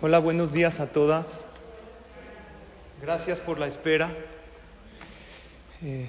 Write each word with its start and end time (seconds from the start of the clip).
Hola, 0.00 0.20
buenos 0.20 0.52
días 0.52 0.78
a 0.78 0.86
todas. 0.86 1.46
Gracias 3.02 3.40
por 3.40 3.58
la 3.58 3.66
espera. 3.66 4.12
Eh, 5.82 6.08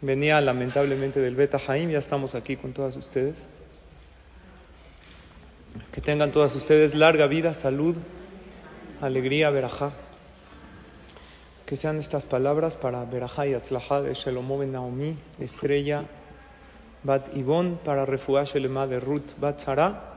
venía 0.00 0.40
lamentablemente 0.40 1.18
del 1.18 1.34
Beta 1.34 1.58
Jaim, 1.58 1.90
ya 1.90 1.98
estamos 1.98 2.36
aquí 2.36 2.56
con 2.56 2.72
todas 2.72 2.96
ustedes. 2.96 3.48
Que 5.90 6.00
tengan 6.00 6.30
todas 6.30 6.54
ustedes 6.54 6.94
larga 6.94 7.26
vida, 7.26 7.54
salud, 7.54 7.96
alegría, 9.00 9.50
verajá. 9.50 9.90
Que 11.66 11.76
sean 11.76 11.98
estas 11.98 12.24
palabras 12.24 12.76
para 12.76 13.04
verajá 13.04 13.48
y 13.48 13.54
atzlajá 13.54 14.00
de 14.00 14.14
Shelomo 14.14 14.58
ben 14.58 14.72
Naomi, 14.72 15.16
estrella, 15.40 16.04
Bat 17.02 17.36
Ibon, 17.36 17.80
para 17.84 18.06
refugiar 18.06 18.46
Shelema 18.46 18.86
de 18.86 19.00
Ruth 19.00 19.32
Bat 19.40 19.58
Sarah. 19.58 20.11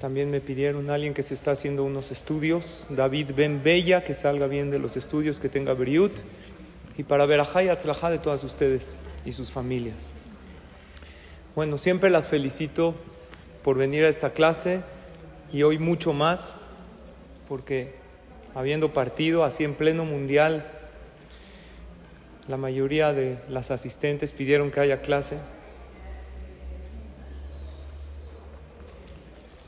También 0.00 0.30
me 0.30 0.40
pidieron 0.40 0.88
alguien 0.88 1.12
que 1.12 1.22
se 1.22 1.34
está 1.34 1.50
haciendo 1.50 1.84
unos 1.84 2.10
estudios, 2.10 2.86
David 2.88 3.32
Ben 3.36 3.62
Bella, 3.62 4.02
que 4.02 4.14
salga 4.14 4.46
bien 4.46 4.70
de 4.70 4.78
los 4.78 4.96
estudios, 4.96 5.38
que 5.38 5.50
tenga 5.50 5.74
Briut, 5.74 6.12
y 6.96 7.02
para 7.02 7.26
Berajá 7.26 7.62
y 7.62 7.68
Atzlajá 7.68 8.08
de 8.08 8.18
todas 8.18 8.42
ustedes 8.42 8.96
y 9.26 9.32
sus 9.32 9.50
familias. 9.50 10.08
Bueno, 11.54 11.76
siempre 11.76 12.08
las 12.08 12.30
felicito 12.30 12.94
por 13.62 13.76
venir 13.76 14.04
a 14.04 14.08
esta 14.08 14.30
clase 14.30 14.80
y 15.52 15.64
hoy 15.64 15.78
mucho 15.78 16.14
más, 16.14 16.56
porque 17.46 17.94
habiendo 18.54 18.94
partido 18.94 19.44
así 19.44 19.64
en 19.64 19.74
pleno 19.74 20.06
mundial, 20.06 20.66
la 22.48 22.56
mayoría 22.56 23.12
de 23.12 23.38
las 23.50 23.70
asistentes 23.70 24.32
pidieron 24.32 24.70
que 24.70 24.80
haya 24.80 25.02
clase. 25.02 25.36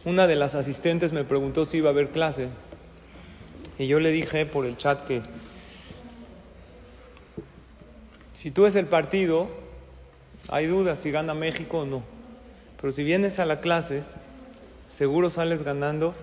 Una 0.05 0.27
de 0.27 0.35
las 0.35 0.57
asistentes 0.57 1.13
me 1.13 1.23
preguntó 1.23 1.65
si 1.65 1.77
iba 1.77 1.89
a 1.89 1.93
haber 1.93 2.09
clase 2.09 2.49
y 3.79 3.87
yo 3.87 4.01
le 4.01 4.11
dije 4.11 4.47
por 4.47 4.67
el 4.67 4.77
chat 4.77 5.07
que 5.07 5.23
si 8.33 8.51
tú 8.51 8.67
es 8.67 8.75
el 8.75 8.87
partido, 8.87 9.49
hay 10.49 10.67
dudas 10.67 10.99
si 10.99 11.13
gana 11.13 11.35
México 11.35 11.81
o 11.81 11.87
no. 11.87 12.03
Pero 12.81 12.93
si 12.93 13.05
vienes 13.05 13.39
a 13.39 13.47
la 13.47 13.61
clase, 13.61 14.03
seguro 14.89 15.31
sales 15.31 15.63
ganando 15.63 16.15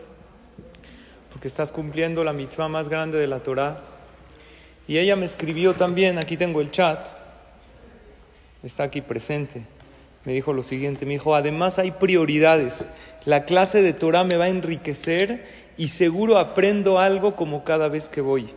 porque 1.31 1.47
estás 1.47 1.71
cumpliendo 1.71 2.25
la 2.25 2.33
mitzvah 2.33 2.67
más 2.67 2.89
grande 2.89 3.17
de 3.17 3.27
la 3.27 3.39
Torah. 3.39 3.79
Y 4.89 4.97
ella 4.97 5.15
me 5.15 5.25
escribió 5.25 5.73
también, 5.73 6.17
aquí 6.17 6.35
tengo 6.35 6.59
el 6.59 6.69
chat, 6.71 7.07
está 8.61 8.83
aquí 8.83 8.99
presente. 8.99 9.63
Me 10.25 10.33
dijo 10.33 10.51
lo 10.51 10.63
siguiente, 10.63 11.05
me 11.05 11.13
dijo, 11.13 11.33
además 11.33 11.79
hay 11.79 11.91
prioridades. 11.91 12.85
La 13.25 13.45
clase 13.45 13.81
de 13.81 13.93
Torah 13.93 14.23
me 14.23 14.37
va 14.37 14.45
a 14.45 14.49
enriquecer 14.49 15.45
y 15.77 15.89
seguro 15.89 16.37
aprendo 16.37 16.99
algo 16.99 17.35
como 17.35 17.63
cada 17.63 17.87
vez 17.87 18.09
que 18.09 18.21
voy. 18.21 18.49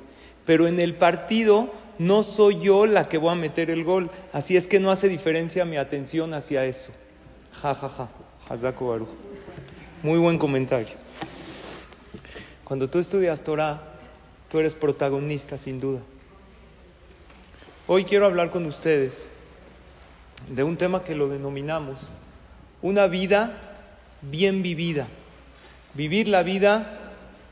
Pero 0.45 0.67
en 0.67 0.81
el 0.81 0.95
partido 0.95 1.71
no 1.99 2.23
soy 2.23 2.61
yo 2.61 2.87
la 2.87 3.09
que 3.09 3.19
voy 3.19 3.31
a 3.31 3.37
meter 3.37 3.71
el 3.71 3.85
gol. 3.85 4.11
Así 4.33 4.57
es 4.57 4.67
que 4.67 4.81
no 4.81 4.91
hace 4.91 5.09
diferencia 5.09 5.64
mi 5.64 5.77
atención 5.77 6.35
hacia 6.35 6.64
eso. 6.64 6.92
Ja, 7.53 7.75
ja, 7.75 7.89
ja. 7.89 8.09
Hazako. 8.48 9.07
Muy 10.03 10.19
buen 10.19 10.39
comentario. 10.39 10.95
Cuando 12.65 12.89
tú 12.89 12.98
estudias 12.98 13.42
Torah, 13.42 13.81
tú 14.51 14.59
eres 14.59 14.75
protagonista 14.75 15.59
sin 15.59 15.81
duda. 15.81 16.01
Hoy 17.86 18.05
quiero 18.05 18.27
hablar 18.27 18.51
con 18.51 18.67
ustedes 18.67 19.29
de 20.48 20.63
un 20.65 20.77
tema 20.77 21.05
que 21.05 21.15
lo 21.15 21.29
denominamos 21.29 22.01
una 22.81 23.07
vida 23.07 23.72
bien 24.23 24.63
vivida. 24.63 25.09
Vivir 25.95 26.29
la 26.29 26.43
vida 26.43 26.99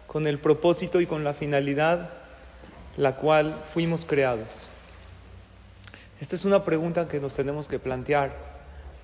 con 0.07 0.27
el 0.27 0.39
propósito 0.39 1.01
y 1.01 1.07
con 1.07 1.25
la 1.25 1.35
finalidad 1.35 2.11
la 2.97 3.17
cual 3.17 3.57
fuimos 3.73 4.05
creados. 4.05 4.69
Esta 6.21 6.37
es 6.37 6.45
una 6.45 6.65
pregunta 6.65 7.09
que 7.09 7.21
nos 7.21 7.35
tenemos 7.35 7.69
que 7.69 7.79
plantear. 7.79 8.35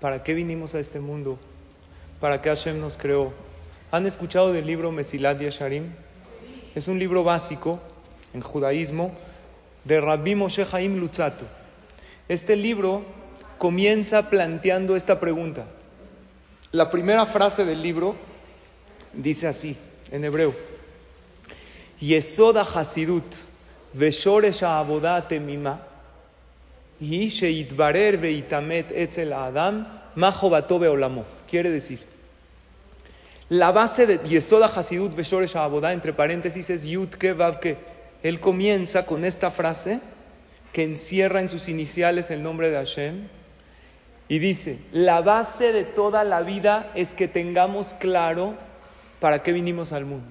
¿Para 0.00 0.22
qué 0.22 0.34
vinimos 0.34 0.74
a 0.74 0.80
este 0.80 1.00
mundo? 1.00 1.38
¿Para 2.20 2.42
qué 2.42 2.50
Hashem 2.50 2.80
nos 2.80 2.96
creó? 2.96 3.32
¿Han 3.90 4.06
escuchado 4.06 4.52
del 4.52 4.66
libro 4.66 4.92
Mesilat 4.92 5.38
Yesharim? 5.38 5.84
Es 6.74 6.88
un 6.88 6.98
libro 6.98 7.24
básico 7.24 7.80
en 8.34 8.42
judaísmo 8.42 9.12
de 9.84 10.00
Rabbi 10.00 10.34
Moshe 10.34 10.66
Haim 10.72 10.98
Lutzato. 10.98 11.46
Este 12.28 12.56
libro 12.56 13.02
comienza 13.56 14.28
planteando 14.28 14.96
esta 14.96 15.20
pregunta. 15.20 15.64
La 16.76 16.90
primera 16.90 17.24
frase 17.24 17.64
del 17.64 17.80
libro 17.80 18.14
dice 19.14 19.48
así, 19.48 19.74
en 20.12 20.22
hebreo, 20.26 20.54
Yesoda 21.98 22.60
Hasidut, 22.60 23.24
Veshoresh 23.94 24.62
Abodat 24.62 25.32
Mima, 25.40 25.80
y 27.00 27.30
Sheitbarer 27.30 28.18
Veitamet 28.18 28.90
Etzel 28.90 29.32
Adam, 29.32 29.88
Majobatobe 30.16 30.88
Olamo. 30.88 31.24
Quiere 31.48 31.70
decir, 31.70 32.00
la 33.48 33.72
base 33.72 34.06
de 34.06 34.18
Yesoda 34.28 34.66
Hasidut 34.66 35.16
Veshoresh 35.16 35.56
Abodat, 35.56 35.94
entre 35.94 36.12
paréntesis, 36.12 36.68
es 36.68 36.84
Yutke 36.84 37.32
Vavke. 37.32 37.78
Él 38.22 38.38
comienza 38.38 39.06
con 39.06 39.24
esta 39.24 39.50
frase 39.50 40.00
que 40.74 40.82
encierra 40.82 41.40
en 41.40 41.48
sus 41.48 41.70
iniciales 41.70 42.30
el 42.30 42.42
nombre 42.42 42.68
de 42.68 42.76
Hashem 42.76 43.28
y 44.28 44.38
dice, 44.38 44.78
la 44.92 45.20
base 45.20 45.72
de 45.72 45.84
toda 45.84 46.24
la 46.24 46.42
vida 46.42 46.90
es 46.94 47.14
que 47.14 47.28
tengamos 47.28 47.94
claro 47.94 48.54
para 49.20 49.42
qué 49.42 49.52
vinimos 49.52 49.92
al 49.92 50.04
mundo. 50.04 50.30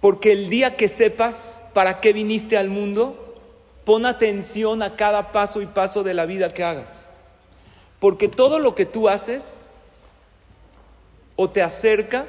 Porque 0.00 0.32
el 0.32 0.48
día 0.48 0.76
que 0.76 0.88
sepas 0.88 1.62
para 1.74 2.00
qué 2.00 2.12
viniste 2.12 2.56
al 2.56 2.68
mundo, 2.68 3.40
pon 3.84 4.06
atención 4.06 4.82
a 4.82 4.96
cada 4.96 5.32
paso 5.32 5.60
y 5.62 5.66
paso 5.66 6.02
de 6.02 6.14
la 6.14 6.26
vida 6.26 6.52
que 6.52 6.64
hagas. 6.64 7.08
Porque 7.98 8.28
todo 8.28 8.58
lo 8.58 8.74
que 8.74 8.86
tú 8.86 9.08
haces 9.08 9.66
o 11.36 11.50
te 11.50 11.62
acerca 11.62 12.26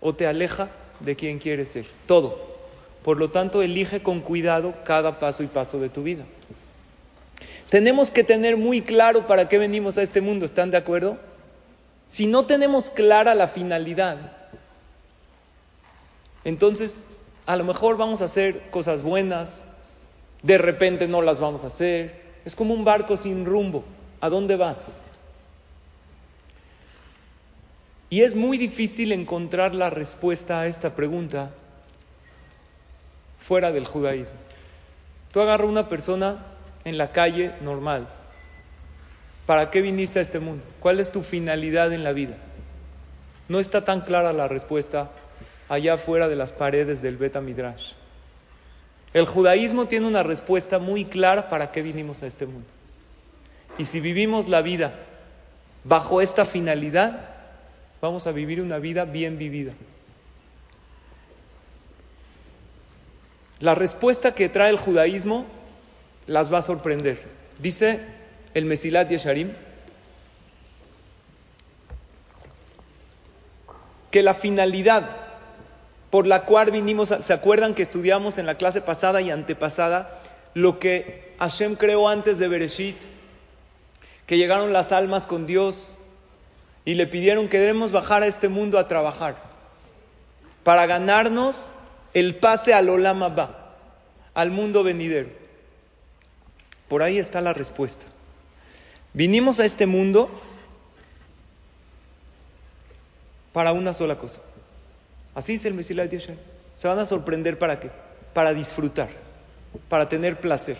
o 0.00 0.14
te 0.14 0.26
aleja 0.26 0.68
de 1.00 1.16
quien 1.16 1.38
quieres 1.38 1.68
ser. 1.68 1.86
Todo. 2.06 2.38
Por 3.02 3.16
lo 3.16 3.30
tanto, 3.30 3.62
elige 3.62 4.02
con 4.02 4.20
cuidado 4.20 4.74
cada 4.84 5.18
paso 5.18 5.42
y 5.42 5.46
paso 5.46 5.80
de 5.80 5.88
tu 5.88 6.02
vida. 6.02 6.24
Tenemos 7.70 8.10
que 8.10 8.24
tener 8.24 8.56
muy 8.56 8.82
claro 8.82 9.26
para 9.26 9.48
qué 9.48 9.56
venimos 9.56 9.96
a 9.96 10.02
este 10.02 10.20
mundo. 10.20 10.44
¿Están 10.44 10.70
de 10.70 10.76
acuerdo? 10.76 11.18
Si 12.08 12.26
no 12.26 12.44
tenemos 12.44 12.90
clara 12.90 13.34
la 13.36 13.46
finalidad, 13.46 14.32
entonces, 16.44 17.06
a 17.46 17.56
lo 17.56 17.64
mejor 17.64 17.96
vamos 17.96 18.22
a 18.22 18.24
hacer 18.24 18.70
cosas 18.70 19.02
buenas, 19.02 19.62
de 20.42 20.58
repente 20.58 21.06
no 21.06 21.22
las 21.22 21.38
vamos 21.38 21.64
a 21.64 21.68
hacer. 21.68 22.20
Es 22.44 22.56
como 22.56 22.74
un 22.74 22.84
barco 22.84 23.16
sin 23.16 23.44
rumbo. 23.44 23.84
¿A 24.20 24.28
dónde 24.28 24.56
vas? 24.56 25.00
Y 28.08 28.22
es 28.22 28.34
muy 28.34 28.58
difícil 28.58 29.12
encontrar 29.12 29.74
la 29.74 29.90
respuesta 29.90 30.60
a 30.60 30.66
esta 30.66 30.96
pregunta 30.96 31.52
fuera 33.38 33.70
del 33.70 33.86
judaísmo. 33.86 34.36
Tú 35.32 35.40
agarras 35.40 35.68
una 35.68 35.88
persona 35.88 36.49
en 36.84 36.98
la 36.98 37.12
calle 37.12 37.52
normal. 37.60 38.08
¿Para 39.46 39.70
qué 39.70 39.82
viniste 39.82 40.18
a 40.18 40.22
este 40.22 40.38
mundo? 40.38 40.64
¿Cuál 40.80 41.00
es 41.00 41.10
tu 41.10 41.22
finalidad 41.22 41.92
en 41.92 42.04
la 42.04 42.12
vida? 42.12 42.36
No 43.48 43.58
está 43.58 43.84
tan 43.84 44.02
clara 44.02 44.32
la 44.32 44.48
respuesta 44.48 45.10
allá 45.68 45.98
fuera 45.98 46.28
de 46.28 46.36
las 46.36 46.52
paredes 46.52 47.02
del 47.02 47.16
Beta 47.16 47.40
Midrash. 47.40 47.92
El 49.12 49.26
judaísmo 49.26 49.86
tiene 49.86 50.06
una 50.06 50.22
respuesta 50.22 50.78
muy 50.78 51.04
clara 51.04 51.48
para 51.48 51.72
qué 51.72 51.82
vinimos 51.82 52.22
a 52.22 52.26
este 52.26 52.46
mundo. 52.46 52.68
Y 53.76 53.84
si 53.86 53.98
vivimos 54.00 54.48
la 54.48 54.62
vida 54.62 54.94
bajo 55.82 56.20
esta 56.20 56.44
finalidad, 56.44 57.28
vamos 58.00 58.26
a 58.26 58.32
vivir 58.32 58.60
una 58.60 58.78
vida 58.78 59.04
bien 59.04 59.36
vivida. 59.36 59.72
La 63.58 63.74
respuesta 63.74 64.34
que 64.34 64.48
trae 64.48 64.70
el 64.70 64.78
judaísmo 64.78 65.44
las 66.26 66.52
va 66.52 66.58
a 66.58 66.62
sorprender. 66.62 67.22
Dice 67.58 68.00
el 68.54 68.64
Mesilat 68.64 69.08
Yesharim, 69.08 69.52
que 74.10 74.22
la 74.22 74.34
finalidad 74.34 75.16
por 76.10 76.26
la 76.26 76.44
cual 76.44 76.72
vinimos, 76.72 77.14
¿se 77.20 77.32
acuerdan 77.32 77.74
que 77.74 77.82
estudiamos 77.82 78.38
en 78.38 78.46
la 78.46 78.56
clase 78.56 78.80
pasada 78.80 79.20
y 79.20 79.30
antepasada 79.30 80.20
lo 80.54 80.80
que 80.80 81.34
Hashem 81.38 81.76
creó 81.76 82.08
antes 82.08 82.38
de 82.38 82.48
Bereshit? 82.48 82.96
Que 84.26 84.36
llegaron 84.36 84.72
las 84.72 84.90
almas 84.90 85.26
con 85.26 85.46
Dios 85.46 85.96
y 86.84 86.94
le 86.94 87.06
pidieron 87.06 87.48
que 87.48 87.60
debemos 87.60 87.92
bajar 87.92 88.22
a 88.24 88.26
este 88.26 88.48
mundo 88.48 88.78
a 88.78 88.88
trabajar 88.88 89.36
para 90.64 90.86
ganarnos 90.86 91.70
el 92.12 92.34
pase 92.36 92.74
al 92.74 92.88
Olam 92.88 93.22
Abba, 93.22 93.74
al 94.34 94.50
mundo 94.50 94.82
venidero. 94.82 95.39
Por 96.90 97.04
ahí 97.04 97.18
está 97.18 97.40
la 97.40 97.52
respuesta. 97.52 98.04
Vinimos 99.12 99.60
a 99.60 99.64
este 99.64 99.86
mundo 99.86 100.28
para 103.52 103.70
una 103.70 103.94
sola 103.94 104.18
cosa. 104.18 104.40
Así 105.36 105.54
es 105.54 105.64
el 105.66 105.74
Mesilat 105.74 106.10
de 106.10 106.36
Se 106.74 106.88
van 106.88 106.98
a 106.98 107.06
sorprender 107.06 107.60
para 107.60 107.78
qué? 107.78 107.92
Para 108.34 108.52
disfrutar, 108.52 109.08
para 109.88 110.08
tener 110.08 110.40
placer. 110.40 110.78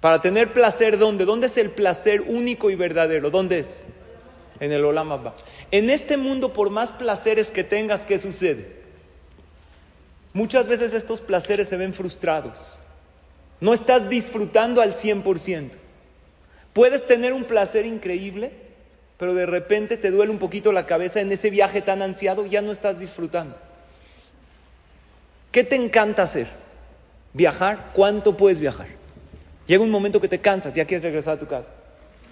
Para 0.00 0.22
tener 0.22 0.54
placer, 0.54 0.96
¿dónde? 0.96 1.26
¿Dónde 1.26 1.48
es 1.48 1.58
el 1.58 1.68
placer 1.68 2.22
único 2.22 2.70
y 2.70 2.76
verdadero? 2.76 3.28
¿Dónde 3.28 3.58
es? 3.58 3.84
En 4.58 4.72
el 4.72 4.86
Olam. 4.86 5.34
En 5.70 5.90
este 5.90 6.16
mundo, 6.16 6.54
por 6.54 6.70
más 6.70 6.92
placeres 6.92 7.50
que 7.50 7.62
tengas, 7.62 8.06
¿qué 8.06 8.18
sucede? 8.18 8.80
Muchas 10.32 10.66
veces 10.66 10.94
estos 10.94 11.20
placeres 11.20 11.68
se 11.68 11.76
ven 11.76 11.92
frustrados. 11.92 12.80
No 13.60 13.72
estás 13.74 14.08
disfrutando 14.08 14.80
al 14.80 14.94
100%. 14.94 15.70
Puedes 16.72 17.06
tener 17.06 17.32
un 17.32 17.44
placer 17.44 17.84
increíble, 17.84 18.52
pero 19.18 19.34
de 19.34 19.46
repente 19.46 19.96
te 19.96 20.10
duele 20.10 20.32
un 20.32 20.38
poquito 20.38 20.72
la 20.72 20.86
cabeza 20.86 21.20
en 21.20 21.30
ese 21.30 21.50
viaje 21.50 21.82
tan 21.82 22.00
ansiado, 22.00 22.46
ya 22.46 22.62
no 22.62 22.72
estás 22.72 22.98
disfrutando. 22.98 23.56
¿Qué 25.52 25.64
te 25.64 25.76
encanta 25.76 26.22
hacer? 26.22 26.46
¿Viajar? 27.32 27.90
¿Cuánto 27.92 28.36
puedes 28.36 28.60
viajar? 28.60 28.88
Llega 29.66 29.82
un 29.82 29.90
momento 29.90 30.20
que 30.20 30.28
te 30.28 30.40
cansas, 30.40 30.74
ya 30.74 30.84
quieres 30.84 31.04
regresar 31.04 31.34
a 31.34 31.38
tu 31.38 31.46
casa. 31.46 31.74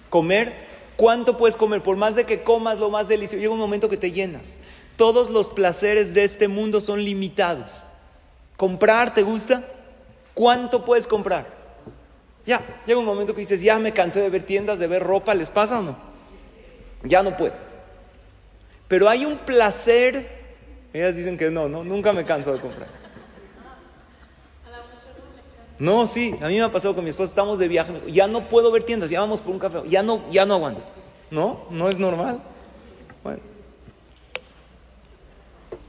¿Comer? 0.09 0.53
¿Cuánto 0.95 1.37
puedes 1.37 1.55
comer? 1.55 1.83
Por 1.83 1.95
más 1.95 2.15
de 2.15 2.25
que 2.25 2.41
comas 2.41 2.79
lo 2.79 2.89
más 2.89 3.07
delicioso, 3.07 3.39
llega 3.39 3.53
un 3.53 3.59
momento 3.59 3.89
que 3.89 3.97
te 3.97 4.11
llenas. 4.11 4.59
Todos 4.97 5.29
los 5.29 5.49
placeres 5.49 6.13
de 6.13 6.23
este 6.23 6.47
mundo 6.47 6.81
son 6.81 7.03
limitados. 7.03 7.71
¿Comprar 8.57 9.13
te 9.13 9.21
gusta? 9.21 9.63
¿Cuánto 10.39 10.85
puedes 10.85 11.05
comprar? 11.05 11.45
Ya, 12.45 12.61
llega 12.85 12.97
un 12.97 13.05
momento 13.05 13.33
que 13.33 13.41
dices, 13.41 13.61
ya 13.61 13.77
me 13.77 13.91
cansé 13.91 14.21
de 14.21 14.29
ver 14.29 14.45
tiendas, 14.45 14.79
de 14.79 14.87
ver 14.87 15.03
ropa, 15.03 15.33
¿les 15.33 15.49
pasa 15.49 15.79
o 15.79 15.81
no? 15.81 15.97
Ya 17.03 17.21
no 17.23 17.35
puedo. 17.35 17.51
Pero 18.87 19.09
hay 19.09 19.25
un 19.25 19.37
placer, 19.39 20.29
ellas 20.93 21.17
dicen 21.17 21.37
que 21.37 21.49
no, 21.49 21.67
no, 21.67 21.83
nunca 21.83 22.13
me 22.13 22.23
canso 22.23 22.53
de 22.53 22.61
comprar. 22.61 22.87
No, 25.77 26.07
sí, 26.07 26.33
a 26.41 26.47
mí 26.47 26.55
me 26.55 26.61
ha 26.61 26.71
pasado 26.71 26.95
con 26.95 27.03
mi 27.03 27.09
esposa, 27.09 27.31
estamos 27.31 27.59
de 27.59 27.67
viaje, 27.67 27.91
ya 28.07 28.29
no 28.29 28.47
puedo 28.47 28.71
ver 28.71 28.83
tiendas, 28.83 29.09
ya 29.09 29.19
vamos 29.19 29.41
por 29.41 29.51
un 29.51 29.59
café, 29.59 29.79
ya 29.89 30.03
no, 30.03 30.21
ya 30.31 30.45
no 30.45 30.53
aguanto. 30.53 30.85
No, 31.31 31.65
no 31.69 31.89
es 31.89 31.97
normal. 31.97 32.39
Bueno. 33.25 33.41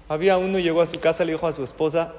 Había 0.08 0.38
uno, 0.38 0.58
llegó 0.58 0.80
a 0.80 0.86
su 0.86 0.98
casa, 0.98 1.24
le 1.24 1.34
dijo 1.34 1.46
a 1.46 1.52
su 1.52 1.62
esposa, 1.62 2.14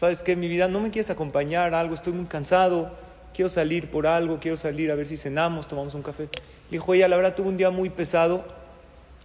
¿sabes 0.00 0.22
qué? 0.22 0.34
Mi 0.34 0.48
vida, 0.48 0.66
no 0.66 0.80
me 0.80 0.90
quieres 0.90 1.10
acompañar 1.10 1.74
a 1.74 1.80
algo, 1.80 1.92
estoy 1.94 2.14
muy 2.14 2.24
cansado, 2.24 2.90
quiero 3.34 3.50
salir 3.50 3.90
por 3.90 4.06
algo, 4.06 4.38
quiero 4.40 4.56
salir 4.56 4.90
a 4.90 4.94
ver 4.94 5.06
si 5.06 5.18
cenamos, 5.18 5.68
tomamos 5.68 5.92
un 5.94 6.02
café. 6.02 6.30
Dijo 6.70 6.94
ella, 6.94 7.06
la 7.06 7.16
verdad 7.16 7.34
tuve 7.34 7.48
un 7.48 7.58
día 7.58 7.68
muy 7.68 7.90
pesado, 7.90 8.42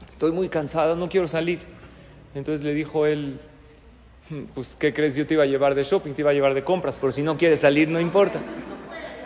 estoy 0.10 0.34
muy 0.34 0.50
cansada, 0.50 0.94
no 0.96 1.08
quiero 1.08 1.30
salir. 1.30 1.60
Entonces 2.34 2.66
le 2.66 2.74
dijo 2.74 3.06
él, 3.06 3.40
hmm, 4.30 4.44
pues 4.54 4.76
¿qué 4.76 4.94
crees? 4.94 5.16
Yo 5.16 5.26
te 5.26 5.36
iba 5.36 5.44
a 5.44 5.46
llevar 5.46 5.76
de 5.76 5.84
shopping, 5.86 6.12
te 6.12 6.24
iba 6.24 6.32
a 6.32 6.34
llevar 6.34 6.54
de 6.54 6.66
compras, 6.66 6.98
pero 7.00 7.14
si 7.14 7.22
no 7.22 7.38
quieres 7.38 7.62
salir 7.62 7.88
no 7.88 8.02
importa. 8.02 8.42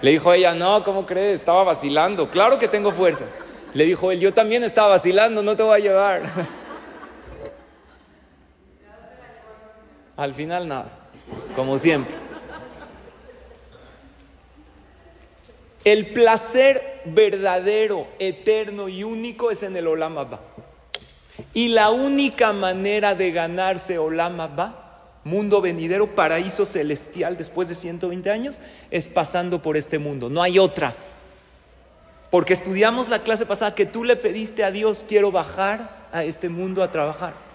Le 0.03 0.11
dijo 0.11 0.31
ella, 0.31 0.53
no, 0.53 0.83
¿cómo 0.83 1.07
crees? 1.07 1.39
Estaba 1.39 1.63
vacilando, 1.63 2.29
claro 2.29 2.59
que 2.59 2.67
tengo 2.67 2.91
fuerzas. 2.91 3.27
Le 3.73 3.85
dijo 3.85 4.11
él, 4.11 4.19
yo 4.19 4.35
también 4.35 4.61
estaba 4.61 4.89
vacilando, 4.89 5.41
no 5.41 5.55
te 5.55 5.63
voy 5.63 5.77
a 5.77 5.79
llevar. 5.79 6.21
Al 10.15 10.35
final 10.35 10.67
nada, 10.67 10.98
como 11.55 11.77
siempre. 11.77 12.15
El 15.85 16.07
placer 16.07 17.01
verdadero, 17.05 18.07
eterno 18.19 18.89
y 18.89 19.03
único 19.03 19.49
es 19.49 19.63
en 19.63 19.75
el 19.75 19.87
Olam 19.87 20.17
Abba. 20.17 20.41
Y 21.53 21.69
la 21.69 21.89
única 21.89 22.53
manera 22.53 23.15
de 23.15 23.31
ganarse 23.31 23.97
Olam 23.97 24.39
Abba, 24.41 25.19
mundo 25.23 25.61
venidero, 25.61 26.15
paraíso 26.15 26.65
celestial 26.65 27.37
después 27.37 27.69
de 27.69 27.75
120 27.75 28.29
años, 28.29 28.59
es 28.91 29.09
pasando 29.09 29.61
por 29.61 29.77
este 29.77 29.99
mundo. 29.99 30.29
No 30.29 30.41
hay 30.41 30.59
otra. 30.59 30.95
Porque 32.29 32.53
estudiamos 32.53 33.09
la 33.09 33.19
clase 33.19 33.45
pasada 33.45 33.73
que 33.73 33.85
tú 33.85 34.03
le 34.03 34.15
pediste 34.15 34.63
a 34.63 34.71
Dios, 34.71 35.05
quiero 35.07 35.31
bajar 35.31 36.07
a 36.11 36.23
este 36.23 36.49
mundo 36.49 36.83
a 36.83 36.91
trabajar. 36.91 37.48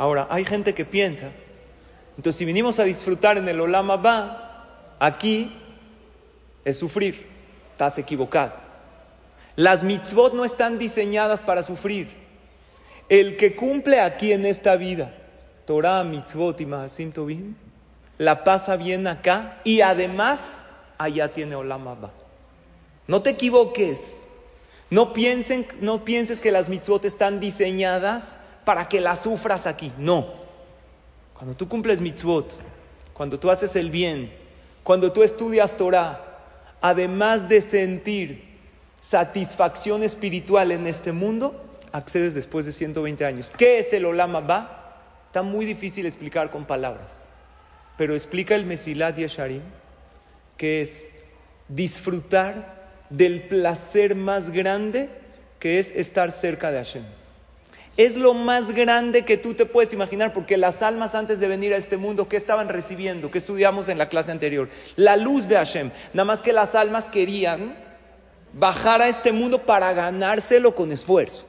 Ahora, 0.00 0.26
hay 0.30 0.44
gente 0.44 0.74
que 0.74 0.84
piensa 0.84 1.30
entonces, 2.20 2.38
si 2.38 2.44
vinimos 2.44 2.78
a 2.78 2.84
disfrutar 2.84 3.38
en 3.38 3.48
el 3.48 3.58
Olama 3.62 3.96
Ba, 3.96 4.66
aquí 4.98 5.56
es 6.66 6.78
sufrir. 6.78 7.26
Estás 7.72 7.96
equivocado. 7.96 8.52
Las 9.56 9.82
mitzvot 9.82 10.34
no 10.34 10.44
están 10.44 10.78
diseñadas 10.78 11.40
para 11.40 11.62
sufrir. 11.62 12.08
El 13.08 13.38
que 13.38 13.56
cumple 13.56 14.00
aquí 14.00 14.32
en 14.32 14.44
esta 14.44 14.76
vida, 14.76 15.14
Torah, 15.64 16.04
mitzvot 16.04 16.60
y 16.60 16.66
Mahasim 16.66 17.10
la 18.18 18.44
pasa 18.44 18.76
bien 18.76 19.06
acá 19.06 19.62
y 19.64 19.80
además 19.80 20.62
allá 20.98 21.32
tiene 21.32 21.54
Olama 21.54 21.94
Ba. 21.94 22.10
No 23.06 23.22
te 23.22 23.30
equivoques. 23.30 24.20
No, 24.90 25.14
piensen, 25.14 25.66
no 25.80 26.04
pienses 26.04 26.42
que 26.42 26.52
las 26.52 26.68
mitzvot 26.68 27.06
están 27.06 27.40
diseñadas 27.40 28.36
para 28.70 28.88
que 28.88 29.00
las 29.00 29.24
sufras 29.24 29.66
aquí. 29.66 29.90
No. 29.98 30.28
Cuando 31.34 31.56
tú 31.56 31.68
cumples 31.68 32.00
mitzvot, 32.00 32.48
cuando 33.12 33.36
tú 33.36 33.50
haces 33.50 33.74
el 33.74 33.90
bien, 33.90 34.32
cuando 34.84 35.10
tú 35.10 35.24
estudias 35.24 35.76
Torah, 35.76 36.38
además 36.80 37.48
de 37.48 37.62
sentir 37.62 38.44
satisfacción 39.00 40.04
espiritual 40.04 40.70
en 40.70 40.86
este 40.86 41.10
mundo, 41.10 41.80
accedes 41.90 42.32
después 42.32 42.64
de 42.64 42.70
120 42.70 43.24
años. 43.24 43.52
¿Qué 43.58 43.80
es 43.80 43.92
el 43.92 44.04
Olam 44.04 44.36
Abba? 44.36 45.00
Está 45.26 45.42
muy 45.42 45.66
difícil 45.66 46.06
explicar 46.06 46.48
con 46.48 46.64
palabras, 46.64 47.10
pero 47.96 48.14
explica 48.14 48.54
el 48.54 48.66
Mesilat 48.66 49.16
Yesharim, 49.16 49.62
que 50.56 50.82
es 50.82 51.08
disfrutar 51.66 53.02
del 53.10 53.48
placer 53.48 54.14
más 54.14 54.50
grande 54.50 55.08
que 55.58 55.80
es 55.80 55.90
estar 55.90 56.30
cerca 56.30 56.70
de 56.70 56.78
Hashem 56.78 57.19
es 57.96 58.16
lo 58.16 58.34
más 58.34 58.72
grande 58.72 59.24
que 59.24 59.36
tú 59.36 59.54
te 59.54 59.66
puedes 59.66 59.92
imaginar, 59.92 60.32
porque 60.32 60.56
las 60.56 60.82
almas 60.82 61.14
antes 61.14 61.40
de 61.40 61.48
venir 61.48 61.74
a 61.74 61.76
este 61.76 61.96
mundo, 61.96 62.28
¿qué 62.28 62.36
estaban 62.36 62.68
recibiendo? 62.68 63.30
¿Qué 63.30 63.38
estudiamos 63.38 63.88
en 63.88 63.98
la 63.98 64.08
clase 64.08 64.30
anterior? 64.30 64.68
La 64.96 65.16
luz 65.16 65.48
de 65.48 65.56
Hashem. 65.56 65.90
Nada 66.14 66.24
más 66.24 66.40
que 66.40 66.52
las 66.52 66.74
almas 66.74 67.08
querían 67.08 67.74
bajar 68.52 69.02
a 69.02 69.08
este 69.08 69.32
mundo 69.32 69.62
para 69.62 69.92
ganárselo 69.92 70.74
con 70.74 70.92
esfuerzo. 70.92 71.46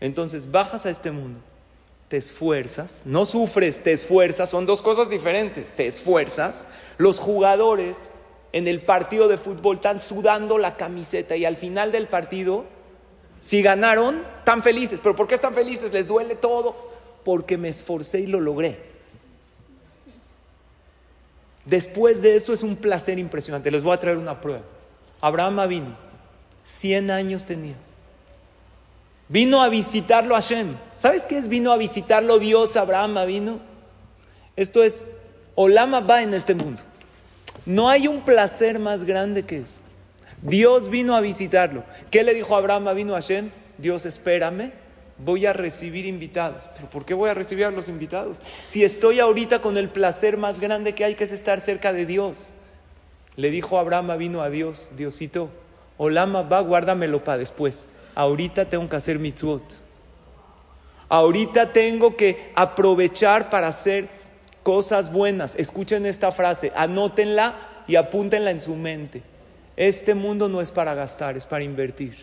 Entonces 0.00 0.50
bajas 0.50 0.86
a 0.86 0.90
este 0.90 1.10
mundo, 1.10 1.40
te 2.08 2.16
esfuerzas, 2.16 3.02
no 3.04 3.26
sufres, 3.26 3.82
te 3.82 3.92
esfuerzas, 3.92 4.50
son 4.50 4.66
dos 4.66 4.82
cosas 4.82 5.10
diferentes, 5.10 5.72
te 5.72 5.86
esfuerzas. 5.86 6.66
Los 6.98 7.18
jugadores 7.18 7.96
en 8.52 8.68
el 8.68 8.80
partido 8.80 9.28
de 9.28 9.38
fútbol 9.38 9.76
están 9.76 10.00
sudando 10.00 10.58
la 10.58 10.76
camiseta 10.76 11.36
y 11.36 11.44
al 11.44 11.56
final 11.56 11.92
del 11.92 12.06
partido 12.06 12.64
si 13.40 13.62
ganaron, 13.62 14.22
tan 14.44 14.62
felices. 14.62 15.00
¿Pero 15.02 15.14
por 15.14 15.26
qué 15.26 15.34
están 15.34 15.54
felices? 15.54 15.92
¿Les 15.92 16.06
duele 16.06 16.34
todo? 16.34 16.76
Porque 17.24 17.56
me 17.56 17.68
esforcé 17.68 18.20
y 18.20 18.26
lo 18.26 18.40
logré. 18.40 18.88
Después 21.64 22.22
de 22.22 22.36
eso 22.36 22.52
es 22.52 22.62
un 22.62 22.76
placer 22.76 23.18
impresionante. 23.18 23.70
Les 23.70 23.82
voy 23.82 23.92
a 23.92 24.00
traer 24.00 24.16
una 24.16 24.40
prueba. 24.40 24.62
Abraham 25.20 25.68
vino, 25.68 25.96
100 26.64 27.10
años 27.10 27.44
tenía. 27.44 27.74
Vino 29.28 29.62
a 29.62 29.68
visitarlo 29.68 30.34
a 30.34 30.40
Hashem. 30.40 30.76
¿Sabes 30.96 31.26
qué 31.26 31.36
es 31.36 31.48
vino 31.48 31.70
a 31.70 31.76
visitarlo 31.76 32.38
Dios? 32.38 32.76
Abraham 32.76 33.18
vino. 33.26 33.60
Esto 34.56 34.82
es 34.82 35.04
Olama 35.54 36.00
va 36.00 36.22
en 36.22 36.32
este 36.32 36.54
mundo. 36.54 36.82
No 37.66 37.90
hay 37.90 38.08
un 38.08 38.22
placer 38.22 38.78
más 38.78 39.04
grande 39.04 39.44
que 39.44 39.58
eso. 39.58 39.80
Dios 40.42 40.88
vino 40.88 41.14
a 41.14 41.20
visitarlo. 41.20 41.84
¿Qué 42.10 42.22
le 42.22 42.34
dijo 42.34 42.56
Abraham? 42.56 42.94
Vino 42.94 43.14
a 43.14 43.20
Shem. 43.20 43.50
Dios, 43.78 44.06
espérame, 44.06 44.72
voy 45.18 45.46
a 45.46 45.52
recibir 45.52 46.06
invitados. 46.06 46.64
¿Pero 46.74 46.90
por 46.90 47.04
qué 47.04 47.14
voy 47.14 47.30
a 47.30 47.34
recibir 47.34 47.64
a 47.64 47.70
los 47.70 47.88
invitados? 47.88 48.38
Si 48.66 48.84
estoy 48.84 49.20
ahorita 49.20 49.60
con 49.60 49.76
el 49.76 49.88
placer 49.88 50.36
más 50.36 50.60
grande 50.60 50.94
que 50.94 51.04
hay, 51.04 51.14
que 51.14 51.24
es 51.24 51.32
estar 51.32 51.60
cerca 51.60 51.92
de 51.92 52.06
Dios. 52.06 52.50
Le 53.36 53.50
dijo 53.50 53.78
Abraham, 53.78 54.18
vino 54.18 54.42
a 54.42 54.50
Dios, 54.50 54.88
Diosito, 54.96 55.50
Olama 55.96 56.42
va, 56.42 56.60
guárdamelo 56.60 57.22
para 57.22 57.38
después. 57.38 57.86
Ahorita 58.14 58.68
tengo 58.68 58.88
que 58.88 58.96
hacer 58.96 59.18
mitzvot. 59.18 59.62
Ahorita 61.08 61.72
tengo 61.72 62.16
que 62.16 62.50
aprovechar 62.54 63.48
para 63.48 63.68
hacer 63.68 64.08
cosas 64.62 65.12
buenas. 65.12 65.54
Escuchen 65.56 66.04
esta 66.04 66.32
frase, 66.32 66.72
anótenla 66.74 67.54
y 67.86 67.96
apúntenla 67.96 68.50
en 68.50 68.60
su 68.60 68.74
mente. 68.74 69.22
Este 69.78 70.14
mundo 70.14 70.48
no 70.48 70.60
es 70.60 70.72
para 70.72 70.92
gastar, 70.94 71.36
es 71.36 71.46
para 71.46 71.62
invertir. 71.62 72.16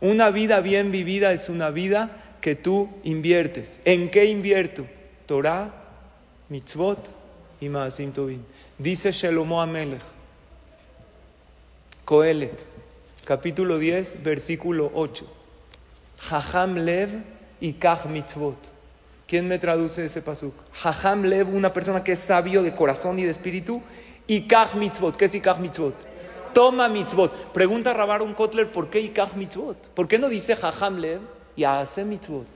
Una 0.00 0.30
vida 0.30 0.60
bien 0.60 0.92
vivida 0.92 1.32
es 1.32 1.48
una 1.48 1.70
vida 1.70 2.36
que 2.40 2.54
tú 2.54 2.88
inviertes. 3.02 3.80
¿En 3.84 4.12
qué 4.12 4.26
invierto? 4.26 4.86
Torah, 5.26 5.74
mitzvot 6.50 7.12
y 7.60 7.68
maasim 7.68 8.12
tovim. 8.12 8.42
Dice 8.78 9.10
Shelomo 9.10 9.60
Amelech, 9.60 10.02
Coelet, 12.04 12.64
capítulo 13.24 13.80
10, 13.80 14.22
versículo 14.22 14.92
8. 14.94 15.26
Jajam 16.20 16.76
lev 16.76 17.10
y 17.60 17.72
kach 17.72 18.06
mitzvot. 18.06 18.72
¿Quién 19.26 19.48
me 19.48 19.58
traduce 19.58 20.04
ese 20.04 20.22
pasuk? 20.22 20.54
Jajam 20.74 21.24
lev, 21.24 21.52
una 21.52 21.72
persona 21.72 22.04
que 22.04 22.12
es 22.12 22.20
sabio 22.20 22.62
de 22.62 22.72
corazón 22.72 23.18
y 23.18 23.24
de 23.24 23.30
espíritu, 23.30 23.82
y 24.26 24.46
kach 24.46 24.74
mitzvot. 24.74 25.16
¿Qué 25.16 25.26
es 25.26 25.34
ikach 25.34 25.58
mitzvot? 25.58 25.94
Toma 26.52 26.88
mitzvot. 26.88 27.52
Pregunta 27.52 27.92
a 27.92 28.22
un 28.22 28.34
Kotler, 28.34 28.70
¿por 28.70 28.88
qué 28.88 29.00
ikach 29.00 29.34
mitzvot? 29.34 29.88
¿Por 29.88 30.08
qué 30.08 30.18
no 30.18 30.28
dice 30.28 30.56
jajam 30.56 30.98
lev 30.98 31.20
y 31.56 31.64
hace 31.64 32.04
mitzvot? 32.04 32.46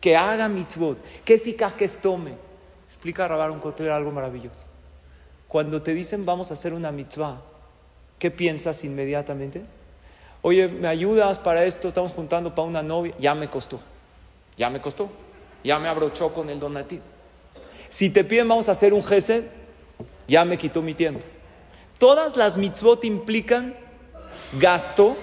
Que 0.00 0.16
haga 0.16 0.48
mitzvot. 0.48 0.98
¿Qué 1.24 1.34
es 1.34 1.46
ikach 1.46 1.74
que 1.74 1.84
es 1.84 1.98
tome? 1.98 2.34
Explica 2.86 3.26
a 3.26 3.50
un 3.50 3.60
Kotler 3.60 3.90
algo 3.90 4.12
maravilloso. 4.12 4.64
Cuando 5.48 5.82
te 5.82 5.94
dicen 5.94 6.24
vamos 6.24 6.50
a 6.50 6.54
hacer 6.54 6.72
una 6.72 6.92
mitzvah, 6.92 7.40
¿qué 8.18 8.30
piensas 8.30 8.84
inmediatamente? 8.84 9.64
Oye, 10.42 10.68
¿me 10.68 10.86
ayudas 10.86 11.38
para 11.38 11.64
esto? 11.64 11.88
Estamos 11.88 12.12
juntando 12.12 12.54
para 12.54 12.68
una 12.68 12.82
novia. 12.82 13.14
Ya 13.18 13.34
me 13.34 13.48
costó. 13.48 13.80
Ya 14.56 14.70
me 14.70 14.80
costó. 14.80 15.08
Ya 15.64 15.78
me 15.80 15.88
abrochó 15.88 16.32
con 16.32 16.48
el 16.50 16.60
donativo. 16.60 17.02
Si 17.88 18.10
te 18.10 18.22
piden 18.22 18.48
vamos 18.48 18.68
a 18.68 18.72
hacer 18.72 18.94
un 18.94 19.02
gesed, 19.02 19.44
ya 20.28 20.44
me 20.44 20.58
quitó 20.58 20.82
mi 20.82 20.94
tiempo. 20.94 21.20
Todas 21.98 22.36
las 22.36 22.56
mitzvot 22.56 23.04
implican 23.04 23.74
gasto, 24.58 25.16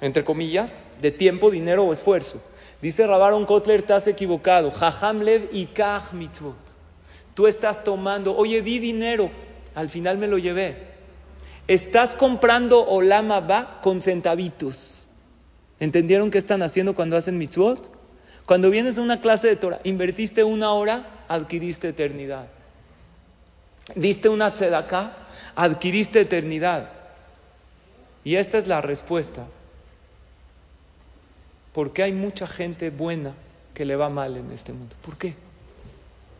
entre 0.00 0.24
comillas, 0.24 0.80
de 1.00 1.10
tiempo, 1.10 1.50
dinero 1.50 1.84
o 1.84 1.92
esfuerzo. 1.92 2.40
Dice 2.80 3.06
Rabaron 3.06 3.44
Kotler, 3.44 3.82
te 3.82 3.92
has 3.92 4.06
equivocado. 4.06 4.70
Jajam 4.70 5.20
lev 5.20 5.48
y 5.52 5.66
kaj 5.66 6.12
mitzvot. 6.12 6.56
Tú 7.34 7.46
estás 7.46 7.84
tomando, 7.84 8.36
oye, 8.36 8.62
di 8.62 8.78
dinero, 8.78 9.30
al 9.74 9.88
final 9.88 10.18
me 10.18 10.26
lo 10.26 10.38
llevé. 10.38 10.88
Estás 11.68 12.14
comprando 12.14 12.84
Olama 12.86 13.40
va 13.40 13.80
con 13.82 14.00
centavitos. 14.00 15.08
¿Entendieron 15.78 16.30
qué 16.30 16.38
están 16.38 16.62
haciendo 16.62 16.94
cuando 16.94 17.16
hacen 17.16 17.38
mitzvot? 17.38 17.90
Cuando 18.46 18.70
vienes 18.70 18.98
a 18.98 19.02
una 19.02 19.20
clase 19.20 19.48
de 19.48 19.56
Torah, 19.56 19.80
invertiste 19.84 20.42
una 20.42 20.72
hora, 20.72 21.24
adquiriste 21.28 21.88
eternidad. 21.88 22.48
Diste 23.94 24.28
una 24.28 24.54
tzedakah, 24.54 25.16
adquiriste 25.56 26.20
eternidad. 26.20 26.90
Y 28.24 28.36
esta 28.36 28.58
es 28.58 28.66
la 28.66 28.80
respuesta. 28.80 29.46
¿Por 31.72 31.92
qué 31.92 32.02
hay 32.02 32.12
mucha 32.12 32.46
gente 32.46 32.90
buena 32.90 33.34
que 33.74 33.84
le 33.84 33.96
va 33.96 34.08
mal 34.08 34.36
en 34.36 34.50
este 34.52 34.72
mundo? 34.72 34.94
¿Por 35.02 35.16
qué? 35.16 35.34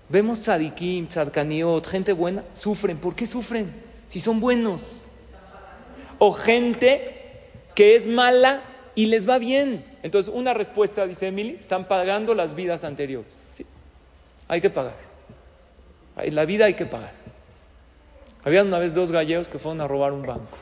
Vemos 0.09 0.41
tzadikim, 0.41 1.07
tzadkaniot, 1.07 1.87
gente 1.87 2.13
buena, 2.13 2.45
sufren. 2.53 2.99
¿Por 2.99 3.15
qué 3.15 3.27
sufren? 3.27 3.73
Si 4.09 4.21
son 4.21 4.41
buenos. 4.41 5.05
O 6.19 6.33
gente 6.33 7.49
que 7.75 7.95
es 7.97 8.09
mala 8.09 8.63
y 8.95 9.07
les 9.07 9.29
va 9.29 9.39
bien. 9.39 9.85
Entonces, 10.03 10.33
una 10.35 10.53
respuesta, 10.53 11.07
dice 11.07 11.29
Emily, 11.29 11.57
están 11.61 11.87
pagando 11.87 12.35
las 12.35 12.55
vidas 12.55 12.83
anteriores. 12.83 13.39
¿Sí? 13.53 13.65
Hay 14.49 14.61
que 14.61 14.69
pagar. 14.69 14.97
La 16.17 16.45
vida 16.45 16.65
hay 16.65 16.75
que 16.75 16.87
pagar. 16.87 17.13
Había 18.45 18.63
una 18.63 18.79
vez 18.79 18.95
dos 18.95 19.11
gallegos 19.11 19.49
que 19.49 19.59
fueron 19.59 19.81
a 19.81 19.89
robar 19.89 20.13
un 20.13 20.23
banco. 20.23 20.59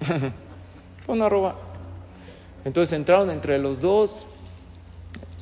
fueron 1.06 1.24
a 1.24 1.28
robar. 1.28 1.54
Entonces 2.64 2.92
entraron 2.92 3.30
entre 3.30 3.58
los 3.58 3.80
dos. 3.80 4.26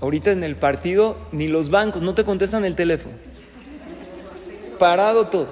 Ahorita 0.00 0.32
en 0.32 0.42
el 0.42 0.56
partido, 0.56 1.16
ni 1.30 1.48
los 1.48 1.70
bancos, 1.70 2.02
no 2.02 2.14
te 2.14 2.24
contestan 2.24 2.64
el 2.64 2.74
teléfono. 2.74 3.14
Parado 4.78 5.26
todo. 5.28 5.48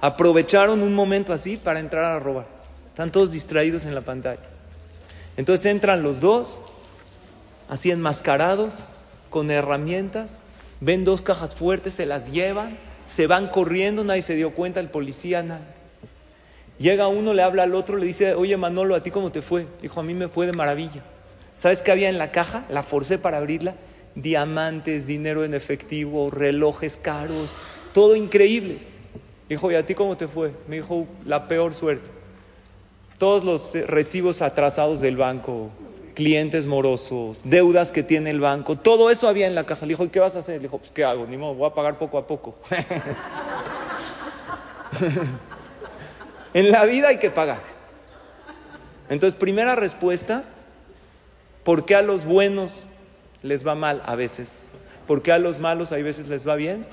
Aprovecharon 0.00 0.82
un 0.82 0.94
momento 0.94 1.32
así 1.32 1.56
para 1.56 1.78
entrar 1.78 2.04
a 2.04 2.18
robar. 2.18 2.46
Están 2.88 3.12
todos 3.12 3.30
distraídos 3.30 3.84
en 3.84 3.94
la 3.94 4.00
pantalla. 4.00 4.42
Entonces 5.36 5.66
entran 5.66 6.02
los 6.02 6.20
dos, 6.20 6.58
así 7.68 7.90
enmascarados, 7.90 8.86
con 9.30 9.50
herramientas, 9.50 10.42
ven 10.80 11.04
dos 11.04 11.22
cajas 11.22 11.54
fuertes, 11.54 11.94
se 11.94 12.04
las 12.04 12.32
llevan 12.32 12.76
se 13.12 13.26
van 13.26 13.48
corriendo, 13.48 14.04
nadie 14.04 14.22
se 14.22 14.34
dio 14.34 14.54
cuenta, 14.54 14.80
el 14.80 14.88
policía, 14.88 15.42
nada. 15.42 15.66
Llega 16.78 17.08
uno, 17.08 17.34
le 17.34 17.42
habla 17.42 17.64
al 17.64 17.74
otro, 17.74 17.98
le 17.98 18.06
dice, 18.06 18.34
oye 18.34 18.56
Manolo, 18.56 18.94
¿a 18.94 19.02
ti 19.02 19.10
cómo 19.10 19.30
te 19.30 19.42
fue? 19.42 19.66
Dijo, 19.82 20.00
a 20.00 20.02
mí 20.02 20.14
me 20.14 20.28
fue 20.28 20.46
de 20.46 20.54
maravilla. 20.54 21.04
¿Sabes 21.58 21.82
qué 21.82 21.92
había 21.92 22.08
en 22.08 22.16
la 22.16 22.32
caja? 22.32 22.64
La 22.70 22.82
forcé 22.82 23.18
para 23.18 23.36
abrirla. 23.36 23.74
Diamantes, 24.14 25.06
dinero 25.06 25.44
en 25.44 25.52
efectivo, 25.52 26.30
relojes 26.30 26.96
caros, 26.96 27.52
todo 27.92 28.16
increíble. 28.16 28.78
Dijo, 29.46 29.70
¿y 29.70 29.74
a 29.74 29.84
ti 29.84 29.94
cómo 29.94 30.16
te 30.16 30.26
fue? 30.26 30.52
Me 30.66 30.76
dijo, 30.76 31.06
la 31.26 31.48
peor 31.48 31.74
suerte. 31.74 32.08
Todos 33.18 33.44
los 33.44 33.74
recibos 33.88 34.40
atrasados 34.40 35.02
del 35.02 35.18
banco, 35.18 35.70
clientes 36.14 36.66
morosos, 36.66 37.42
deudas 37.44 37.92
que 37.92 38.02
tiene 38.02 38.30
el 38.30 38.40
banco, 38.40 38.76
todo 38.76 39.10
eso 39.10 39.28
había 39.28 39.46
en 39.46 39.54
la 39.54 39.64
caja. 39.64 39.86
Le 39.86 39.90
dijo, 39.90 40.04
¿y 40.04 40.08
qué 40.08 40.20
vas 40.20 40.36
a 40.36 40.40
hacer? 40.40 40.56
Le 40.56 40.62
dijo, 40.62 40.78
pues 40.78 40.90
¿qué 40.90 41.04
hago? 41.04 41.26
Ni 41.26 41.36
modo, 41.36 41.54
voy 41.54 41.70
a 41.70 41.74
pagar 41.74 41.98
poco 41.98 42.18
a 42.18 42.26
poco. 42.26 42.56
en 46.54 46.70
la 46.70 46.84
vida 46.84 47.08
hay 47.08 47.18
que 47.18 47.30
pagar. 47.30 47.60
Entonces, 49.08 49.38
primera 49.38 49.74
respuesta, 49.74 50.44
¿por 51.64 51.84
qué 51.84 51.96
a 51.96 52.02
los 52.02 52.24
buenos 52.24 52.86
les 53.42 53.66
va 53.66 53.74
mal 53.74 54.02
a 54.06 54.14
veces? 54.14 54.64
¿Por 55.06 55.22
qué 55.22 55.32
a 55.32 55.38
los 55.38 55.58
malos 55.58 55.92
a 55.92 55.96
veces 55.96 56.28
les 56.28 56.46
va 56.46 56.54
bien? 56.54 56.86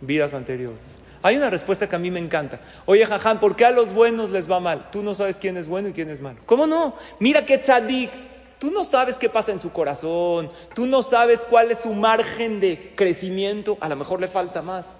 Vidas 0.00 0.34
anteriores. 0.34 0.96
Hay 1.22 1.36
una 1.36 1.48
respuesta 1.48 1.88
que 1.88 1.96
a 1.96 1.98
mí 1.98 2.10
me 2.10 2.20
encanta. 2.20 2.60
Oye, 2.84 3.06
Jaján, 3.06 3.40
¿por 3.40 3.56
qué 3.56 3.64
a 3.64 3.70
los 3.70 3.94
buenos 3.94 4.30
les 4.30 4.50
va 4.50 4.60
mal? 4.60 4.90
Tú 4.90 5.02
no 5.02 5.14
sabes 5.14 5.38
quién 5.38 5.56
es 5.56 5.66
bueno 5.66 5.88
y 5.88 5.92
quién 5.92 6.10
es 6.10 6.20
malo. 6.20 6.38
¿Cómo 6.44 6.66
no? 6.66 6.96
Mira 7.18 7.46
qué 7.46 7.56
tzadik, 7.56 8.10
Tú 8.58 8.70
no 8.70 8.84
sabes 8.84 9.18
qué 9.18 9.28
pasa 9.28 9.52
en 9.52 9.60
su 9.60 9.72
corazón, 9.72 10.50
tú 10.74 10.86
no 10.86 11.02
sabes 11.02 11.40
cuál 11.48 11.70
es 11.70 11.80
su 11.80 11.92
margen 11.92 12.60
de 12.60 12.92
crecimiento, 12.94 13.76
a 13.80 13.88
lo 13.88 13.96
mejor 13.96 14.20
le 14.20 14.28
falta 14.28 14.62
más. 14.62 14.98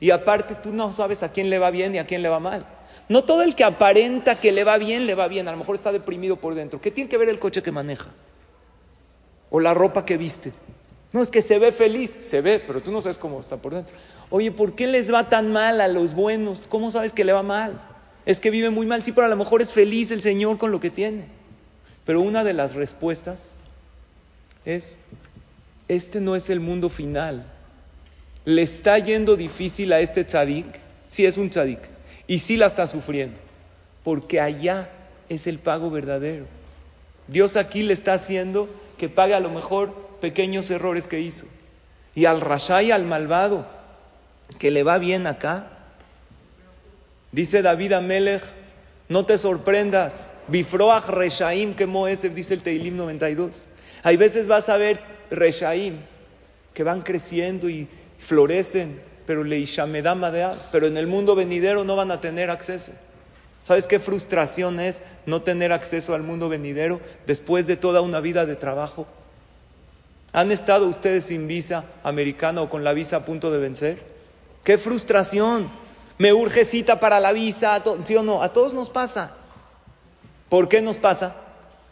Y 0.00 0.10
aparte 0.10 0.54
tú 0.54 0.72
no 0.72 0.92
sabes 0.92 1.22
a 1.22 1.30
quién 1.30 1.50
le 1.50 1.58
va 1.58 1.70
bien 1.70 1.94
y 1.94 1.98
a 1.98 2.06
quién 2.06 2.22
le 2.22 2.28
va 2.28 2.40
mal. 2.40 2.66
No 3.08 3.24
todo 3.24 3.42
el 3.42 3.54
que 3.54 3.64
aparenta 3.64 4.40
que 4.40 4.52
le 4.52 4.64
va 4.64 4.78
bien, 4.78 5.06
le 5.06 5.14
va 5.14 5.28
bien, 5.28 5.48
a 5.48 5.52
lo 5.52 5.58
mejor 5.58 5.74
está 5.74 5.92
deprimido 5.92 6.36
por 6.36 6.54
dentro. 6.54 6.80
¿Qué 6.80 6.90
tiene 6.90 7.10
que 7.10 7.18
ver 7.18 7.28
el 7.28 7.38
coche 7.38 7.62
que 7.62 7.72
maneja? 7.72 8.10
O 9.50 9.60
la 9.60 9.74
ropa 9.74 10.04
que 10.04 10.16
viste. 10.16 10.52
No, 11.12 11.20
es 11.20 11.30
que 11.30 11.42
se 11.42 11.58
ve 11.58 11.72
feliz, 11.72 12.16
se 12.20 12.40
ve, 12.40 12.62
pero 12.66 12.80
tú 12.80 12.90
no 12.90 13.00
sabes 13.00 13.18
cómo 13.18 13.38
está 13.38 13.58
por 13.58 13.74
dentro. 13.74 13.94
Oye, 14.30 14.50
¿por 14.50 14.74
qué 14.74 14.86
les 14.86 15.12
va 15.12 15.28
tan 15.28 15.52
mal 15.52 15.80
a 15.80 15.88
los 15.88 16.14
buenos? 16.14 16.62
¿Cómo 16.68 16.90
sabes 16.90 17.12
que 17.12 17.24
le 17.24 17.34
va 17.34 17.42
mal? 17.42 17.80
Es 18.24 18.40
que 18.40 18.50
vive 18.50 18.70
muy 18.70 18.86
mal, 18.86 19.02
sí, 19.02 19.12
pero 19.12 19.26
a 19.26 19.30
lo 19.30 19.36
mejor 19.36 19.60
es 19.60 19.72
feliz 19.72 20.10
el 20.10 20.22
Señor 20.22 20.56
con 20.56 20.70
lo 20.70 20.80
que 20.80 20.90
tiene. 20.90 21.26
Pero 22.04 22.20
una 22.20 22.44
de 22.44 22.52
las 22.52 22.74
respuestas 22.74 23.54
es, 24.64 24.98
este 25.88 26.20
no 26.20 26.36
es 26.36 26.50
el 26.50 26.60
mundo 26.60 26.88
final. 26.88 27.44
Le 28.44 28.62
está 28.62 28.98
yendo 28.98 29.36
difícil 29.36 29.92
a 29.92 30.00
este 30.00 30.24
tzadik, 30.24 30.66
si 31.08 31.26
es 31.26 31.36
un 31.36 31.50
tzadik, 31.50 31.80
y 32.26 32.40
sí 32.40 32.56
la 32.56 32.66
está 32.66 32.86
sufriendo, 32.86 33.38
porque 34.02 34.40
allá 34.40 34.90
es 35.28 35.46
el 35.46 35.58
pago 35.58 35.90
verdadero. 35.90 36.46
Dios 37.28 37.56
aquí 37.56 37.82
le 37.82 37.92
está 37.92 38.14
haciendo 38.14 38.68
que 38.98 39.08
pague 39.08 39.34
a 39.34 39.40
lo 39.40 39.50
mejor 39.50 39.94
pequeños 40.20 40.70
errores 40.70 41.06
que 41.06 41.20
hizo. 41.20 41.46
Y 42.14 42.24
al 42.24 42.40
rasha 42.40 42.82
y 42.82 42.90
al 42.90 43.04
malvado, 43.04 43.66
que 44.58 44.70
le 44.70 44.82
va 44.82 44.98
bien 44.98 45.26
acá, 45.26 45.68
dice 47.30 47.62
David 47.62 47.92
Amelech, 47.92 48.42
no 49.08 49.24
te 49.24 49.38
sorprendas, 49.38 50.31
Bifroach 50.48 51.08
Reshaim, 51.08 51.74
que 51.74 51.86
Moesef, 51.86 52.34
dice 52.34 52.54
el 52.54 52.62
Teilim 52.62 52.96
92. 52.96 53.64
Hay 54.02 54.16
veces 54.16 54.46
vas 54.46 54.68
a 54.68 54.76
ver 54.76 55.00
Reshaim, 55.30 55.98
que 56.74 56.84
van 56.84 57.02
creciendo 57.02 57.68
y 57.68 57.88
florecen, 58.18 59.00
pero 59.26 59.44
pero 60.72 60.86
en 60.86 60.96
el 60.96 61.06
mundo 61.06 61.34
venidero 61.34 61.84
no 61.84 61.96
van 61.96 62.10
a 62.10 62.20
tener 62.20 62.50
acceso. 62.50 62.92
¿Sabes 63.62 63.86
qué 63.86 64.00
frustración 64.00 64.80
es 64.80 65.02
no 65.24 65.42
tener 65.42 65.72
acceso 65.72 66.14
al 66.14 66.22
mundo 66.22 66.48
venidero 66.48 67.00
después 67.26 67.66
de 67.66 67.76
toda 67.76 68.00
una 68.00 68.20
vida 68.20 68.44
de 68.44 68.56
trabajo? 68.56 69.06
¿Han 70.32 70.50
estado 70.50 70.88
ustedes 70.88 71.26
sin 71.26 71.46
visa 71.46 71.84
americana 72.02 72.62
o 72.62 72.70
con 72.70 72.82
la 72.82 72.92
visa 72.92 73.18
a 73.18 73.24
punto 73.24 73.52
de 73.52 73.58
vencer? 73.58 74.02
¡Qué 74.64 74.78
frustración! 74.78 75.82
me 76.22 76.32
urge 76.32 76.64
cita 76.64 77.00
para 77.00 77.18
la 77.18 77.32
visa, 77.32 77.82
¿sí 78.04 78.14
o 78.14 78.22
no? 78.22 78.44
A 78.44 78.52
todos 78.52 78.72
nos 78.72 78.90
pasa. 78.90 79.34
¿Por 80.52 80.68
qué 80.68 80.82
nos 80.82 80.98
pasa? 80.98 81.34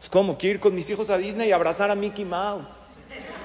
Pues 0.00 0.10
como 0.10 0.36
quiero 0.36 0.56
ir 0.56 0.60
con 0.60 0.74
mis 0.74 0.90
hijos 0.90 1.08
a 1.08 1.16
Disney 1.16 1.48
y 1.48 1.52
abrazar 1.52 1.90
a 1.90 1.94
Mickey 1.94 2.26
Mouse. 2.26 2.68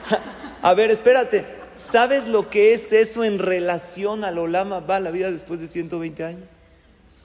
a 0.62 0.74
ver, 0.74 0.92
espérate. 0.92 1.46
¿Sabes 1.78 2.28
lo 2.28 2.50
que 2.50 2.74
es 2.74 2.92
eso 2.92 3.24
en 3.24 3.40
relación 3.40 4.26
al 4.26 4.38
Olama 4.38 4.82
va 4.82 5.00
la 5.00 5.12
vida 5.12 5.32
después 5.32 5.62
de 5.62 5.70
120 5.70 6.22
años? 6.22 6.44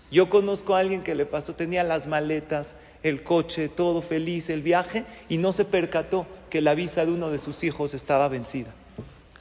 Yo 0.09 0.31
conozco 0.31 0.77
a 0.77 0.79
alguien 0.79 1.03
que 1.03 1.17
le 1.17 1.27
pasó, 1.27 1.57
tenía 1.57 1.83
las 1.83 2.07
maletas, 2.07 2.77
el 3.03 3.25
coche, 3.25 3.69
todo 3.69 4.03
feliz, 4.03 4.51
el 4.51 4.63
viaje, 4.63 5.05
y 5.29 5.39
no 5.39 5.53
se 5.53 5.65
percató 5.65 6.29
que 6.49 6.61
la 6.61 6.77
visa 6.77 7.05
de 7.05 7.11
uno 7.11 7.29
de 7.31 7.41
sus 7.41 7.65
hijos 7.65 7.93
estaba 7.93 8.29
vencida. 8.29 8.71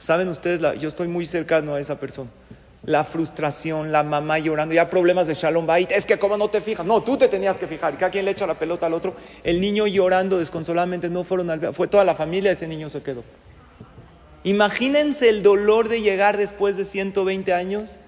¿Saben 0.00 0.28
ustedes? 0.28 0.60
yo 0.80 0.88
estoy 0.88 1.06
muy 1.06 1.24
cercano 1.24 1.76
a 1.76 1.80
esa 1.80 2.00
persona. 2.00 2.30
La 2.84 3.04
frustración, 3.04 3.92
la 3.92 4.02
mamá 4.02 4.38
llorando, 4.38 4.74
ya 4.74 4.88
problemas 4.88 5.26
de 5.26 5.34
Shalom 5.34 5.66
Bait, 5.66 5.92
es 5.92 6.06
que 6.06 6.18
como 6.18 6.38
no 6.38 6.48
te 6.48 6.62
fijas, 6.62 6.86
no, 6.86 7.02
tú 7.02 7.18
te 7.18 7.28
tenías 7.28 7.58
que 7.58 7.66
fijar, 7.66 7.98
cada 7.98 8.10
quien 8.10 8.24
le 8.24 8.30
echa 8.30 8.46
la 8.46 8.58
pelota 8.58 8.86
al 8.86 8.94
otro, 8.94 9.14
el 9.44 9.60
niño 9.60 9.86
llorando 9.86 10.38
desconsoladamente, 10.38 11.10
no 11.10 11.22
fueron 11.22 11.50
al 11.50 11.74
fue 11.74 11.88
toda 11.88 12.04
la 12.04 12.14
familia, 12.14 12.52
ese 12.52 12.66
niño 12.66 12.88
se 12.88 13.02
quedó. 13.02 13.22
Imagínense 14.44 15.28
el 15.28 15.42
dolor 15.42 15.88
de 15.88 16.00
llegar 16.00 16.38
después 16.38 16.78
de 16.78 16.86
120 16.86 17.52
años, 17.52 18.00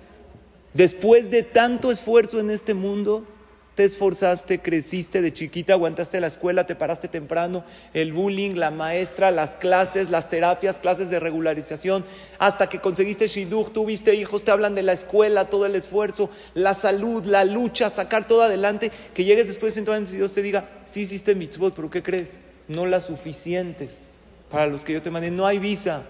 después 0.72 1.30
de 1.30 1.42
tanto 1.42 1.90
esfuerzo 1.90 2.40
en 2.40 2.50
este 2.50 2.72
mundo, 2.72 3.26
te 3.74 3.84
esforzaste, 3.84 4.60
creciste 4.60 5.22
de 5.22 5.32
chiquita, 5.32 5.72
aguantaste 5.72 6.20
la 6.20 6.26
escuela, 6.26 6.66
te 6.66 6.74
paraste 6.74 7.08
temprano, 7.08 7.64
el 7.94 8.12
bullying, 8.12 8.54
la 8.54 8.70
maestra, 8.70 9.30
las 9.30 9.56
clases, 9.56 10.10
las 10.10 10.28
terapias, 10.28 10.78
clases 10.78 11.08
de 11.08 11.18
regularización, 11.18 12.04
hasta 12.38 12.68
que 12.68 12.80
conseguiste 12.80 13.28
shidduch, 13.28 13.72
tuviste 13.72 14.14
hijos, 14.14 14.44
te 14.44 14.50
hablan 14.50 14.74
de 14.74 14.82
la 14.82 14.92
escuela, 14.92 15.48
todo 15.48 15.64
el 15.66 15.74
esfuerzo, 15.74 16.28
la 16.54 16.74
salud, 16.74 17.24
la 17.24 17.44
lucha, 17.44 17.88
sacar 17.88 18.26
todo 18.26 18.42
adelante, 18.42 18.92
que 19.14 19.24
llegues 19.24 19.46
después 19.46 19.74
de 19.74 19.82
100 19.82 19.94
años 19.94 20.12
y 20.12 20.16
Dios 20.16 20.34
te 20.34 20.42
diga, 20.42 20.68
sí 20.84 21.00
hiciste 21.02 21.34
mitzvot, 21.34 21.74
pero 21.74 21.88
¿qué 21.90 22.02
crees? 22.02 22.38
No 22.68 22.86
las 22.86 23.06
suficientes 23.06 24.10
para 24.50 24.66
los 24.66 24.84
que 24.84 24.92
yo 24.92 25.02
te 25.02 25.10
mandé. 25.10 25.30
No 25.30 25.46
hay 25.46 25.58
visa, 25.58 26.02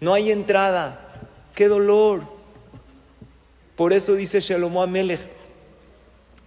no 0.00 0.14
hay 0.14 0.32
entrada. 0.32 1.04
¡Qué 1.54 1.68
dolor! 1.68 2.22
Por 3.76 3.92
eso 3.92 4.14
dice 4.14 4.40
Shalomo 4.40 4.82
Amelech, 4.82 5.20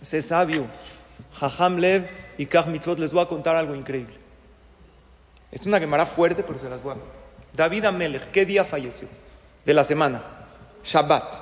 Sé 0.02 0.22
sabio. 0.22 0.66
Jajam 1.34 1.78
Lev 1.78 2.08
y 2.38 2.46
Kach 2.46 2.68
Mitzvot. 2.68 3.00
Les 3.00 3.14
voy 3.14 3.24
a 3.24 3.28
contar 3.28 3.56
algo 3.56 3.76
increíble. 3.76 4.16
Es 5.52 5.66
una 5.66 5.80
quemará 5.80 6.06
fuerte, 6.06 6.44
pero 6.44 6.60
se 6.60 6.70
las 6.70 6.82
voy 6.82 6.94
a 6.94 6.98
David 7.54 7.86
Amelech, 7.86 8.32
¿qué 8.32 8.46
día 8.46 8.64
falleció? 8.64 9.08
De 9.66 9.74
la 9.74 9.84
semana. 9.84 10.22
Shabbat. 10.84 11.36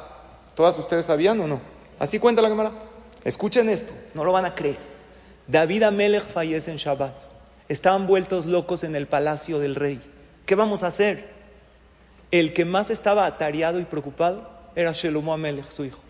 ¿Todas 0.56 0.78
ustedes 0.80 1.06
sabían 1.06 1.40
o 1.40 1.48
no? 1.48 1.62
Así 2.00 2.20
cuenta 2.20 2.42
la 2.42 2.50
quemará. 2.50 2.72
Escuchen 3.24 3.70
esto, 3.70 3.94
no 4.14 4.24
lo 4.24 4.32
van 4.32 4.46
a 4.46 4.56
creer. 4.56 4.78
David 5.48 5.84
Amelech 5.84 6.24
fallece 6.24 6.72
en 6.72 6.78
Shabbat. 6.78 7.14
Estaban 7.68 8.08
vueltos 8.08 8.46
locos 8.46 8.84
en 8.84 8.96
el 8.96 9.08
palacio 9.08 9.60
del 9.60 9.76
rey. 9.76 10.02
¿Qué 10.46 10.56
vamos 10.56 10.82
a 10.82 10.88
hacer? 10.88 11.30
El 12.32 12.54
que 12.54 12.66
más 12.66 12.90
estaba 12.90 13.26
atareado 13.26 13.80
y 13.80 13.86
preocupado 13.86 14.50
era 14.76 14.92
Shelomo 14.92 15.34
Amelech, 15.34 15.70
su 15.70 15.86
hijo. 15.86 16.02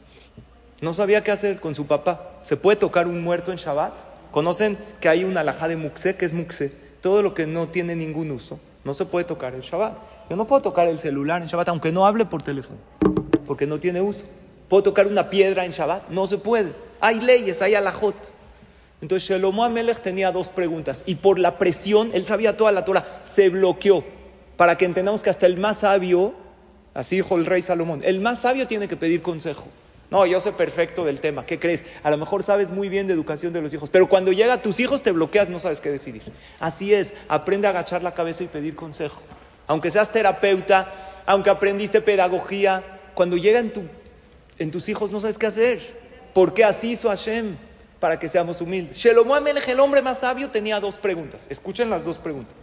No 0.82 0.94
sabía 0.94 1.24
qué 1.24 1.32
hacer 1.32 1.60
con 1.60 1.76
su 1.76 1.88
papá. 1.88 2.40
¿Se 2.44 2.56
puede 2.56 2.78
tocar 2.78 3.08
un 3.08 3.22
muerto 3.22 3.52
en 3.52 3.58
Shabbat? 3.58 3.94
¿Conocen 4.32 4.78
que 5.02 5.10
hay 5.10 5.24
una 5.24 5.42
alajá 5.42 5.68
de 5.68 5.76
Muxé? 5.76 6.16
que 6.16 6.26
es 6.26 6.34
Muxé? 6.34 6.72
Todo 7.02 7.22
lo 7.22 7.34
que 7.34 7.46
no 7.46 7.68
tiene 7.68 7.96
ningún 7.96 8.32
uso 8.32 8.60
no 8.84 8.94
se 8.94 9.06
puede 9.06 9.26
tocar 9.26 9.54
en 9.56 9.62
Shabbat. 9.62 9.94
Yo 10.30 10.36
no 10.36 10.46
puedo 10.46 10.62
tocar 10.62 10.88
el 10.88 11.00
celular 11.00 11.42
en 11.42 11.48
Shabbat, 11.48 11.70
aunque 11.70 11.92
no 11.92 12.06
hable 12.06 12.26
por 12.26 12.42
teléfono, 12.42 12.78
porque 13.46 13.68
no 13.68 13.80
tiene 13.80 14.02
uso. 14.02 14.26
¿Puedo 14.68 14.84
tocar 14.84 15.08
una 15.08 15.30
piedra 15.30 15.66
en 15.66 15.72
Shabbat? 15.72 16.10
No 16.10 16.28
se 16.28 16.38
puede. 16.38 16.74
Hay 17.02 17.20
leyes, 17.20 17.62
hay 17.62 17.76
alajot. 17.76 18.16
Entonces 19.02 19.30
Shelomo 19.30 19.64
Amelech 19.64 20.00
tenía 20.02 20.32
dos 20.32 20.50
preguntas 20.50 21.04
y 21.06 21.16
por 21.16 21.40
la 21.40 21.58
presión, 21.58 22.10
él 22.14 22.26
sabía 22.26 22.58
toda 22.58 22.72
la 22.72 22.84
Torah, 22.84 23.22
se 23.24 23.50
bloqueó 23.50 24.04
para 24.58 24.78
que 24.78 24.86
entendamos 24.86 25.24
que 25.24 25.30
hasta 25.30 25.46
el 25.46 25.58
más 25.58 25.80
sabio, 25.80 26.34
así 26.94 27.16
dijo 27.16 27.38
el 27.38 27.46
rey 27.46 27.62
Salomón, 27.62 28.02
el 28.04 28.20
más 28.20 28.40
sabio 28.40 28.68
tiene 28.68 28.90
que 28.90 28.98
pedir 28.98 29.22
consejo. 29.22 29.68
No, 30.12 30.26
yo 30.26 30.40
sé 30.40 30.52
perfecto 30.52 31.06
del 31.06 31.20
tema. 31.20 31.46
¿Qué 31.46 31.60
crees? 31.60 31.84
A 32.02 32.10
lo 32.10 32.18
mejor 32.18 32.42
sabes 32.42 32.72
muy 32.72 32.90
bien 32.90 33.08
de 33.08 33.14
educación 33.14 33.54
de 33.54 33.62
los 33.62 33.74
hijos, 33.74 33.90
pero 33.92 34.10
cuando 34.10 34.32
llega 34.32 34.54
a 34.54 34.62
tus 34.62 34.80
hijos 34.80 35.04
te 35.04 35.12
bloqueas, 35.12 35.50
no 35.50 35.60
sabes 35.60 35.82
qué 35.82 35.92
decidir. 35.92 36.24
Así 36.60 36.94
es, 36.94 37.14
aprende 37.28 37.68
a 37.68 37.70
agachar 37.70 38.02
la 38.02 38.16
cabeza 38.16 38.44
y 38.44 38.48
pedir 38.48 38.76
consejo. 38.76 39.22
Aunque 39.68 39.92
seas 39.92 40.12
terapeuta, 40.12 40.92
aunque 41.28 41.52
aprendiste 41.52 42.02
pedagogía, 42.02 42.84
cuando 43.14 43.38
llega 43.38 43.60
en, 43.60 44.72
tus 44.72 44.90
hijos 44.90 45.12
no 45.12 45.20
sabes 45.20 45.38
qué 45.38 45.46
hacer. 45.46 46.00
¿Por 46.34 46.56
qué 46.56 46.64
así 46.64 46.92
hizo 46.92 47.10
Hashem? 47.10 47.56
Para 48.00 48.18
que 48.18 48.28
seamos 48.28 48.62
humildes. 48.62 48.98
Shelomo 48.98 49.36
Amelech, 49.36 49.68
el 49.68 49.80
hombre 49.80 50.02
más 50.02 50.22
sabio, 50.22 50.50
tenía 50.50 50.80
dos 50.80 50.98
preguntas. 50.98 51.46
Escuchen 51.50 51.90
las 51.90 52.04
dos 52.04 52.18
preguntas. 52.18 52.56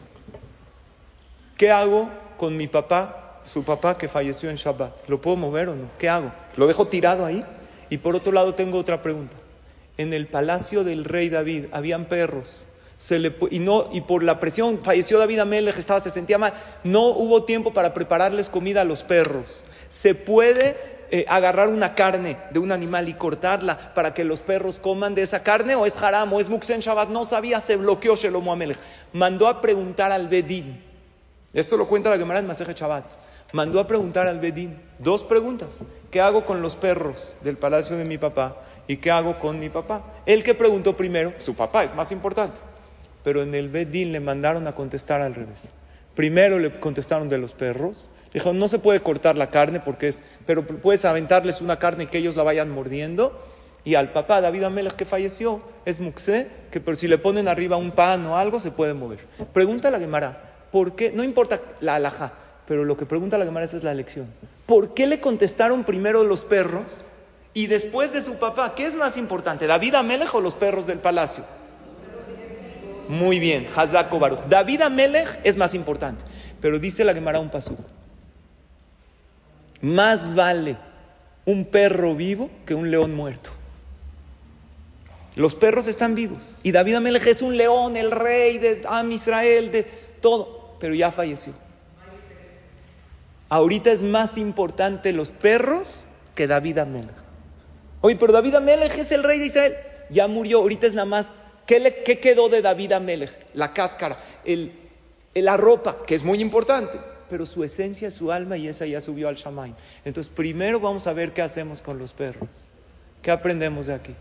¿Qué 1.57 1.71
hago 1.71 2.11
con 2.39 2.57
mi 2.57 2.67
papá 2.67 3.26
su 3.47 3.65
papá 3.65 3.97
que 3.97 4.09
falleció 4.09 4.51
en 4.51 4.57
Shabbat. 4.57 5.09
¿Lo 5.09 5.21
puedo 5.21 5.37
mover 5.37 5.69
o 5.69 5.75
no? 5.75 5.89
¿Qué 5.99 6.09
hago? 6.09 6.33
¿Lo 6.57 6.67
dejo 6.67 6.87
tirado 6.87 7.25
ahí? 7.25 7.45
Y 7.89 7.99
por 7.99 8.17
otro 8.17 8.33
lado 8.33 8.55
tengo 8.55 8.79
otra 8.79 9.03
pregunta. 9.03 9.37
En 9.97 10.13
el 10.13 10.27
palacio 10.27 10.85
del 10.85 11.05
rey 11.05 11.29
David 11.29 11.67
habían 11.73 12.07
perros. 12.07 12.67
Se 12.99 13.19
le, 13.19 13.35
y, 13.51 13.59
no, 13.59 13.89
y 13.93 14.01
por 14.01 14.23
la 14.23 14.41
presión, 14.41 14.79
falleció 14.83 15.19
David 15.19 15.41
Amelech, 15.41 15.79
estaba, 15.79 16.01
se 16.01 16.11
sentía 16.11 16.39
mal. 16.39 16.55
No 16.83 17.09
hubo 17.09 17.45
tiempo 17.45 17.73
para 17.73 17.95
prepararles 17.95 18.49
comida 18.49 18.81
a 18.81 18.85
los 18.85 19.03
perros. 19.03 19.65
Se 19.91 20.15
puede 20.15 20.77
eh, 21.11 21.25
agarrar 21.29 21.69
una 21.69 21.95
carne 21.95 22.39
de 22.51 22.59
un 22.59 22.73
animal 22.73 23.09
y 23.09 23.15
cortarla 23.15 23.95
para 23.95 24.13
que 24.13 24.25
los 24.25 24.41
perros 24.41 24.81
coman 24.81 25.15
de 25.15 25.23
esa 25.23 25.43
carne, 25.43 25.77
o 25.77 25.87
es 25.87 25.97
haram, 26.03 26.33
o 26.33 26.41
es 26.41 26.49
muxen 26.49 26.81
Shabbat. 26.81 27.11
No 27.11 27.25
sabía, 27.25 27.61
se 27.61 27.77
bloqueó 27.77 28.17
Shelomo 28.17 28.53
Amelech. 28.53 28.79
Mandó 29.13 29.47
a 29.47 29.61
preguntar 29.61 30.11
al 30.11 30.29
Bedín. 30.29 30.83
Esto 31.53 31.77
lo 31.77 31.87
cuenta 31.87 32.11
la 32.11 32.19
Gemara 32.19 32.41
en 32.41 32.47
Maseje 32.47 32.75
Shabbat 32.75 33.26
mandó 33.53 33.81
a 33.81 33.87
preguntar 33.87 34.27
al 34.27 34.41
Bedín 34.41 34.77
dos 34.99 35.25
preguntas. 35.25 35.69
¿Qué 36.11 36.21
hago 36.21 36.45
con 36.45 36.63
los 36.63 36.77
perros 36.77 37.37
del 37.43 37.57
palacio 37.57 37.97
de 37.97 38.05
mi 38.05 38.19
papá? 38.19 38.57
¿Y 38.89 38.99
qué 38.99 39.11
hago 39.11 39.39
con 39.39 39.59
mi 39.59 39.69
papá? 39.69 40.03
El 40.25 40.43
que 40.43 40.55
preguntó 40.55 40.97
primero, 40.97 41.35
su 41.39 41.55
papá 41.55 41.85
es 41.85 41.95
más 41.95 42.13
importante. 42.13 42.61
Pero 43.23 43.43
en 43.43 43.55
el 43.55 43.69
Bedín 43.69 44.13
le 44.13 44.21
mandaron 44.21 44.67
a 44.67 44.73
contestar 44.73 45.21
al 45.21 45.35
revés. 45.35 45.73
Primero 46.15 46.59
le 46.59 46.71
contestaron 46.73 47.29
de 47.29 47.39
los 47.39 47.53
perros. 47.53 48.09
Dijo, 48.33 48.53
no 48.53 48.69
se 48.69 48.79
puede 48.79 49.01
cortar 49.01 49.37
la 49.37 49.51
carne 49.51 49.81
porque 49.81 50.09
es, 50.09 50.23
pero 50.47 50.67
puedes 50.67 51.05
aventarles 51.05 51.61
una 51.61 51.79
carne 51.79 52.05
y 52.05 52.07
que 52.07 52.19
ellos 52.19 52.37
la 52.37 52.43
vayan 52.43 52.71
mordiendo. 52.71 53.39
Y 53.85 53.95
al 53.95 54.11
papá, 54.11 54.41
David 54.41 54.65
Amelech, 54.65 54.95
que 54.95 55.05
falleció, 55.05 55.61
es 55.85 56.01
Muxé, 56.01 56.49
que 56.73 56.81
pero 56.81 56.97
si 56.97 57.07
le 57.07 57.19
ponen 57.19 57.47
arriba 57.47 57.77
un 57.77 57.93
pan 57.93 58.27
o 58.27 58.37
algo, 58.37 58.59
se 58.59 58.73
puede 58.73 58.95
mover. 58.95 59.21
Pregunta 59.53 59.89
a 59.89 59.91
la 59.93 60.01
Gemara, 60.01 60.55
¿por 60.73 60.97
qué? 60.97 61.13
No 61.13 61.23
importa 61.23 61.61
la 61.81 61.95
alhaja, 61.95 62.33
pero 62.67 62.85
lo 62.85 62.97
que 62.97 63.07
pregunta 63.07 63.39
la 63.39 63.45
Gemara 63.45 63.67
es 63.67 63.83
la 63.83 63.95
lección. 63.95 64.27
¿Por 64.67 64.95
qué 64.95 65.07
le 65.07 65.21
contestaron 65.21 65.85
primero 65.85 66.25
los 66.25 66.45
perros 66.45 67.05
y 67.55 67.69
después 67.69 68.13
de 68.13 68.23
su 68.23 68.39
papá? 68.39 68.75
¿Qué 68.75 68.87
es 68.87 68.97
más 68.97 69.17
importante, 69.17 69.67
David 69.67 69.95
Amelech 69.95 70.35
o 70.35 70.41
los 70.41 70.55
perros 70.55 70.87
del 70.87 70.99
palacio? 70.99 71.45
Muy 73.09 73.39
bien, 73.39 73.69
Hazako 73.75 74.19
Baruch. 74.19 74.41
David 74.49 74.83
Amelech 74.83 75.39
es 75.45 75.57
más 75.57 75.75
importante, 75.75 76.25
pero 76.61 76.79
dice 76.79 77.05
la 77.05 77.15
Gemara 77.15 77.39
un 77.39 77.51
pasú. 77.51 77.77
Más 79.81 80.35
vale 80.35 80.77
un 81.45 81.65
perro 81.67 82.17
vivo 82.17 82.51
que 82.65 82.75
un 82.75 82.91
león 82.91 83.15
muerto. 83.15 83.51
Los 85.37 85.55
perros 85.55 85.87
están 85.87 86.15
vivos 86.15 86.55
y 86.63 86.73
David 86.73 86.95
Amelech 86.95 87.27
es 87.27 87.43
un 87.43 87.57
león, 87.57 87.97
el 87.97 88.11
rey 88.11 88.59
de 88.59 88.83
Am 88.89 89.13
Israel, 89.13 89.71
de 89.71 89.85
todo, 90.21 90.75
pero 90.81 90.95
ya 90.95 91.13
falleció. 91.13 91.53
Ahorita 93.49 93.93
es 93.93 94.03
más 94.03 94.39
importante 94.39 95.13
los 95.13 95.31
perros 95.31 96.07
que 96.35 96.47
David 96.47 96.79
Amelech. 96.79 97.15
Oye, 98.01 98.17
pero 98.17 98.33
David 98.33 98.57
Amelech 98.57 98.99
es 98.99 99.13
el 99.13 99.23
rey 99.23 99.39
de 99.39 99.47
Israel. 99.47 99.77
Ya 100.11 100.27
murió, 100.27 100.59
ahorita 100.59 100.87
es 100.87 100.95
nada 100.95 101.07
más. 101.07 101.33
¿Qué, 101.67 101.81
le, 101.81 102.03
quedó 102.03 102.49
de 102.49 102.63
David 102.63 102.93
Amelech? 102.93 103.33
La 103.55 103.73
cáscara, 103.73 104.19
el, 104.45 104.73
la 105.35 105.57
ropa, 105.57 105.99
que 106.07 106.15
es 106.15 106.23
muy 106.23 106.41
importante, 106.41 106.99
pero 107.29 107.47
su 107.47 107.65
esencia, 107.65 108.11
su 108.11 108.31
alma, 108.31 108.57
y 108.57 108.69
esa 108.69 108.87
ya 108.87 109.01
subió 109.01 109.29
al 109.29 109.37
Shamaim. 109.37 109.75
Entonces, 110.05 110.33
primero 110.33 110.79
vamos 110.81 111.07
a 111.07 111.13
ver 111.13 111.33
qué 111.33 111.43
hacemos 111.43 111.83
con 111.83 111.99
los 111.99 112.13
perros. 112.13 112.69
¿Qué 113.23 113.31
aprendemos 113.31 113.87
de 113.87 113.95
aquí? 113.95 114.15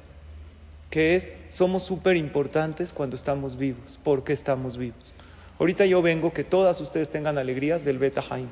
Que 0.90 1.16
es, 1.16 1.38
somos 1.50 1.84
súper 1.84 2.16
importantes 2.16 2.94
cuando 2.94 3.16
estamos 3.16 3.58
vivos. 3.58 4.00
¿Por 4.04 4.24
qué 4.24 4.34
estamos 4.34 4.78
vivos? 4.78 5.14
Ahorita 5.60 5.86
yo 5.86 6.02
vengo 6.02 6.34
que 6.34 6.44
todas 6.44 6.80
ustedes 6.82 7.10
tengan 7.10 7.38
alegrías 7.38 7.86
del 7.86 8.00
Beta 8.00 8.24
Haim 8.30 8.50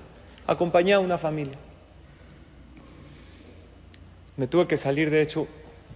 acompañé 0.47 0.93
a 0.93 0.99
una 0.99 1.17
familia. 1.17 1.57
Me 4.35 4.47
tuve 4.47 4.67
que 4.67 4.77
salir, 4.77 5.09
de 5.09 5.21
hecho, 5.21 5.47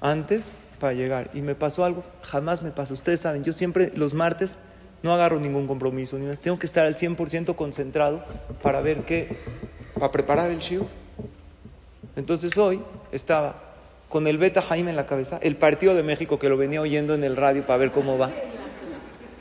antes 0.01 0.57
para 0.79 0.93
llegar. 0.93 1.29
Y 1.33 1.41
me 1.41 1.55
pasó 1.55 1.83
algo, 1.83 2.03
jamás 2.21 2.61
me 2.61 2.71
pasó. 2.71 2.93
Ustedes 2.93 3.19
saben, 3.21 3.43
yo 3.43 3.53
siempre 3.53 3.91
los 3.95 4.13
martes 4.13 4.55
no 5.03 5.13
agarro 5.13 5.39
ningún 5.39 5.67
compromiso, 5.67 6.17
ni 6.17 6.33
tengo 6.37 6.59
que 6.59 6.65
estar 6.65 6.85
al 6.85 6.95
100% 6.95 7.55
concentrado 7.55 8.23
para 8.61 8.81
ver 8.81 9.03
qué, 9.03 9.37
para 9.95 10.11
preparar 10.11 10.51
el 10.51 10.59
shiur. 10.59 10.85
Entonces 12.15 12.57
hoy 12.57 12.81
estaba 13.11 13.63
con 14.09 14.27
el 14.27 14.37
Beta 14.37 14.61
Jaime 14.61 14.89
en 14.89 14.95
la 14.95 15.05
cabeza, 15.05 15.37
el 15.41 15.55
partido 15.55 15.93
de 15.93 16.03
México 16.03 16.39
que 16.39 16.49
lo 16.49 16.57
venía 16.57 16.81
oyendo 16.81 17.13
en 17.13 17.23
el 17.23 17.35
radio 17.35 17.65
para 17.65 17.77
ver 17.77 17.91
cómo 17.91 18.17
va, 18.17 18.31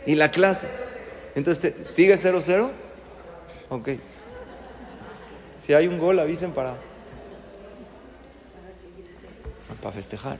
y 0.05 0.15
la 0.15 0.31
clase. 0.31 0.69
Entonces, 1.35 1.75
¿sigue 1.89 2.17
0-0? 2.17 2.71
Ok. 3.69 3.89
Si 5.67 5.75
hay 5.75 5.89
un 5.89 5.99
gol, 5.99 6.21
avisen 6.21 6.53
para, 6.53 6.77
para 9.83 9.93
festejar. 9.93 10.39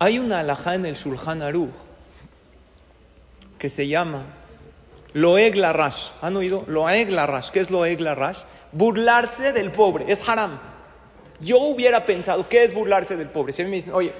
Hay 0.00 0.18
una 0.18 0.40
alajá 0.40 0.74
en 0.74 0.86
el 0.86 0.96
Shulchan 0.96 1.40
Aruch 1.40 1.70
que 3.60 3.70
se 3.70 3.86
llama 3.86 4.24
Loeg 5.12 5.54
Larash. 5.54 6.10
¿Han 6.20 6.36
oído? 6.36 6.64
Loeg 6.66 7.10
Larash. 7.10 7.50
¿Qué 7.50 7.60
es 7.60 7.70
Loeg 7.70 8.00
Larash? 8.00 8.38
Burlarse 8.72 9.52
del 9.52 9.70
pobre. 9.70 10.10
Es 10.10 10.28
haram. 10.28 10.58
Yo 11.38 11.58
hubiera 11.60 12.04
pensado, 12.04 12.48
¿qué 12.48 12.64
es 12.64 12.74
burlarse 12.74 13.16
del 13.16 13.28
pobre? 13.28 13.52
Si 13.52 13.62
a 13.62 13.64
mí 13.64 13.70
me 13.70 13.76
dicen, 13.76 13.94
oye, 13.94 14.12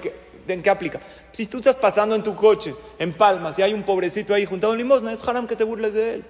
¿en 0.47 0.63
qué 0.63 0.69
aplica? 0.69 1.01
Si 1.33 1.47
tú 1.47 1.57
estás 1.57 1.75
pasando 1.75 2.15
en 2.15 2.23
tu 2.23 2.37
coche, 2.37 2.73
en 2.99 3.11
Palmas, 3.11 3.59
y 3.59 3.61
hay 3.61 3.73
un 3.73 3.83
pobrecito 3.83 4.33
ahí 4.33 4.45
juntado 4.45 4.71
en 4.71 4.79
limosna, 4.79 5.11
es 5.11 5.27
haram 5.27 5.45
que 5.45 5.57
te 5.57 5.65
burles 5.65 5.93
de 5.93 6.13
él. 6.13 6.25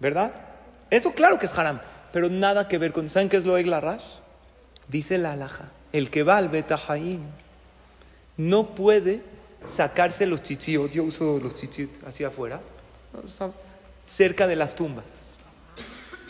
¿Verdad? 0.00 0.32
Eso 0.90 1.12
claro 1.12 1.38
que 1.38 1.46
es 1.46 1.58
haram, 1.58 1.80
pero 2.12 2.28
nada 2.28 2.68
que 2.68 2.78
ver 2.78 2.92
con... 2.92 3.08
¿Saben 3.08 3.28
qué 3.28 3.36
es 3.36 3.46
lo 3.46 3.56
Larash? 3.58 4.04
Dice 4.88 5.18
la 5.18 5.32
alhaja, 5.32 5.70
el 5.92 6.10
que 6.10 6.22
va 6.22 6.36
al 6.36 6.48
Betahaim 6.48 7.20
no 8.36 8.74
puede 8.74 9.22
sacarse 9.64 10.26
los 10.26 10.42
chichiot, 10.42 10.90
yo 10.92 11.04
uso 11.04 11.38
los 11.38 11.54
chichiot 11.54 11.90
hacia 12.06 12.28
afuera, 12.28 12.60
cerca 14.06 14.46
de 14.46 14.56
las 14.56 14.74
tumbas. 14.74 15.04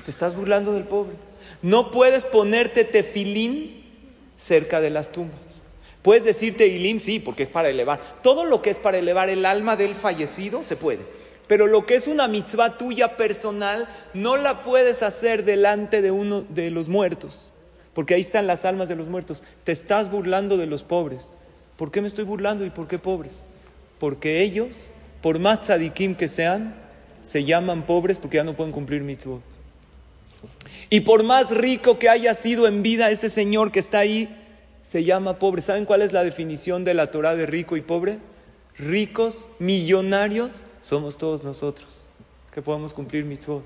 Te 0.05 0.11
estás 0.11 0.37
burlando 0.37 0.73
del 0.73 0.85
pobre. 0.85 1.15
No 1.63 1.91
puedes 1.91 2.25
ponerte 2.25 2.85
tefilín 2.85 3.85
cerca 4.37 4.81
de 4.81 4.91
las 4.91 5.13
tumbas. 5.13 5.41
Puedes 6.03 6.25
decirte 6.25 6.67
ilim, 6.67 6.99
sí, 6.99 7.21
porque 7.21 7.45
es 7.45 7.49
para 7.49 7.69
elevar. 7.69 8.01
Todo 8.23 8.45
lo 8.45 8.61
que 8.61 8.71
es 8.71 8.79
para 8.79 8.99
elevar 8.99 9.29
el 9.29 9.47
alma 9.47 9.77
del 9.77 9.95
fallecido 9.95 10.65
se 10.65 10.77
puede. 10.77 11.03
Pero 11.53 11.67
lo 11.67 11.85
que 11.85 11.97
es 11.97 12.07
una 12.07 12.29
mitzvah 12.29 12.79
tuya 12.79 13.19
personal, 13.19 13.87
no 14.15 14.39
la 14.39 14.63
puedes 14.63 15.03
hacer 15.03 15.45
delante 15.45 16.01
de 16.01 16.11
uno 16.11 16.41
de 16.41 16.71
los 16.71 16.89
muertos. 16.89 17.53
Porque 17.93 18.15
ahí 18.15 18.23
están 18.23 18.47
las 18.47 18.65
almas 18.65 18.89
de 18.89 18.97
los 18.97 19.09
muertos. 19.09 19.43
Te 19.63 19.71
estás 19.71 20.11
burlando 20.11 20.57
de 20.57 20.65
los 20.65 20.83
pobres. 20.83 21.31
¿Por 21.77 21.91
qué 21.91 22.01
me 22.01 22.07
estoy 22.07 22.25
burlando 22.25 22.65
y 22.65 22.71
por 22.71 22.89
qué 22.89 22.99
pobres? 22.99 23.43
Porque 23.99 24.41
ellos, 24.41 24.69
por 25.21 25.39
más 25.41 25.61
tzadikim 25.61 26.15
que 26.15 26.27
sean, 26.27 26.75
se 27.21 27.45
llaman 27.45 27.85
pobres 27.85 28.19
porque 28.19 28.39
ya 28.39 28.45
no 28.45 28.57
pueden 28.57 28.73
cumplir 28.73 29.03
mitzvot. 29.03 29.43
Y 30.89 31.01
por 31.01 31.23
más 31.23 31.51
rico 31.51 31.99
que 31.99 32.09
haya 32.09 32.33
sido 32.33 32.67
en 32.67 32.83
vida 32.83 33.11
ese 33.11 33.29
señor 33.29 33.73
que 33.73 33.81
está 33.81 33.99
ahí, 33.99 34.35
se 34.81 35.05
llama 35.05 35.39
pobre. 35.39 35.61
¿Saben 35.61 35.85
cuál 35.85 36.01
es 36.01 36.15
la 36.15 36.25
definición 36.25 36.83
de 36.83 36.95
la 36.95 37.11
Torah 37.11 37.35
de 37.35 37.45
rico 37.45 37.77
y 37.77 37.83
pobre? 37.83 38.21
Ricos, 38.79 39.51
millonarios, 39.59 40.65
somos 40.83 41.17
todos 41.17 41.45
nosotros, 41.45 42.05
que 42.53 42.61
podemos 42.61 42.93
cumplir 42.93 43.25
mitzvot, 43.25 43.65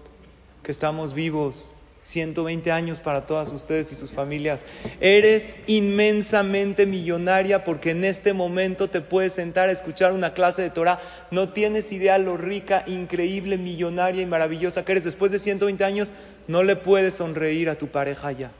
que 0.62 0.70
estamos 0.70 1.14
vivos, 1.14 1.72
120 2.06 2.70
años 2.70 3.00
para 3.00 3.26
todas 3.26 3.50
ustedes 3.50 3.90
y 3.90 3.96
sus 3.96 4.12
familias. 4.12 4.64
Eres 5.00 5.56
inmensamente 5.66 6.86
millonaria 6.86 7.64
porque 7.64 7.90
en 7.90 8.04
este 8.04 8.32
momento 8.32 8.88
te 8.88 9.00
puedes 9.00 9.32
sentar 9.32 9.68
a 9.68 9.72
escuchar 9.72 10.12
una 10.12 10.32
clase 10.32 10.62
de 10.62 10.70
Torah. 10.70 11.00
No 11.32 11.48
tienes 11.48 11.90
idea 11.90 12.18
lo 12.18 12.36
rica, 12.36 12.84
increíble, 12.86 13.58
millonaria 13.58 14.22
y 14.22 14.26
maravillosa 14.26 14.84
que 14.84 14.92
eres. 14.92 15.04
Después 15.04 15.32
de 15.32 15.40
120 15.40 15.82
años 15.82 16.12
no 16.46 16.62
le 16.62 16.76
puedes 16.76 17.14
sonreír 17.14 17.68
a 17.68 17.76
tu 17.76 17.88
pareja 17.88 18.30
ya. 18.30 18.52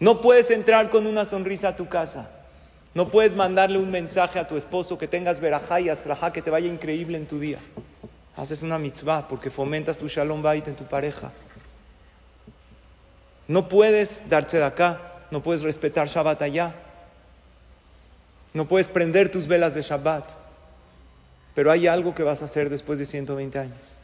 No 0.00 0.22
puedes 0.22 0.50
entrar 0.50 0.88
con 0.88 1.06
una 1.06 1.26
sonrisa 1.26 1.68
a 1.68 1.76
tu 1.76 1.88
casa. 1.88 2.30
No 2.96 3.10
puedes 3.10 3.34
mandarle 3.34 3.76
un 3.76 3.90
mensaje 3.90 4.38
a 4.38 4.48
tu 4.48 4.56
esposo 4.56 4.96
que 4.96 5.06
tengas 5.06 5.38
verajá 5.38 5.82
y 5.82 5.90
atzlajá, 5.90 6.32
que 6.32 6.40
te 6.40 6.48
vaya 6.48 6.66
increíble 6.66 7.18
en 7.18 7.26
tu 7.26 7.38
día. 7.38 7.58
Haces 8.34 8.62
una 8.62 8.78
mitzvah 8.78 9.28
porque 9.28 9.50
fomentas 9.50 9.98
tu 9.98 10.08
shalom 10.08 10.40
bait 10.40 10.66
en 10.66 10.76
tu 10.76 10.84
pareja. 10.84 11.30
No 13.48 13.68
puedes 13.68 14.30
darse 14.30 14.56
de 14.56 14.64
acá, 14.64 15.12
no 15.30 15.42
puedes 15.42 15.60
respetar 15.60 16.08
Shabbat 16.08 16.40
allá, 16.40 16.74
no 18.54 18.66
puedes 18.66 18.88
prender 18.88 19.30
tus 19.30 19.46
velas 19.46 19.74
de 19.74 19.82
Shabbat, 19.82 20.30
pero 21.54 21.70
hay 21.70 21.86
algo 21.88 22.14
que 22.14 22.22
vas 22.22 22.40
a 22.40 22.46
hacer 22.46 22.70
después 22.70 22.98
de 22.98 23.04
120 23.04 23.58
años. 23.58 23.96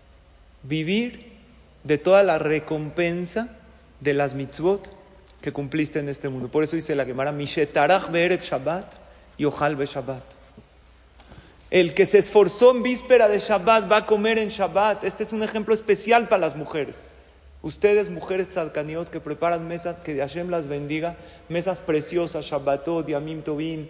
Vivir 0.65 1.39
de 1.83 1.97
toda 1.97 2.23
la 2.23 2.37
recompensa 2.37 3.49
de 4.01 4.13
las 4.13 4.35
mitzvot 4.35 4.87
que 5.43 5.53
cumpliste 5.53 5.99
en 5.99 6.09
este 6.09 6.29
mundo. 6.29 6.49
Por 6.49 6.63
eso 6.63 6.77
dice 6.77 6.95
la 6.95 7.05
Gemara, 7.05 7.33
Mishetarach 7.33 8.11
be'erev 8.11 8.41
Shabbat 8.41 8.95
y 9.37 9.45
Ojal 9.45 9.77
be 9.77 9.85
Shabbat. 9.85 10.23
El 11.71 11.95
que 11.95 12.07
se 12.07 12.19
esforzó 12.19 12.71
en 12.71 12.83
víspera 12.83 13.29
de 13.29 13.39
Shabbat 13.39 13.91
va 13.91 13.97
a 13.99 14.07
comer 14.07 14.39
en 14.39 14.49
Shabbat. 14.49 15.05
Este 15.05 15.23
es 15.23 15.33
un 15.33 15.43
ejemplo 15.43 15.75
especial 15.75 16.29
para 16.29 16.41
las 16.41 16.55
mujeres. 16.55 17.11
Ustedes, 17.63 18.11
mujeres 18.11 18.51
tzadkaniot, 18.51 19.09
que 19.09 19.21
preparan 19.21 19.67
mesas, 19.67 20.01
que 20.01 20.17
Hashem 20.17 20.51
las 20.51 20.69
bendiga, 20.69 21.17
mesas 21.49 21.81
preciosas, 21.81 22.45
Shabbatot, 22.45 23.07
Yamim 23.09 23.43
Tovim, 23.43 23.89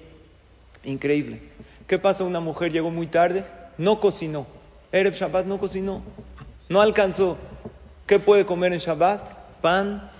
increíble. 0.84 1.40
¿Qué 1.86 1.98
pasa? 1.98 2.24
Una 2.24 2.40
mujer 2.40 2.70
llegó 2.70 2.90
muy 2.90 3.06
tarde, 3.06 3.44
no 3.78 3.98
cocinó. 3.98 4.46
Erev 4.92 5.14
Shabbat 5.14 5.46
no 5.46 5.58
cocinó, 5.58 6.02
no 6.68 6.80
alcanzó. 6.80 7.36
¿Qué 8.06 8.18
puede 8.18 8.46
comer 8.46 8.72
en 8.74 8.78
Shabbat? 8.78 9.60
Pan, 9.60 10.10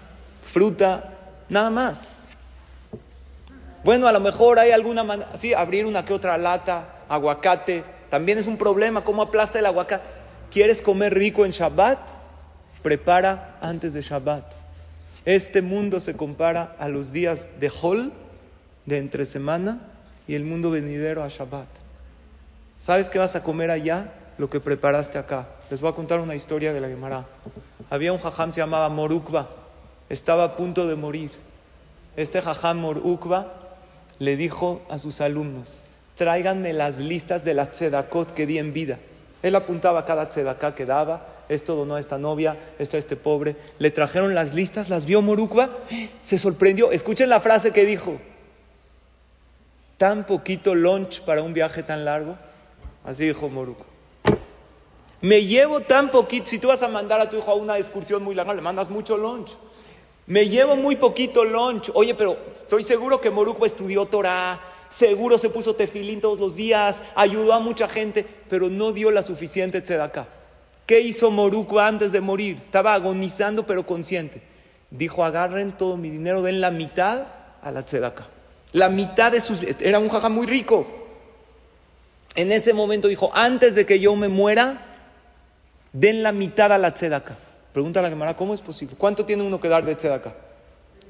fruta, 0.42 1.11
nada 1.52 1.70
más. 1.70 2.24
Bueno, 3.84 4.08
a 4.08 4.12
lo 4.12 4.20
mejor 4.20 4.58
hay 4.58 4.70
alguna 4.70 5.04
manera, 5.04 5.36
sí, 5.36 5.54
abrir 5.54 5.86
una 5.86 6.04
que 6.04 6.12
otra 6.12 6.36
lata, 6.38 7.04
aguacate, 7.08 7.84
también 8.10 8.38
es 8.38 8.46
un 8.46 8.56
problema, 8.56 9.04
¿cómo 9.04 9.22
aplasta 9.22 9.58
el 9.58 9.66
aguacate? 9.66 10.08
¿Quieres 10.50 10.82
comer 10.82 11.14
rico 11.14 11.44
en 11.44 11.50
Shabbat? 11.50 11.98
prepara 12.82 13.56
antes 13.60 13.92
de 13.92 14.02
Shabbat. 14.02 14.44
Este 15.24 15.62
mundo 15.62 16.00
se 16.00 16.16
compara 16.16 16.74
a 16.78 16.88
los 16.88 17.12
días 17.12 17.48
de 17.60 17.72
Hol, 17.80 18.12
de 18.86 18.98
entre 18.98 19.24
semana, 19.24 19.80
y 20.26 20.34
el 20.34 20.44
mundo 20.44 20.70
venidero 20.70 21.22
a 21.22 21.28
Shabbat. 21.28 21.68
¿Sabes 22.78 23.08
qué 23.08 23.18
vas 23.18 23.36
a 23.36 23.42
comer 23.42 23.70
allá? 23.70 24.12
Lo 24.38 24.50
que 24.50 24.58
preparaste 24.58 25.18
acá. 25.18 25.46
Les 25.70 25.80
voy 25.80 25.90
a 25.90 25.94
contar 25.94 26.18
una 26.18 26.34
historia 26.34 26.72
de 26.72 26.80
la 26.80 26.88
Gemara. 26.88 27.24
Había 27.88 28.12
un 28.12 28.18
jajam 28.18 28.52
se 28.52 28.60
llamaba 28.60 28.88
Morukba, 28.88 29.48
estaba 30.12 30.44
a 30.44 30.56
punto 30.56 30.86
de 30.86 30.94
morir. 30.94 31.30
Este 32.16 32.42
jajam 32.42 32.80
Morukba 32.80 33.54
le 34.18 34.36
dijo 34.36 34.82
a 34.90 34.98
sus 34.98 35.22
alumnos, 35.22 35.80
tráiganme 36.16 36.74
las 36.74 36.98
listas 36.98 37.44
de 37.44 37.54
las 37.54 37.72
tzedakot 37.72 38.34
que 38.34 38.46
di 38.46 38.58
en 38.58 38.74
vida. 38.74 38.98
Él 39.42 39.56
apuntaba 39.56 40.04
cada 40.04 40.28
tzedaká 40.28 40.74
que 40.74 40.84
daba, 40.84 41.26
esto 41.48 41.74
donó 41.74 41.94
a 41.94 42.00
esta 42.00 42.18
novia, 42.18 42.58
esto 42.78 42.96
a 42.96 42.98
este 42.98 43.16
pobre. 43.16 43.56
Le 43.78 43.90
trajeron 43.90 44.34
las 44.34 44.52
listas, 44.52 44.90
las 44.90 45.06
vio 45.06 45.22
Morukba, 45.22 45.70
se 46.20 46.36
sorprendió. 46.36 46.92
Escuchen 46.92 47.30
la 47.30 47.40
frase 47.40 47.72
que 47.72 47.86
dijo. 47.86 48.18
Tan 49.96 50.26
poquito 50.26 50.74
lunch 50.74 51.22
para 51.22 51.42
un 51.42 51.54
viaje 51.54 51.82
tan 51.82 52.04
largo. 52.04 52.36
Así 53.02 53.24
dijo 53.24 53.48
Morukba. 53.48 53.86
Me 55.22 55.42
llevo 55.42 55.80
tan 55.80 56.10
poquito, 56.10 56.46
si 56.46 56.58
tú 56.58 56.68
vas 56.68 56.82
a 56.82 56.88
mandar 56.88 57.18
a 57.20 57.30
tu 57.30 57.38
hijo 57.38 57.50
a 57.50 57.54
una 57.54 57.78
excursión 57.78 58.22
muy 58.22 58.34
larga, 58.34 58.52
le 58.52 58.60
mandas 58.60 58.90
mucho 58.90 59.16
lunch. 59.16 59.52
Me 60.26 60.48
llevo 60.48 60.76
muy 60.76 60.96
poquito 60.96 61.44
lunch. 61.44 61.90
Oye, 61.94 62.14
pero 62.14 62.38
estoy 62.54 62.82
seguro 62.82 63.20
que 63.20 63.30
Morukba 63.30 63.66
estudió 63.66 64.06
Torah, 64.06 64.60
seguro 64.88 65.38
se 65.38 65.50
puso 65.50 65.74
tefilín 65.74 66.20
todos 66.20 66.38
los 66.38 66.54
días, 66.56 67.02
ayudó 67.14 67.52
a 67.52 67.58
mucha 67.58 67.88
gente, 67.88 68.24
pero 68.48 68.70
no 68.70 68.92
dio 68.92 69.10
la 69.10 69.22
suficiente 69.22 69.82
tzedakah. 69.82 70.28
¿Qué 70.86 71.00
hizo 71.00 71.30
Moruco 71.30 71.80
antes 71.80 72.12
de 72.12 72.20
morir? 72.20 72.56
Estaba 72.56 72.94
agonizando 72.94 73.66
pero 73.66 73.86
consciente. 73.86 74.42
Dijo, 74.90 75.24
agarren 75.24 75.72
todo 75.72 75.96
mi 75.96 76.10
dinero, 76.10 76.42
den 76.42 76.60
la 76.60 76.70
mitad 76.70 77.26
a 77.62 77.70
la 77.70 77.84
tzedakah. 77.84 78.26
La 78.72 78.88
mitad 78.88 79.32
de 79.32 79.40
sus... 79.40 79.62
Era 79.80 79.98
un 79.98 80.08
jaja 80.08 80.28
muy 80.28 80.46
rico. 80.46 80.86
En 82.34 82.52
ese 82.52 82.72
momento 82.74 83.08
dijo, 83.08 83.30
antes 83.34 83.74
de 83.74 83.86
que 83.86 84.00
yo 84.00 84.14
me 84.16 84.28
muera, 84.28 84.86
den 85.92 86.22
la 86.22 86.32
mitad 86.32 86.72
a 86.72 86.78
la 86.78 86.94
tzedakah. 86.94 87.36
Pregunta 87.72 88.00
a 88.00 88.02
la 88.02 88.10
Gemara, 88.10 88.36
¿cómo 88.36 88.52
es 88.52 88.60
posible? 88.60 88.96
¿Cuánto 88.98 89.24
tiene 89.24 89.42
uno 89.42 89.60
que 89.60 89.68
dar 89.68 89.84
de 89.84 89.94
tzedakah? 89.94 90.34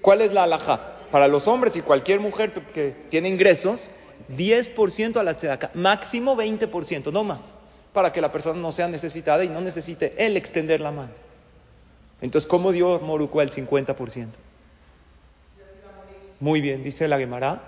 ¿Cuál 0.01 0.20
es 0.20 0.33
la 0.33 0.44
alajá? 0.44 0.96
Para 1.11 1.29
los 1.29 1.48
hombres 1.48 1.77
y 1.77 1.83
cualquier 1.83 2.20
mujer 2.20 2.53
que 2.53 2.94
tiene 3.11 3.29
ingresos, 3.29 3.90
10% 4.37 5.16
a 5.16 5.22
la 5.25 5.37
tzedakah, 5.37 5.72
máximo 5.75 6.37
20%, 6.37 7.12
no 7.12 7.25
más, 7.25 7.57
para 7.92 8.12
que 8.12 8.20
la 8.20 8.31
persona 8.31 8.61
no 8.61 8.70
sea 8.70 8.87
necesitada 8.87 9.44
y 9.44 9.48
no 9.48 9.61
necesite 9.61 10.14
él 10.16 10.37
extender 10.37 10.81
la 10.81 10.92
mano. 10.92 11.11
Entonces, 12.20 12.48
¿cómo 12.48 12.70
dio 12.70 13.01
Moruco 13.01 13.42
el 13.42 13.51
50%? 13.51 14.29
Muy 16.38 16.61
bien, 16.61 16.83
dice 16.85 17.09
la 17.09 17.18
Gemara, 17.18 17.61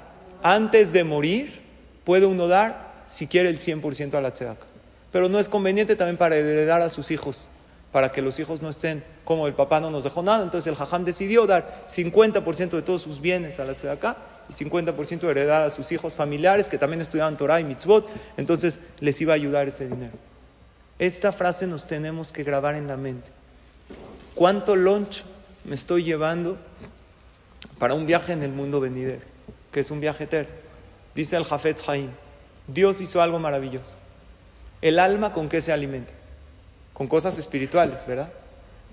antes 0.42 0.92
de 0.92 1.02
morir 1.02 1.62
puede 2.04 2.26
uno 2.26 2.46
dar, 2.46 3.04
si 3.08 3.26
quiere, 3.26 3.48
el 3.48 3.58
100% 3.58 4.14
a 4.14 4.20
la 4.20 4.32
tzedakah. 4.32 4.66
Pero 5.10 5.28
no 5.28 5.40
es 5.40 5.48
conveniente 5.48 5.96
también 5.96 6.16
para 6.16 6.36
heredar 6.36 6.82
a 6.82 6.88
sus 6.88 7.10
hijos 7.10 7.48
para 7.94 8.10
que 8.10 8.22
los 8.22 8.40
hijos 8.40 8.60
no 8.60 8.70
estén 8.70 9.04
como 9.24 9.46
el 9.46 9.54
papá 9.54 9.78
no 9.78 9.88
nos 9.88 10.02
dejó 10.02 10.20
nada. 10.20 10.42
Entonces 10.42 10.66
el 10.66 10.74
jajam 10.74 11.04
decidió 11.04 11.46
dar 11.46 11.84
50% 11.88 12.70
de 12.70 12.82
todos 12.82 13.02
sus 13.02 13.20
bienes 13.20 13.60
a 13.60 13.64
la 13.64 13.74
tzedakah 13.74 14.16
y 14.48 14.52
50% 14.52 15.30
heredar 15.30 15.62
a 15.62 15.70
sus 15.70 15.92
hijos 15.92 16.12
familiares 16.14 16.68
que 16.68 16.76
también 16.76 17.00
estudiaban 17.00 17.36
Torah 17.36 17.60
y 17.60 17.64
mitzvot, 17.64 18.08
entonces 18.36 18.80
les 18.98 19.20
iba 19.20 19.32
a 19.32 19.36
ayudar 19.36 19.68
ese 19.68 19.86
dinero. 19.86 20.14
Esta 20.98 21.30
frase 21.30 21.68
nos 21.68 21.86
tenemos 21.86 22.32
que 22.32 22.42
grabar 22.42 22.74
en 22.74 22.88
la 22.88 22.96
mente. 22.96 23.30
¿Cuánto 24.34 24.74
lunch 24.74 25.22
me 25.62 25.76
estoy 25.76 26.02
llevando 26.02 26.56
para 27.78 27.94
un 27.94 28.06
viaje 28.06 28.32
en 28.32 28.42
el 28.42 28.50
mundo 28.50 28.80
venidero? 28.80 29.22
Que 29.70 29.78
es 29.78 29.92
un 29.92 30.00
viaje 30.00 30.24
eterno. 30.24 30.50
Dice 31.14 31.36
el 31.36 31.44
Jafetz 31.44 31.88
Haim, 31.88 32.10
Dios 32.66 33.00
hizo 33.00 33.22
algo 33.22 33.38
maravilloso. 33.38 33.98
El 34.82 34.98
alma 34.98 35.32
con 35.32 35.48
qué 35.48 35.62
se 35.62 35.72
alimenta? 35.72 36.12
Con 36.94 37.06
cosas 37.06 37.36
espirituales, 37.36 38.06
¿verdad? 38.06 38.32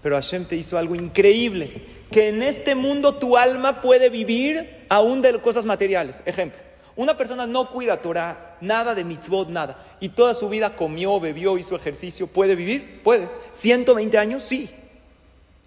Pero 0.04 0.16
Hashem 0.16 0.44
te 0.46 0.58
hizo 0.58 0.78
algo 0.78 0.96
increíble, 0.96 1.86
que 2.12 2.28
en 2.28 2.44
este 2.44 2.76
mundo 2.76 3.16
tu 3.16 3.38
alma 3.38 3.82
puede 3.82 4.10
vivir 4.10 4.86
aún 4.90 5.22
de 5.22 5.40
cosas 5.40 5.64
materiales. 5.64 6.22
Ejemplo, 6.26 6.60
una 6.96 7.16
persona 7.16 7.48
no 7.48 7.70
cuida 7.70 8.02
Torah, 8.02 8.58
nada 8.60 8.94
de 8.96 9.06
mitzvot, 9.06 9.50
nada, 9.50 9.98
y 10.00 10.10
toda 10.10 10.34
su 10.34 10.50
vida 10.50 10.76
comió, 10.76 11.20
bebió, 11.20 11.58
hizo 11.58 11.76
ejercicio, 11.76 12.28
¿puede 12.28 12.56
vivir? 12.56 13.02
Puede. 13.04 13.30
¿120 13.54 14.18
años? 14.18 14.44
Sí. 14.44 14.70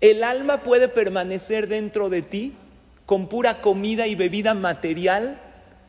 El 0.01 0.23
alma 0.23 0.63
puede 0.63 0.89
permanecer 0.89 1.67
dentro 1.69 2.11
de 2.11 2.23
ti 2.23 2.55
con 3.07 3.29
pura 3.29 3.61
comida 3.61 4.07
y 4.07 4.15
bebida 4.15 4.55
material. 4.55 5.41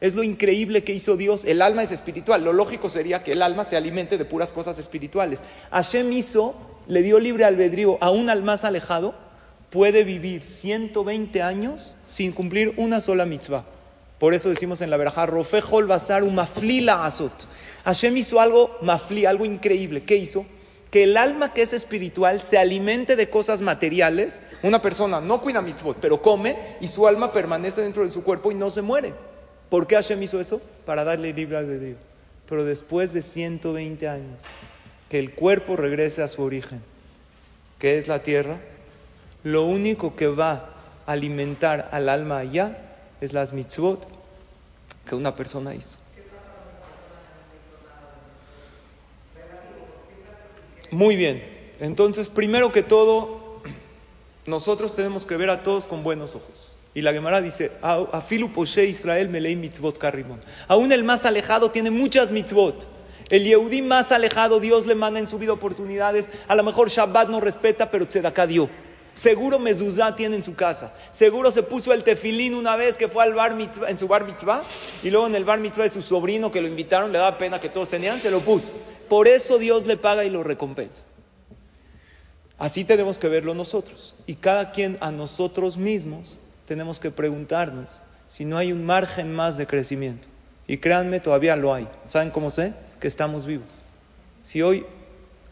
Es 0.01 0.15
lo 0.15 0.23
increíble 0.23 0.83
que 0.83 0.93
hizo 0.93 1.17
Dios. 1.17 1.45
El 1.45 1.61
alma 1.61 1.83
es 1.83 1.91
espiritual. 1.91 2.43
Lo 2.43 2.53
lógico 2.53 2.89
sería 2.89 3.23
que 3.23 3.31
el 3.31 3.41
alma 3.41 3.63
se 3.63 3.77
alimente 3.77 4.17
de 4.17 4.25
puras 4.25 4.51
cosas 4.51 4.77
espirituales. 4.77 5.41
Hashem 5.71 6.11
hizo 6.13 6.55
le 6.87 7.01
dio 7.01 7.19
libre 7.19 7.45
albedrío 7.45 7.97
aún 8.01 8.29
al 8.29 8.43
más 8.43 8.63
alejado, 8.63 9.15
puede 9.69 10.03
vivir 10.03 10.43
120 10.43 11.41
años 11.41 11.95
sin 12.07 12.31
cumplir 12.31 12.73
una 12.77 13.01
sola 13.01 13.25
mitzvah. 13.25 13.65
Por 14.19 14.33
eso 14.33 14.49
decimos 14.49 14.81
en 14.81 14.89
la 14.89 14.97
verajá, 14.97 15.25
Rofejol 15.25 15.87
Basar 15.87 16.23
Maflila 16.23 17.05
Azot. 17.05 17.47
Hashem 17.83 18.15
hizo 18.17 18.39
algo 18.39 18.77
mafli, 18.81 19.25
algo 19.25 19.45
increíble. 19.45 20.03
¿Qué 20.03 20.15
hizo? 20.15 20.45
Que 20.89 21.03
el 21.03 21.17
alma 21.17 21.53
que 21.53 21.61
es 21.61 21.73
espiritual 21.73 22.41
se 22.41 22.57
alimente 22.57 23.15
de 23.15 23.29
cosas 23.29 23.61
materiales. 23.61 24.41
Una 24.63 24.81
persona 24.81 25.19
no 25.19 25.41
cuida 25.41 25.61
mitzvot, 25.61 25.97
pero 25.99 26.21
come 26.21 26.55
y 26.79 26.87
su 26.87 27.07
alma 27.07 27.33
permanece 27.33 27.81
dentro 27.81 28.03
de 28.03 28.11
su 28.11 28.23
cuerpo 28.23 28.51
y 28.51 28.55
no 28.55 28.69
se 28.69 28.81
muere. 28.81 29.13
¿Por 29.69 29.87
qué 29.87 29.95
Hashem 29.95 30.21
hizo 30.23 30.39
eso? 30.39 30.61
Para 30.85 31.03
darle 31.03 31.33
libre 31.33 31.57
albedrío. 31.57 31.95
Pero 32.47 32.63
después 32.63 33.13
de 33.13 33.21
120 33.21 34.07
años, 34.07 34.39
que 35.09 35.19
el 35.19 35.33
cuerpo 35.33 35.75
regrese 35.75 36.21
a 36.21 36.27
su 36.27 36.43
origen, 36.43 36.81
que 37.79 37.97
es 37.97 38.07
la 38.07 38.23
tierra, 38.23 38.59
lo 39.43 39.63
único 39.63 40.15
que 40.15 40.27
va 40.27 40.69
a 41.05 41.11
alimentar 41.11 41.89
al 41.91 42.09
alma 42.09 42.39
allá 42.39 42.77
es 43.21 43.33
las 43.33 43.53
mitzvot 43.53 44.07
que 45.07 45.15
una 45.15 45.35
persona 45.35 45.75
hizo. 45.75 45.97
Muy 50.91 51.15
bien, 51.15 51.43
entonces 51.79 52.29
primero 52.29 52.71
que 52.71 52.83
todo, 52.83 53.61
nosotros 54.45 54.95
tenemos 54.95 55.25
que 55.25 55.35
ver 55.35 55.49
a 55.49 55.63
todos 55.63 55.85
con 55.85 56.03
buenos 56.03 56.35
ojos. 56.35 56.64
Y 56.95 57.01
la 57.01 57.11
Gemara 57.11 57.41
dice, 57.41 57.73
Afilu 57.81 58.53
Poshe 58.53 58.85
Israel 58.85 59.27
Melei 59.27 59.57
mitzvot 59.57 59.97
karimon. 59.97 60.39
Aún 60.69 60.93
el 60.93 61.03
más 61.03 61.25
alejado 61.25 61.69
tiene 61.69 61.91
muchas 61.91 62.31
mitzvot. 62.31 62.87
El 63.29 63.43
Yehudí 63.43 63.81
más 63.81 64.13
alejado, 64.13 64.61
Dios 64.61 64.85
le 64.85 64.95
manda 64.95 65.19
en 65.19 65.27
su 65.27 65.37
vida 65.37 65.51
oportunidades. 65.51 66.29
A 66.47 66.55
lo 66.55 66.63
mejor 66.63 66.89
Shabbat 66.89 67.27
no 67.27 67.41
respeta, 67.41 67.91
pero 67.91 68.07
Tzedaká 68.07 68.47
dio. 68.47 68.69
Seguro 69.13 69.59
Mezuzá 69.59 70.15
tiene 70.15 70.37
en 70.37 70.43
su 70.43 70.55
casa. 70.55 70.93
Seguro 71.11 71.51
se 71.51 71.63
puso 71.63 71.91
el 71.91 72.05
tefilín 72.05 72.53
una 72.53 72.77
vez 72.77 72.97
que 72.97 73.09
fue 73.09 73.23
al 73.23 73.33
bar 73.33 73.55
mitzvah, 73.55 73.89
en 73.89 73.97
su 73.97 74.07
bar 74.07 74.23
mitzvah. 74.23 74.63
Y 75.03 75.09
luego 75.09 75.27
en 75.27 75.35
el 75.35 75.43
bar 75.43 75.59
mitzvah 75.59 75.83
de 75.83 75.89
su 75.89 76.01
sobrino 76.01 76.49
que 76.49 76.61
lo 76.61 76.67
invitaron, 76.69 77.11
le 77.11 77.17
daba 77.17 77.37
pena 77.37 77.59
que 77.59 77.67
todos 77.67 77.89
tenían, 77.89 78.21
se 78.21 78.31
lo 78.31 78.39
puso. 78.39 78.69
Por 79.09 79.27
eso 79.27 79.57
Dios 79.57 79.85
le 79.85 79.97
paga 79.97 80.23
y 80.23 80.29
lo 80.29 80.43
recompensa. 80.43 81.03
Así 82.57 82.85
tenemos 82.85 83.19
que 83.19 83.27
verlo 83.27 83.53
nosotros. 83.53 84.15
Y 84.27 84.35
cada 84.35 84.71
quien 84.71 84.97
a 85.01 85.11
nosotros 85.11 85.77
mismos 85.77 86.39
tenemos 86.65 86.99
que 86.99 87.11
preguntarnos 87.11 87.87
si 88.27 88.45
no 88.45 88.57
hay 88.57 88.71
un 88.71 88.85
margen 88.85 89.33
más 89.33 89.57
de 89.57 89.67
crecimiento. 89.67 90.27
Y 90.67 90.77
créanme, 90.77 91.19
todavía 91.19 91.55
lo 91.55 91.73
hay. 91.73 91.87
¿Saben 92.05 92.31
cómo 92.31 92.49
sé? 92.49 92.73
que 92.99 93.07
estamos 93.07 93.45
vivos. 93.45 93.67
Si 94.43 94.61
hoy 94.61 94.85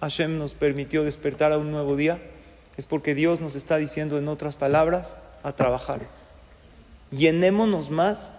Hashem 0.01 0.37
nos 0.37 0.53
permitió 0.53 1.03
despertar 1.03 1.51
a 1.51 1.57
un 1.57 1.71
nuevo 1.71 1.95
día, 1.95 2.19
es 2.77 2.85
porque 2.85 3.15
Dios 3.15 3.41
nos 3.41 3.55
está 3.55 3.77
diciendo 3.77 4.17
en 4.17 4.27
otras 4.27 4.55
palabras 4.55 5.15
a 5.43 5.51
trabajar. 5.51 6.01
Llenémonos 7.11 7.89
más 7.89 8.33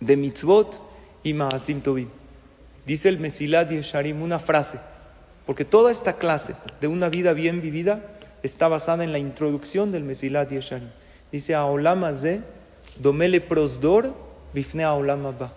de 0.00 0.16
mitzvot 0.16 0.80
y 1.22 1.34
maasim 1.34 1.80
tovim. 1.80 2.08
Dice 2.84 3.08
el 3.08 3.18
Mesilat 3.18 3.70
Yesharim 3.70 4.22
una 4.22 4.38
frase, 4.38 4.80
porque 5.44 5.64
toda 5.64 5.90
esta 5.90 6.14
clase 6.14 6.54
de 6.80 6.88
una 6.88 7.08
vida 7.08 7.32
bien 7.32 7.62
vivida 7.62 8.00
está 8.42 8.68
basada 8.68 9.04
en 9.04 9.12
la 9.12 9.18
introducción 9.18 9.92
del 9.92 10.04
Mesilat 10.04 10.50
Yesharim. 10.50 10.90
Dice, 11.32 11.54
Aolam 11.54 12.04
domele 12.96 13.40
prosdor 13.40 14.14
bifne 14.54 14.84
aolam 14.84 15.26
abba. 15.26 15.52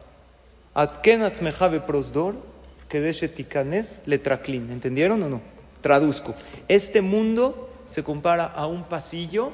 Atken 0.73 1.23
atzmeja 1.23 1.69
prosdor 1.85 2.35
letraklin. 4.05 4.71
¿Entendieron 4.71 5.21
o 5.23 5.29
no? 5.29 5.41
Traduzco. 5.81 6.35
Este 6.67 7.01
mundo 7.01 7.69
se 7.87 8.03
compara 8.03 8.45
a 8.45 8.67
un 8.67 8.83
pasillo 8.83 9.51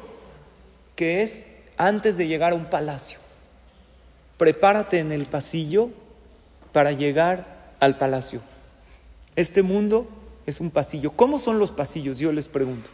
que 0.95 1.21
es 1.21 1.45
antes 1.78 2.17
de 2.17 2.28
llegar 2.28 2.54
a 2.54 2.56
un 2.56 2.65
palacio. 2.65 3.19
Prepárate 4.38 4.99
en 4.99 5.12
el 5.12 5.25
pasillo 5.25 5.89
para 6.71 6.91
llegar 6.91 7.73
al 7.80 7.97
palacio. 7.97 8.41
Este 9.36 9.62
mundo 9.62 10.08
es 10.45 10.60
un 10.60 10.71
pasillo. 10.71 11.12
¿Cómo 11.12 11.39
son 11.39 11.60
los 11.60 11.71
pasillos? 11.71 12.17
Yo 12.17 12.32
les 12.32 12.47
pregunto. 12.47 12.89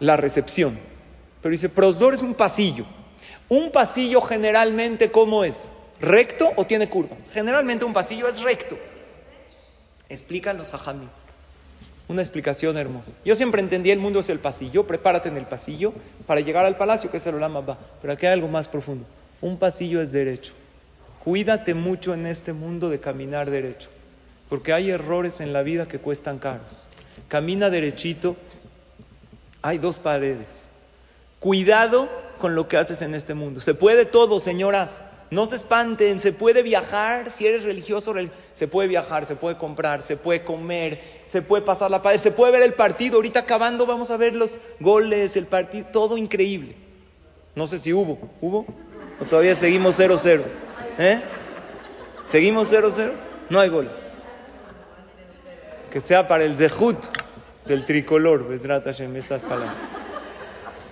La 0.00 0.16
recepción. 0.16 0.78
Pero 1.42 1.52
dice, 1.52 1.68
prosdor 1.68 2.14
es 2.14 2.22
un 2.22 2.34
pasillo. 2.34 2.84
Un 3.48 3.70
pasillo 3.70 4.20
generalmente, 4.20 5.10
¿cómo 5.10 5.44
es? 5.44 5.70
¿Recto 6.00 6.50
o 6.56 6.64
tiene 6.64 6.88
curvas? 6.88 7.18
Generalmente 7.32 7.84
un 7.84 7.92
pasillo 7.92 8.28
es 8.28 8.42
recto. 8.42 8.78
Explican 10.08 10.56
los. 10.56 10.70
Una 12.08 12.22
explicación 12.22 12.78
hermosa. 12.78 13.12
Yo 13.24 13.36
siempre 13.36 13.60
entendí 13.60 13.90
el 13.90 13.98
mundo 13.98 14.20
es 14.20 14.30
el 14.30 14.38
pasillo, 14.38 14.86
prepárate 14.86 15.28
en 15.28 15.36
el 15.36 15.46
pasillo 15.46 15.92
para 16.26 16.40
llegar 16.40 16.64
al 16.64 16.76
palacio, 16.76 17.10
que 17.10 17.18
es 17.18 17.26
el 17.26 17.34
Olama 17.34 17.60
va. 17.60 17.78
Pero 18.00 18.12
aquí 18.12 18.26
hay 18.26 18.32
algo 18.32 18.48
más 18.48 18.68
profundo. 18.68 19.04
Un 19.40 19.58
pasillo 19.58 20.00
es 20.00 20.12
derecho. 20.12 20.52
Cuídate 21.22 21.74
mucho 21.74 22.14
en 22.14 22.26
este 22.26 22.52
mundo 22.52 22.88
de 22.88 23.00
caminar 23.00 23.50
derecho, 23.50 23.90
porque 24.48 24.72
hay 24.72 24.90
errores 24.90 25.40
en 25.40 25.52
la 25.52 25.62
vida 25.62 25.86
que 25.86 25.98
cuestan 25.98 26.38
caros. 26.38 26.88
Camina 27.28 27.68
derechito, 27.68 28.36
hay 29.60 29.76
dos 29.76 29.98
paredes. 29.98 30.67
Cuidado 31.48 32.10
con 32.36 32.54
lo 32.54 32.68
que 32.68 32.76
haces 32.76 33.00
en 33.00 33.14
este 33.14 33.32
mundo. 33.32 33.60
Se 33.60 33.72
puede 33.72 34.04
todo, 34.04 34.38
señoras. 34.38 35.02
No 35.30 35.46
se 35.46 35.56
espanten, 35.56 36.20
se 36.20 36.34
puede 36.34 36.62
viajar, 36.62 37.30
si 37.30 37.46
eres 37.46 37.64
religioso, 37.64 38.12
se 38.52 38.68
puede 38.68 38.86
viajar, 38.86 39.24
se 39.24 39.34
puede 39.34 39.56
comprar, 39.56 40.02
se 40.02 40.18
puede 40.18 40.44
comer, 40.44 41.00
se 41.26 41.40
puede 41.40 41.62
pasar 41.62 41.90
la 41.90 42.02
paz, 42.02 42.20
se 42.20 42.32
puede 42.32 42.52
ver 42.52 42.60
el 42.64 42.74
partido. 42.74 43.16
Ahorita 43.16 43.40
acabando 43.40 43.86
vamos 43.86 44.10
a 44.10 44.18
ver 44.18 44.34
los 44.34 44.60
goles, 44.78 45.38
el 45.38 45.46
partido, 45.46 45.86
todo 45.90 46.18
increíble. 46.18 46.74
No 47.54 47.66
sé 47.66 47.78
si 47.78 47.94
hubo, 47.94 48.18
¿hubo? 48.42 48.66
¿O 49.18 49.24
todavía 49.24 49.54
seguimos 49.54 49.98
0-0? 49.98 50.42
¿Eh? 50.98 51.22
¿Seguimos 52.30 52.70
0-0? 52.70 53.12
No 53.48 53.58
hay 53.58 53.70
goles. 53.70 53.96
Que 55.90 56.02
sea 56.02 56.28
para 56.28 56.44
el 56.44 56.58
zehut 56.58 56.98
del 57.64 57.86
tricolor, 57.86 58.46
Besrat 58.46 58.84
Hashem, 58.84 59.16
estas 59.16 59.40
palabras. 59.40 60.07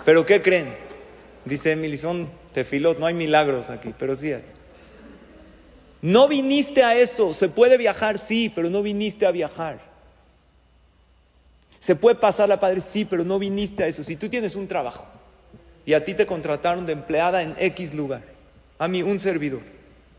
Pero 0.06 0.24
¿qué 0.24 0.40
creen? 0.40 0.72
Dice 1.44 1.72
Emily, 1.72 1.98
tefilot, 2.52 3.00
no 3.00 3.06
hay 3.06 3.14
milagros 3.14 3.70
aquí, 3.70 3.92
pero 3.98 4.14
sí 4.14 4.32
hay. 4.32 4.44
No 6.00 6.28
viniste 6.28 6.84
a 6.84 6.94
eso, 6.94 7.34
se 7.34 7.48
puede 7.48 7.76
viajar, 7.76 8.20
sí, 8.20 8.50
pero 8.54 8.70
no 8.70 8.82
viniste 8.82 9.26
a 9.26 9.32
viajar. 9.32 9.80
Se 11.80 11.96
puede 11.96 12.14
pasar 12.14 12.48
la 12.48 12.60
padre, 12.60 12.82
sí, 12.82 13.04
pero 13.04 13.24
no 13.24 13.40
viniste 13.40 13.82
a 13.82 13.88
eso. 13.88 14.04
Si 14.04 14.14
tú 14.14 14.28
tienes 14.28 14.54
un 14.54 14.68
trabajo 14.68 15.08
y 15.84 15.94
a 15.94 16.04
ti 16.04 16.14
te 16.14 16.24
contrataron 16.24 16.86
de 16.86 16.92
empleada 16.92 17.42
en 17.42 17.56
X 17.58 17.92
lugar, 17.92 18.22
a 18.78 18.86
mí 18.86 19.02
un 19.02 19.18
servidor, 19.18 19.62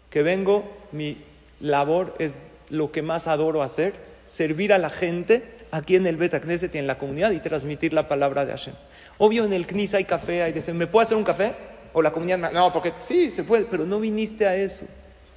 que 0.10 0.21
vengo, 0.21 0.65
mi 0.91 1.17
labor 1.62 2.13
es 2.19 2.36
lo 2.69 2.91
que 2.91 3.02
más 3.02 3.28
adoro 3.28 3.63
hacer, 3.63 3.93
servir 4.26 4.73
a 4.73 4.80
la 4.80 4.89
gente 4.89 5.43
aquí 5.71 5.95
en 5.95 6.08
el 6.08 6.17
Beta 6.17 6.41
Knesset 6.41 6.76
y 6.76 6.78
en 6.78 6.88
la 6.88 6.97
comunidad 6.97 7.32
y 7.32 7.39
transmitir 7.39 7.93
la 7.93 8.10
palabra 8.10 8.45
de 8.45 8.52
Hashem. 8.52 8.76
Obvio, 9.17 9.45
en 9.45 9.53
el 9.53 9.65
Knis 9.65 9.93
hay 9.93 10.06
café, 10.06 10.43
hay 10.43 10.53
de 10.53 10.73
¿me 10.73 10.88
puedo 10.88 11.03
hacer 11.03 11.17
un 11.17 11.23
café? 11.23 11.56
O 11.93 12.01
la 12.01 12.12
comunidad, 12.12 12.51
no, 12.51 12.71
porque 12.71 12.93
sí, 12.99 13.32
se 13.32 13.43
puede, 13.43 13.65
pero 13.65 13.86
no 13.86 13.99
viniste 13.99 14.45
a 14.45 14.56
eso. 14.56 14.86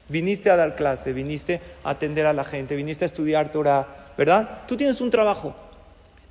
Viniste 0.08 0.50
a 0.50 0.56
dar 0.56 0.74
clase, 0.74 1.12
viniste 1.12 1.60
a 1.84 1.90
atender 1.90 2.26
a 2.26 2.32
la 2.32 2.44
gente, 2.44 2.74
viniste 2.74 3.04
a 3.04 3.06
estudiar 3.06 3.52
Torah, 3.52 4.12
¿verdad? 4.18 4.62
Tú 4.66 4.76
tienes 4.76 5.00
un 5.00 5.08
trabajo. 5.08 5.54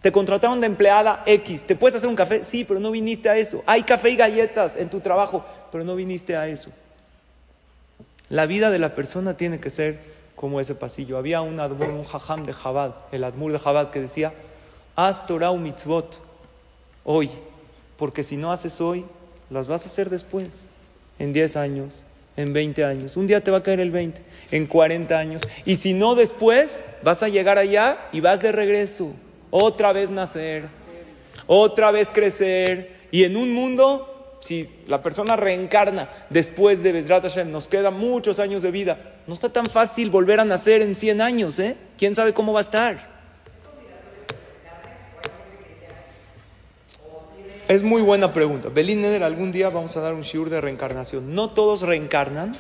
Te 0.02 0.12
contrataron 0.12 0.62
de 0.62 0.68
empleada 0.68 1.24
X. 1.26 1.66
¿Te 1.66 1.76
puedes 1.76 1.96
hacer 1.96 2.10
un 2.10 2.16
café? 2.16 2.44
Sí, 2.44 2.64
pero 2.64 2.80
no 2.80 2.92
viniste 2.92 3.30
a 3.30 3.38
eso. 3.38 3.64
Hay 3.66 3.84
café 3.84 4.10
y 4.12 4.16
galletas 4.16 4.78
en 4.78 4.90
tu 4.90 5.00
trabajo. 5.00 5.46
pero 5.72 5.84
no 5.84 5.96
viniste 5.96 6.36
a 6.36 6.48
eso. 6.48 6.72
La 8.30 8.46
vida 8.46 8.70
de 8.70 8.80
la 8.80 8.96
persona 8.96 9.36
tiene 9.36 9.60
que 9.60 9.70
ser 9.70 10.00
como 10.36 10.60
ese 10.60 10.76
pasillo. 10.76 11.18
Había 11.18 11.42
un 11.42 11.60
admur, 11.60 11.90
un 11.90 12.06
jajam 12.06 12.46
de 12.46 12.54
Jabad, 12.54 12.94
el 13.12 13.24
admur 13.24 13.52
de 13.52 13.60
Jabad, 13.60 13.90
que 13.90 14.00
decía, 14.00 14.34
haz 14.96 15.26
Torah 15.26 15.52
mitzvot 15.54 16.22
hoy, 17.12 17.32
porque 17.98 18.22
si 18.22 18.38
no 18.38 18.52
haces 18.52 18.80
hoy, 18.80 19.04
las 19.50 19.68
vas 19.68 19.82
a 19.82 19.86
hacer 19.88 20.12
después, 20.12 20.68
en 21.18 21.34
10 21.34 21.56
años, 21.56 22.06
en 22.38 22.54
20 22.54 22.84
años. 22.84 23.18
Un 23.18 23.26
día 23.26 23.44
te 23.44 23.50
va 23.50 23.58
a 23.58 23.64
caer 23.64 23.80
el 23.80 23.90
20, 23.90 24.22
en 24.52 24.68
40 24.68 25.18
años. 25.18 25.42
Y 25.66 25.78
si 25.78 25.94
no 25.94 26.14
después, 26.14 26.86
vas 27.02 27.24
a 27.24 27.28
llegar 27.28 27.58
allá 27.58 27.98
y 28.12 28.22
vas 28.22 28.44
de 28.44 28.52
regreso. 28.52 29.12
Otra 29.50 29.92
vez 29.92 30.12
nacer, 30.12 30.66
otra 31.48 31.90
vez 31.90 32.10
crecer. 32.14 33.00
Y 33.10 33.24
en 33.24 33.38
un 33.38 33.56
mundo, 33.56 34.38
si 34.40 34.70
la 34.86 35.02
persona 35.02 35.36
reencarna 35.36 36.10
después 36.30 36.84
de 36.84 36.92
Bezrat 36.92 37.24
Hashem, 37.24 37.52
nos 37.52 37.68
quedan 37.68 37.96
muchos 37.96 38.38
años 38.38 38.62
de 38.62 38.70
vida. 38.70 39.16
No 39.26 39.34
está 39.34 39.50
tan 39.50 39.66
fácil 39.66 40.12
volver 40.12 40.40
a 40.40 40.46
nacer 40.46 40.84
en 40.84 40.96
100 40.96 41.22
años, 41.22 41.58
¿eh? 41.58 41.76
¿Quién 41.98 42.14
sabe 42.14 42.36
cómo 42.36 42.54
va 42.54 42.60
a 42.60 42.64
estar? 42.70 43.09
Es 47.70 47.84
muy 47.84 48.02
buena 48.02 48.34
pregunta. 48.34 48.70
Belín 48.70 49.04
Neder, 49.04 49.22
algún 49.22 49.52
día 49.52 49.70
vamos 49.70 49.96
a 49.96 50.02
dar 50.02 50.16
un 50.16 50.24
shiur 50.24 50.50
de 50.50 50.60
reencarnación. 50.60 51.36
No 51.36 51.52
todos 51.52 51.84
reencarnan. 51.84 52.56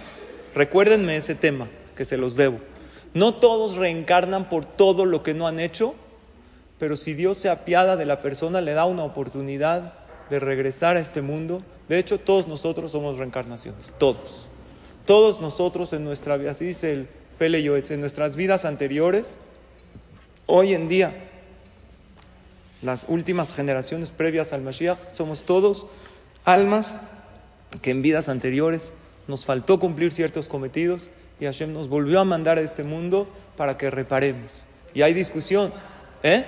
Recuérdenme 0.53 1.17
ese 1.17 1.33
tema, 1.33 1.67
que 1.95 2.05
se 2.05 2.15
los 2.15 2.35
debo. 2.35 2.59
No 3.15 3.33
todos 3.33 3.75
reencarnan 3.75 4.49
por 4.49 4.65
todo 4.65 5.05
lo 5.05 5.23
que 5.23 5.33
no 5.33 5.47
han 5.47 5.59
hecho, 5.59 5.95
pero 6.77 6.95
si 6.95 7.15
Dios 7.15 7.39
se 7.39 7.49
apiada 7.49 7.95
de 7.95 8.05
la 8.05 8.21
persona, 8.21 8.61
le 8.61 8.73
da 8.73 8.85
una 8.85 9.03
oportunidad 9.03 9.95
de 10.29 10.39
regresar 10.39 10.95
a 10.95 10.99
este 10.99 11.23
mundo. 11.23 11.63
De 11.87 11.97
hecho, 11.97 12.19
todos 12.19 12.47
nosotros 12.47 12.91
somos 12.91 13.17
reencarnaciones, 13.17 13.91
todos. 13.97 14.47
Todos 15.07 15.41
nosotros 15.41 15.91
en 15.91 16.03
nuestra 16.03 16.37
vida, 16.37 16.51
así 16.51 16.65
dice 16.65 16.93
el 16.93 17.07
Pele 17.39 17.65
en 17.65 17.99
nuestras 17.99 18.35
vidas 18.35 18.63
anteriores, 18.63 19.37
hoy 20.45 20.75
en 20.75 20.87
día 20.87 21.28
las 22.81 23.05
últimas 23.07 23.53
generaciones 23.53 24.11
previas 24.11 24.53
al 24.53 24.61
Mashiach, 24.61 24.97
somos 25.11 25.43
todos 25.43 25.87
almas 26.45 27.01
que 27.81 27.91
en 27.91 28.01
vidas 28.01 28.29
anteriores 28.29 28.93
nos 29.27 29.45
faltó 29.45 29.79
cumplir 29.79 30.11
ciertos 30.11 30.47
cometidos 30.47 31.09
y 31.39 31.45
Hashem 31.45 31.73
nos 31.73 31.87
volvió 31.87 32.19
a 32.19 32.25
mandar 32.25 32.57
a 32.57 32.61
este 32.61 32.83
mundo 32.83 33.27
para 33.57 33.77
que 33.77 33.89
reparemos. 33.89 34.51
Y 34.93 35.01
hay 35.01 35.13
discusión, 35.13 35.73
¿eh? 36.23 36.45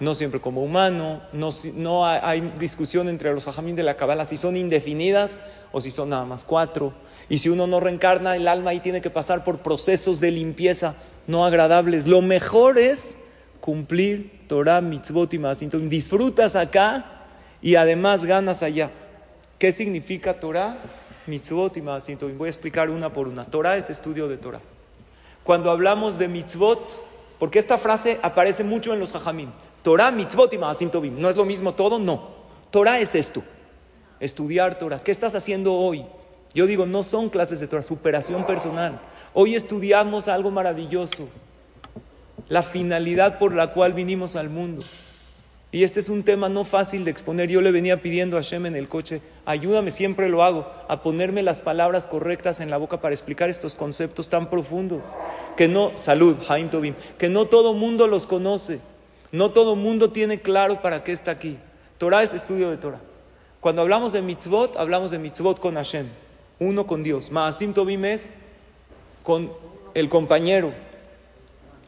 No 0.00 0.14
siempre 0.14 0.40
como 0.40 0.64
humano, 0.64 1.22
no, 1.32 1.50
no 1.74 2.06
hay, 2.06 2.40
discusión 2.58 3.08
entre 3.08 3.32
los 3.32 3.46
hajamín 3.46 3.76
de 3.76 3.84
la 3.84 3.96
Kabbalah 3.96 4.24
si 4.24 4.36
son 4.36 4.56
indefinidas 4.56 5.38
o 5.70 5.80
si 5.80 5.92
son 5.92 6.08
nada 6.08 6.24
más 6.24 6.42
cuatro. 6.42 6.92
Y 7.28 7.38
si 7.38 7.48
uno 7.48 7.68
no 7.68 7.78
reencarna, 7.78 8.34
el 8.34 8.48
alma 8.48 8.70
ahí 8.70 8.80
tiene 8.80 9.00
que 9.00 9.10
pasar 9.10 9.44
por 9.44 9.58
procesos 9.58 10.18
de 10.20 10.32
limpieza 10.32 10.96
no 11.28 11.44
agradables. 11.44 12.08
Lo 12.08 12.20
mejor 12.20 12.78
es 12.78 13.16
cumplir 13.62 14.42
Torah, 14.48 14.80
mitzvot 14.80 15.32
y 15.32 15.38
maasintovim. 15.38 15.88
Disfrutas 15.88 16.56
acá 16.56 17.04
y 17.62 17.76
además 17.76 18.24
ganas 18.24 18.62
allá. 18.62 18.90
¿Qué 19.56 19.70
significa 19.70 20.40
Torah, 20.40 20.76
mitzvot 21.28 21.76
y 21.76 21.80
maasintovim? 21.80 22.36
Voy 22.36 22.48
a 22.48 22.50
explicar 22.50 22.90
una 22.90 23.12
por 23.12 23.28
una. 23.28 23.44
Torah 23.44 23.76
es 23.76 23.88
estudio 23.88 24.26
de 24.26 24.36
Torah. 24.36 24.60
Cuando 25.44 25.70
hablamos 25.70 26.18
de 26.18 26.26
mitzvot, 26.26 27.02
porque 27.38 27.60
esta 27.60 27.78
frase 27.78 28.18
aparece 28.22 28.64
mucho 28.64 28.92
en 28.92 28.98
los 28.98 29.12
jajamim. 29.12 29.50
Torah, 29.82 30.10
mitzvot 30.10 30.52
y 30.52 30.58
maasintovim. 30.58 31.20
¿No 31.20 31.30
es 31.30 31.36
lo 31.36 31.44
mismo 31.44 31.72
todo? 31.72 32.00
No. 32.00 32.30
Torah 32.72 32.98
es 32.98 33.14
esto. 33.14 33.44
Estudiar 34.18 34.76
Torah. 34.76 35.04
¿Qué 35.04 35.12
estás 35.12 35.36
haciendo 35.36 35.74
hoy? 35.74 36.04
Yo 36.52 36.66
digo, 36.66 36.84
no 36.84 37.04
son 37.04 37.30
clases 37.30 37.60
de 37.60 37.68
Torah, 37.68 37.82
superación 37.82 38.44
personal. 38.44 39.00
Hoy 39.34 39.54
estudiamos 39.54 40.26
algo 40.26 40.50
maravilloso 40.50 41.28
la 42.48 42.62
finalidad 42.62 43.38
por 43.38 43.54
la 43.54 43.72
cual 43.72 43.92
vinimos 43.92 44.36
al 44.36 44.50
mundo. 44.50 44.82
Y 45.74 45.84
este 45.84 46.00
es 46.00 46.10
un 46.10 46.22
tema 46.22 46.50
no 46.50 46.64
fácil 46.64 47.02
de 47.04 47.10
exponer. 47.10 47.48
Yo 47.48 47.62
le 47.62 47.72
venía 47.72 48.02
pidiendo 48.02 48.36
a 48.36 48.42
Shem 48.42 48.66
en 48.66 48.76
el 48.76 48.88
coche, 48.88 49.22
ayúdame, 49.46 49.90
siempre 49.90 50.28
lo 50.28 50.44
hago, 50.44 50.70
a 50.86 51.02
ponerme 51.02 51.42
las 51.42 51.62
palabras 51.62 52.06
correctas 52.06 52.60
en 52.60 52.68
la 52.68 52.76
boca 52.76 53.00
para 53.00 53.14
explicar 53.14 53.48
estos 53.48 53.74
conceptos 53.74 54.28
tan 54.28 54.50
profundos. 54.50 55.02
Que 55.56 55.68
no, 55.68 55.92
salud, 55.96 56.36
Haim 56.48 56.68
Tobim, 56.68 56.94
que 57.16 57.30
no 57.30 57.46
todo 57.46 57.72
mundo 57.72 58.06
los 58.06 58.26
conoce, 58.26 58.80
no 59.32 59.50
todo 59.50 59.74
mundo 59.74 60.10
tiene 60.10 60.42
claro 60.42 60.82
para 60.82 61.02
qué 61.04 61.12
está 61.12 61.30
aquí. 61.30 61.56
Torah 61.96 62.22
es 62.22 62.34
estudio 62.34 62.70
de 62.70 62.76
Torah. 62.76 63.00
Cuando 63.60 63.80
hablamos 63.80 64.12
de 64.12 64.20
mitzvot, 64.20 64.76
hablamos 64.76 65.10
de 65.10 65.18
mitzvot 65.18 65.58
con 65.58 65.76
Hashem, 65.76 66.06
uno 66.58 66.86
con 66.86 67.02
Dios. 67.02 67.30
Maasim 67.30 67.72
Tobim 67.72 68.04
es 68.04 68.28
con 69.22 69.50
el 69.94 70.10
compañero, 70.10 70.74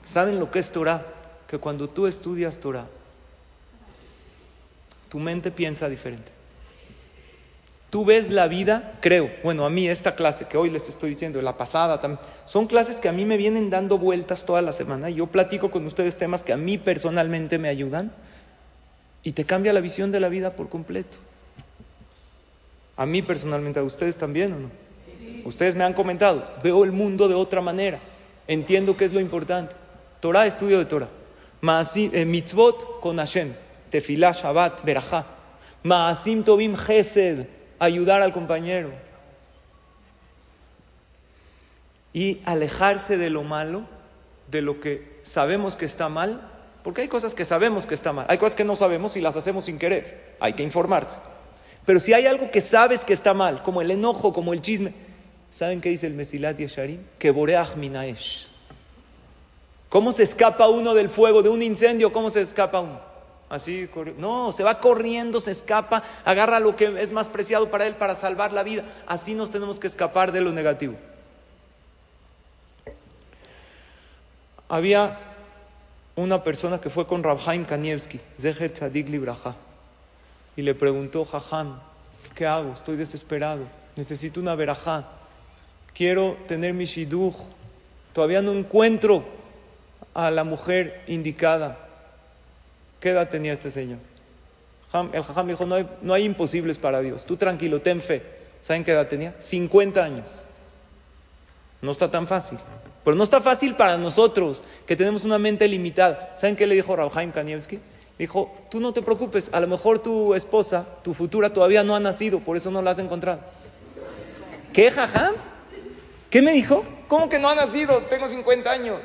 ¿Saben 0.05 0.39
lo 0.39 0.51
que 0.51 0.59
es 0.59 0.71
Torah? 0.71 1.07
Que 1.47 1.59
cuando 1.59 1.89
tú 1.89 2.07
estudias 2.07 2.59
Torah, 2.59 2.87
tu 5.09 5.19
mente 5.19 5.51
piensa 5.51 5.89
diferente. 5.89 6.33
Tú 7.89 8.05
ves 8.05 8.31
la 8.31 8.49
vida, 8.49 8.99
creo, 9.01 9.31
bueno, 9.45 9.65
a 9.65 9.71
mí 9.71 9.89
esta 9.89 10.17
clase 10.17 10.47
que 10.47 10.57
hoy 10.57 10.69
les 10.69 10.89
estoy 10.89 11.11
diciendo, 11.11 11.41
la 11.41 11.57
pasada 11.57 12.01
también, 12.01 12.21
son 12.45 12.67
clases 12.67 12.97
que 12.97 13.09
a 13.09 13.13
mí 13.13 13.25
me 13.25 13.37
vienen 13.37 13.71
dando 13.71 13.99
vueltas 13.99 14.45
toda 14.45 14.63
la 14.63 14.73
semana 14.73 15.11
y 15.11 15.15
yo 15.15 15.29
platico 15.29 15.71
con 15.71 15.87
ustedes 15.87 16.19
temas 16.19 16.43
que 16.43 16.53
a 16.53 16.57
mí 16.57 16.77
personalmente 16.77 17.57
me 17.57 17.69
ayudan 17.69 18.13
y 19.23 19.31
te 19.31 19.45
cambia 19.45 19.73
la 19.73 19.81
visión 19.81 20.11
de 20.11 20.19
la 20.19 20.29
vida 20.29 20.57
por 20.57 20.69
completo. 20.69 21.19
A 22.97 23.07
mí 23.07 23.23
personalmente, 23.23 23.79
a 23.79 23.85
ustedes 23.85 24.17
también 24.17 24.53
o 24.53 24.59
no. 24.59 24.71
Ustedes 25.45 25.77
me 25.77 25.85
han 25.85 25.95
comentado, 25.95 26.45
veo 26.65 26.83
el 26.83 26.91
mundo 26.91 27.29
de 27.29 27.35
otra 27.35 27.61
manera, 27.61 28.01
entiendo 28.49 28.97
qué 28.97 29.05
es 29.05 29.13
lo 29.13 29.21
importante. 29.21 29.84
Torah, 30.25 30.47
estudio 30.47 30.79
de 30.79 30.87
Torah. 30.87 31.11
Eh, 31.97 32.25
mitzvot 32.25 32.99
con 33.01 33.19
Hashem. 33.19 33.53
Tefilá, 33.91 34.33
Shabbat, 34.33 34.83
Berajá. 34.83 35.27
Maasim 35.83 36.43
Tobim 36.43 36.75
Gesed. 36.79 37.47
Ayudar 37.79 38.23
al 38.23 38.33
compañero. 38.33 38.91
Y 42.15 42.41
alejarse 42.47 43.19
de 43.19 43.29
lo 43.29 43.43
malo, 43.43 43.85
de 44.51 44.63
lo 44.63 44.81
que 44.81 45.21
sabemos 45.25 45.77
que 45.77 45.85
está 45.85 46.09
mal. 46.09 46.51
Porque 46.83 47.03
hay 47.03 47.09
cosas 47.09 47.35
que 47.35 47.45
sabemos 47.45 47.87
que 47.87 47.93
está 47.93 48.15
mal. 48.15 48.25
Hay 48.31 48.39
cosas 48.39 48.57
que 48.57 48.65
no 48.65 48.77
sabemos 48.77 49.19
y 49.19 49.21
las 49.21 49.37
hacemos 49.37 49.67
sin 49.67 49.79
querer. 49.79 50.37
Hay 50.41 50.55
que 50.55 50.63
informarse. 50.63 51.19
Pero 51.85 52.01
si 52.01 52.15
hay 52.15 52.25
algo 52.25 52.51
que 52.51 52.63
sabes 52.63 53.05
que 53.05 53.13
está 53.13 53.35
mal, 53.35 53.63
como 53.63 53.83
el 53.83 53.91
enojo, 53.91 54.33
como 54.33 54.55
el 54.55 54.63
chisme, 54.63 54.95
¿saben 55.53 55.83
qué 55.83 55.91
dice 55.91 56.07
el 56.07 56.15
Mesilat 56.15 56.57
Yesharim? 56.57 57.01
Que 57.19 57.31
Boreach 57.31 57.77
Minaesh. 57.77 58.54
¿Cómo 59.95 60.11
se 60.11 60.25
escapa 60.25 60.67
uno 60.67 60.93
del 60.93 61.09
fuego, 61.09 61.41
de 61.41 61.49
un 61.49 61.63
incendio? 61.63 62.13
¿Cómo 62.13 62.29
se 62.29 62.41
escapa 62.41 62.81
uno? 62.81 62.99
Así, 63.49 63.89
no, 64.19 64.51
se 64.51 64.65
va 64.65 64.81
corriendo, 64.81 65.41
se 65.41 65.53
escapa, 65.53 66.03
agarra 66.25 66.59
lo 66.59 66.75
que 66.75 67.01
es 67.01 67.13
más 67.13 67.29
preciado 67.29 67.71
para 67.71 67.87
él 67.87 67.95
para 67.95 68.17
salvar 68.17 68.53
la 68.53 68.65
vida. 68.65 68.83
Así 69.07 69.35
nos 69.35 69.53
tenemos 69.53 69.79
que 69.79 69.87
escapar 69.87 70.33
de 70.33 70.41
lo 70.41 70.51
negativo. 70.51 70.97
Había 74.69 75.17
una 76.17 76.43
persona 76.43 76.81
que 76.81 76.91
fue 76.91 77.07
con 77.07 77.23
Rabhaim 77.23 77.65
Kanievski, 77.65 78.19
Zeher 78.37 78.73
Tzadik 78.73 79.09
Libraja, 79.09 79.55
y 80.57 80.63
le 80.63 80.75
preguntó, 80.75 81.25
Jajam, 81.25 81.79
¿qué 82.35 82.49
hago? 82.49 82.73
Estoy 82.73 82.97
desesperado, 82.97 83.63
necesito 83.95 84.41
una 84.41 84.57
verajá, 84.57 85.07
quiero 85.95 86.37
tener 86.49 86.75
mi 86.75 86.87
shidduch, 86.87 87.37
todavía 88.13 88.43
no 88.43 88.51
encuentro 88.51 89.44
a 90.15 90.31
la 90.31 90.45
mujer 90.45 91.03
indicada. 91.07 91.79
¿Qué 93.01 93.11
edad 93.11 93.29
tenía 93.29 93.53
este 93.53 93.71
señor? 93.71 93.99
El 95.13 95.25
jajam 95.25 95.49
dijo, 95.49 95.67
no 95.67 95.75
hay, 95.75 95.89
no 96.03 96.15
hay 96.15 96.25
imposibles 96.25 96.79
para 96.79 97.01
Dios. 97.01 97.27
Tú 97.27 97.37
tranquilo, 97.37 97.83
ten 97.83 98.01
fe. 98.01 98.23
¿Saben 98.63 98.85
qué 98.85 98.93
edad 98.93 99.09
tenía? 99.09 99.35
50 99.41 100.03
años. 100.03 100.47
No 101.83 101.91
está 101.91 102.11
tan 102.11 102.27
fácil. 102.29 102.59
Pero 103.05 103.17
no 103.17 103.25
está 103.25 103.41
fácil 103.41 103.75
para 103.75 103.99
nosotros, 103.99 104.63
que 104.87 104.97
tenemos 104.97 105.25
una 105.25 105.39
mente 105.39 105.69
limitada. 105.69 106.35
¿Saben 106.39 106.57
qué 106.57 106.67
le 106.67 106.75
dijo 106.75 106.97
Rabhaim 106.97 107.33
Kanievski? 107.33 107.81
Dijo, 108.19 108.57
tú 108.71 108.81
no 108.81 108.93
te 108.93 109.03
preocupes, 109.03 109.51
a 109.53 109.61
lo 109.61 109.67
mejor 109.67 109.99
tu 109.99 110.35
esposa, 110.35 110.87
tu 111.03 111.13
futura, 111.13 111.53
todavía 111.53 111.83
no 111.83 111.97
ha 111.97 112.01
nacido, 112.01 112.39
por 112.41 112.57
eso 112.57 112.71
no 112.71 112.81
la 112.81 112.93
has 112.93 112.99
encontrado. 113.01 113.41
¿Qué, 114.73 114.91
jajam? 114.91 115.35
¿Qué 116.31 116.41
me 116.41 116.53
dijo? 116.53 116.85
¿Cómo 117.09 117.29
que 117.29 117.39
no 117.39 117.51
ha 117.51 117.55
nacido? 117.55 118.03
Tengo 118.03 118.29
50 118.29 118.71
años. 118.71 119.01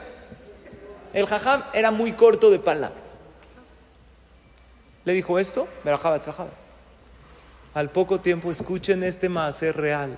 El 1.13 1.25
jajam 1.25 1.63
era 1.73 1.91
muy 1.91 2.13
corto 2.13 2.51
de 2.51 2.59
palabras. 2.59 3.03
Le 5.05 5.13
dijo 5.13 5.39
esto, 5.39 5.67
Al 7.73 7.89
poco 7.89 8.19
tiempo, 8.19 8.51
escuchen 8.51 9.03
este 9.03 9.29
ser 9.53 9.77
real. 9.77 10.17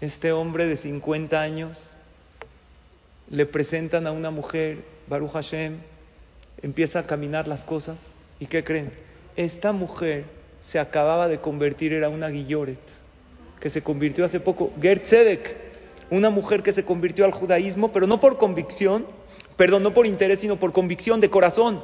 Este 0.00 0.32
hombre 0.32 0.66
de 0.66 0.76
50 0.76 1.40
años 1.40 1.92
le 3.28 3.46
presentan 3.46 4.06
a 4.06 4.12
una 4.12 4.30
mujer, 4.30 4.84
Baruch 5.08 5.32
Hashem, 5.32 5.78
empieza 6.62 7.00
a 7.00 7.06
caminar 7.06 7.48
las 7.48 7.64
cosas. 7.64 8.12
¿Y 8.40 8.46
qué 8.46 8.64
creen? 8.64 8.92
Esta 9.36 9.72
mujer 9.72 10.24
se 10.60 10.78
acababa 10.78 11.28
de 11.28 11.40
convertir, 11.40 11.92
era 11.92 12.08
una 12.08 12.28
guilloret, 12.28 12.80
que 13.60 13.70
se 13.70 13.82
convirtió 13.82 14.24
hace 14.24 14.40
poco, 14.40 14.72
Ger 14.80 15.02
una 16.10 16.30
mujer 16.30 16.62
que 16.62 16.72
se 16.72 16.84
convirtió 16.84 17.24
al 17.24 17.32
judaísmo, 17.32 17.92
pero 17.92 18.06
no 18.06 18.20
por 18.20 18.36
convicción, 18.36 19.06
perdón, 19.56 19.82
no 19.82 19.94
por 19.94 20.06
interés, 20.06 20.40
sino 20.40 20.56
por 20.56 20.72
convicción 20.72 21.20
de 21.20 21.30
corazón. 21.30 21.82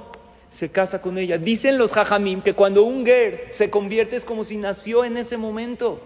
Se 0.50 0.70
casa 0.70 1.00
con 1.00 1.18
ella. 1.18 1.38
Dicen 1.38 1.78
los 1.78 1.92
jajamim 1.92 2.40
que 2.40 2.54
cuando 2.54 2.82
un 2.84 3.04
ger 3.04 3.48
se 3.50 3.70
convierte 3.70 4.16
es 4.16 4.24
como 4.24 4.44
si 4.44 4.56
nació 4.56 5.04
en 5.04 5.16
ese 5.16 5.36
momento. 5.36 6.00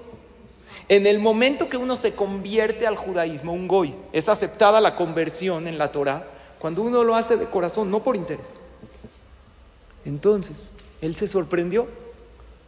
En 0.89 1.07
el 1.07 1.21
momento 1.21 1.69
que 1.69 1.77
uno 1.77 1.97
se 1.97 2.15
convierte 2.15 2.87
al 2.87 2.97
judaísmo, 2.97 3.53
un 3.53 3.69
goy, 3.69 3.95
es 4.13 4.29
aceptada 4.29 4.81
la 4.81 4.97
conversión 4.97 5.69
en 5.69 5.79
la 5.79 5.93
Torah, 5.93 6.27
cuando 6.59 6.83
uno 6.83 7.05
lo 7.05 7.15
hace 7.15 7.37
de 7.37 7.47
corazón, 7.47 7.91
no 7.91 8.03
por 8.03 8.17
interés. 8.17 8.47
Entonces, 10.05 10.73
él 11.01 11.15
se 11.15 11.29
sorprendió 11.29 11.87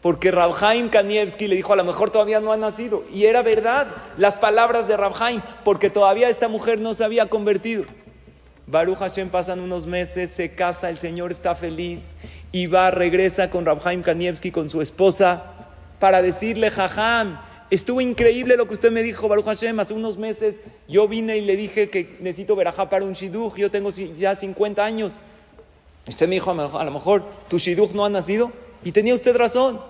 porque 0.05 0.31
Rabhaim 0.31 0.91
Kanievski 0.91 1.49
le 1.49 1.57
dijo, 1.57 1.73
a 1.73 1.77
lo 1.77 1.85
mejor 1.85 2.11
todavía 2.11 2.39
no 2.39 2.53
ha 2.53 2.59
nacido. 2.59 3.05
Y 3.11 3.25
era 3.25 3.41
verdad 3.41 3.87
las 4.19 4.37
palabras 4.37 4.87
de 4.87 4.99
Rabhaim, 4.99 5.41
porque 5.65 5.89
todavía 5.89 6.29
esta 6.29 6.47
mujer 6.47 6.79
no 6.79 6.93
se 6.93 7.05
había 7.05 7.31
convertido. 7.31 7.85
Baruch 8.67 8.99
Hashem 8.99 9.29
pasan 9.29 9.61
unos 9.61 9.87
meses, 9.87 10.31
se 10.31 10.55
casa, 10.55 10.89
el 10.89 10.97
Señor 10.97 11.31
está 11.31 11.55
feliz 11.55 12.15
y 12.51 12.67
va, 12.67 12.91
regresa 12.91 13.51
con 13.51 13.67
Rabhaim 13.67 14.03
Kanievski, 14.03 14.51
con 14.51 14.69
su 14.69 14.81
esposa, 14.81 15.69
para 16.01 16.23
decirle, 16.23 16.71
Jajam, 16.71 17.39
estuvo 17.71 18.01
increíble 18.01 18.57
lo 18.57 18.67
que 18.67 18.75
usted 18.75 18.91
me 18.91 19.03
dijo, 19.03 19.29
Baruch 19.29 19.45
Hashem, 19.45 19.79
hace 19.81 19.93
unos 19.93 20.17
meses 20.17 20.57
yo 20.89 21.07
vine 21.09 21.37
y 21.37 21.43
le 21.43 21.57
dije 21.57 21.91
que 21.91 22.17
necesito 22.21 22.57
verajá 22.57 22.89
para 22.89 23.05
un 23.05 23.13
shidduch, 23.13 23.57
yo 23.57 23.71
tengo 23.71 23.91
ya 23.91 24.35
50 24.35 24.83
años. 24.83 25.19
Usted 26.07 26.27
me 26.29 26.37
dijo, 26.37 26.51
a 26.51 26.85
lo 26.85 26.91
mejor 26.91 27.25
tu 27.49 27.59
shidduch 27.59 27.93
no 27.93 28.05
ha 28.05 28.09
nacido, 28.09 28.51
y 28.83 28.93
tenía 28.93 29.15
usted 29.15 29.37
razón. 29.37 29.81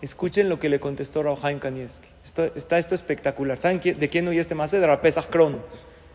Escuchen 0.00 0.48
lo 0.48 0.58
que 0.58 0.68
le 0.68 0.80
contestó 0.80 1.22
Raúl 1.22 1.60
Kanievski. 1.60 2.08
está 2.24 2.78
esto 2.78 2.94
espectacular. 2.94 3.58
¿Saben 3.58 3.80
de 3.80 4.08
quién 4.08 4.26
oye 4.26 4.40
este 4.40 4.54
más? 4.54 4.72
De 4.72 4.84
Rapesach 4.84 5.26
Kron, 5.26 5.62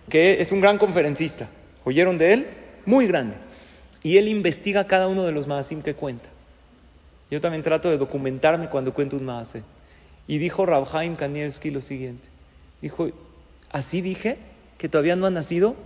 que 0.10 0.42
es 0.42 0.52
un 0.52 0.60
gran 0.60 0.78
conferencista. 0.78 1.48
¿Oyeron 1.88 2.18
de 2.18 2.34
él? 2.34 2.48
Muy 2.86 3.08
grande. 3.08 3.38
Y 4.04 4.18
él 4.18 4.28
investiga 4.28 4.88
cada 4.88 5.08
uno 5.08 5.24
de 5.24 5.32
los 5.32 5.48
maasim 5.48 5.82
que 5.82 5.94
cuenta. 5.94 6.28
Yo 7.32 7.40
también 7.40 7.64
trato 7.64 7.90
de 7.90 7.98
documentarme 7.98 8.68
cuando 8.68 8.94
cuento 8.94 9.16
un 9.16 9.24
maasé. 9.24 9.64
Y 10.28 10.38
dijo 10.38 10.66
Rabhaim 10.66 11.16
Kanievski 11.16 11.72
lo 11.72 11.80
siguiente. 11.80 12.28
Dijo, 12.82 13.08
¿así 13.72 14.02
dije? 14.02 14.38
¿Que 14.78 14.90
todavía 14.90 15.16
no 15.16 15.28
ha 15.28 15.30
nacido? 15.30 15.78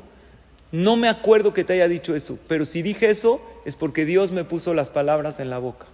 No 0.72 0.96
me 0.96 1.08
acuerdo 1.08 1.54
que 1.54 1.64
te 1.64 1.74
haya 1.74 1.88
dicho 1.88 2.16
eso, 2.16 2.40
pero 2.48 2.66
si 2.66 2.82
dije 2.82 3.12
eso 3.12 3.40
es 3.64 3.76
porque 3.76 4.04
Dios 4.04 4.32
me 4.32 4.44
puso 4.44 4.74
las 4.74 4.90
palabras 4.90 5.40
en 5.40 5.52
la 5.52 5.60
boca. 5.60 5.86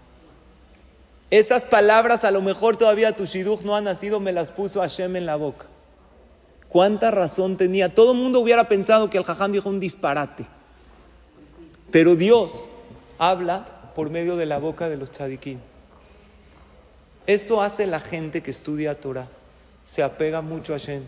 Esas 1.32 1.66
palabras 1.66 2.24
a 2.24 2.32
lo 2.32 2.42
mejor 2.42 2.78
todavía 2.78 3.14
tu 3.14 3.26
shidduch 3.26 3.64
no 3.64 3.76
ha 3.76 3.82
nacido, 3.82 4.22
me 4.22 4.32
las 4.32 4.52
puso 4.52 4.80
Hashem 4.80 5.18
en 5.18 5.26
la 5.26 5.36
boca. 5.36 5.66
¿Cuánta 6.78 7.10
razón 7.10 7.58
tenía? 7.58 7.96
Todo 7.96 8.12
el 8.12 8.20
mundo 8.20 8.40
hubiera 8.40 8.70
pensado 8.70 9.10
que 9.10 9.18
el 9.18 9.24
jajam 9.24 9.52
dijo 9.52 9.68
un 9.68 9.80
disparate. 9.80 10.46
Pero 11.90 12.16
Dios 12.16 12.70
habla 13.18 13.92
por 13.96 14.12
medio 14.12 14.38
de 14.38 14.46
la 14.46 14.60
boca 14.60 14.88
de 14.88 14.96
los 14.96 15.10
tzadikim. 15.10 15.58
Eso 17.26 17.64
hace 17.64 17.88
la 17.88 18.00
gente 18.00 18.44
que 18.44 18.52
estudia 18.52 18.94
Torah. 19.02 19.28
Se 19.86 20.04
apega 20.04 20.42
mucho 20.42 20.76
a 20.76 20.78
Hashem. 20.78 21.02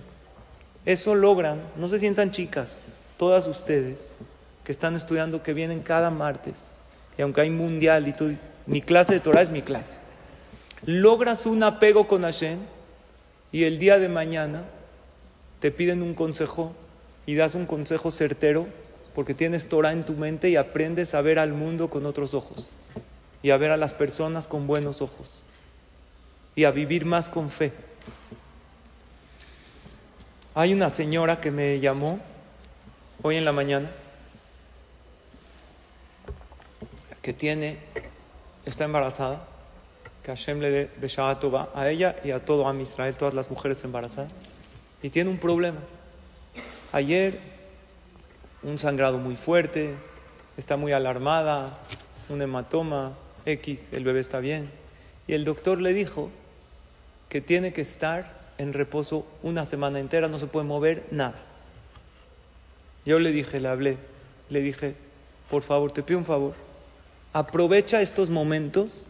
Eso 0.88 1.14
logran, 1.14 1.62
no 1.76 1.88
se 1.88 2.00
sientan 2.00 2.32
chicas, 2.32 2.82
todas 3.18 3.46
ustedes 3.46 4.16
que 4.64 4.72
están 4.72 4.96
estudiando, 4.96 5.44
que 5.44 5.54
vienen 5.54 5.84
cada 5.84 6.10
martes. 6.10 6.70
Y 7.16 7.22
aunque 7.22 7.42
hay 7.42 7.52
mundial 7.52 8.08
y 8.08 8.14
todo, 8.14 8.32
mi 8.66 8.82
clase 8.82 9.14
de 9.14 9.20
Torah 9.20 9.44
es 9.44 9.52
mi 9.52 9.62
clase 9.62 10.00
logras 10.86 11.46
un 11.46 11.62
apego 11.62 12.08
con 12.08 12.24
Hashem 12.24 12.58
y 13.52 13.66
el 13.66 13.78
día 13.78 14.00
de 14.00 14.10
mañana 14.10 14.64
te 15.60 15.72
piden 15.72 16.02
un 16.02 16.14
consejo 16.14 16.74
y 17.26 17.36
das 17.36 17.56
un 17.56 17.66
consejo 17.66 18.12
certero 18.12 18.68
porque 19.14 19.34
tienes 19.34 19.68
Torah 19.68 19.92
en 19.92 20.06
tu 20.06 20.14
mente 20.14 20.50
y 20.50 20.56
aprendes 20.56 21.14
a 21.14 21.22
ver 21.22 21.40
al 21.40 21.54
mundo 21.54 21.90
con 21.90 22.06
otros 22.06 22.34
ojos 22.34 22.70
y 23.44 23.52
a 23.52 23.58
ver 23.58 23.72
a 23.72 23.78
las 23.78 23.94
personas 23.94 24.48
con 24.48 24.68
buenos 24.68 25.02
ojos 25.02 25.44
y 26.56 26.64
a 26.64 26.72
vivir 26.72 27.06
más 27.06 27.30
con 27.30 27.52
fe. 27.52 27.74
Hay 30.56 30.74
una 30.74 30.90
señora 30.90 31.40
que 31.40 31.52
me 31.52 31.80
llamó 31.80 32.20
hoy 33.22 33.36
en 33.36 33.46
la 33.46 33.52
mañana 33.52 33.90
que 37.22 37.34
tiene, 37.34 37.78
está 38.66 38.86
embarazada 38.86 39.46
que 40.24 40.32
Hashem 40.32 40.60
le 40.60 40.70
dé 40.70 40.92
Beshaatova 40.98 41.70
a 41.74 41.90
ella 41.90 42.16
y 42.24 42.32
a 42.32 42.44
todo 42.44 42.68
a 42.68 42.76
Israel, 42.76 43.16
todas 43.16 43.34
las 43.34 43.50
mujeres 43.50 43.84
embarazadas. 43.84 44.50
Y 45.02 45.10
tiene 45.10 45.30
un 45.30 45.38
problema. 45.38 45.80
Ayer, 46.92 47.40
un 48.64 48.78
sangrado 48.78 49.18
muy 49.18 49.36
fuerte, 49.36 49.96
está 50.58 50.76
muy 50.76 50.92
alarmada, 50.92 51.78
un 52.30 52.42
hematoma, 52.42 53.14
X, 53.46 53.94
el 53.94 54.04
bebé 54.04 54.20
está 54.20 54.40
bien. 54.40 54.70
Y 55.28 55.34
el 55.34 55.46
doctor 55.46 55.80
le 55.80 55.94
dijo 55.94 56.30
que 57.30 57.42
tiene 57.42 57.72
que 57.74 57.82
estar 57.82 58.40
en 58.58 58.74
reposo 58.74 59.26
una 59.42 59.66
semana 59.66 60.00
entera, 60.00 60.28
no 60.28 60.38
se 60.38 60.48
puede 60.48 60.66
mover 60.66 61.06
nada. 61.12 61.36
Yo 63.06 63.20
le 63.20 63.32
dije, 63.32 63.60
le 63.60 63.70
hablé, 63.70 63.98
le 64.50 64.62
dije, 64.62 64.96
por 65.50 65.64
favor, 65.64 65.92
te 65.92 66.04
pido 66.04 66.20
un 66.20 66.26
favor, 66.26 66.54
aprovecha 67.34 68.02
estos 68.02 68.30
momentos 68.30 69.08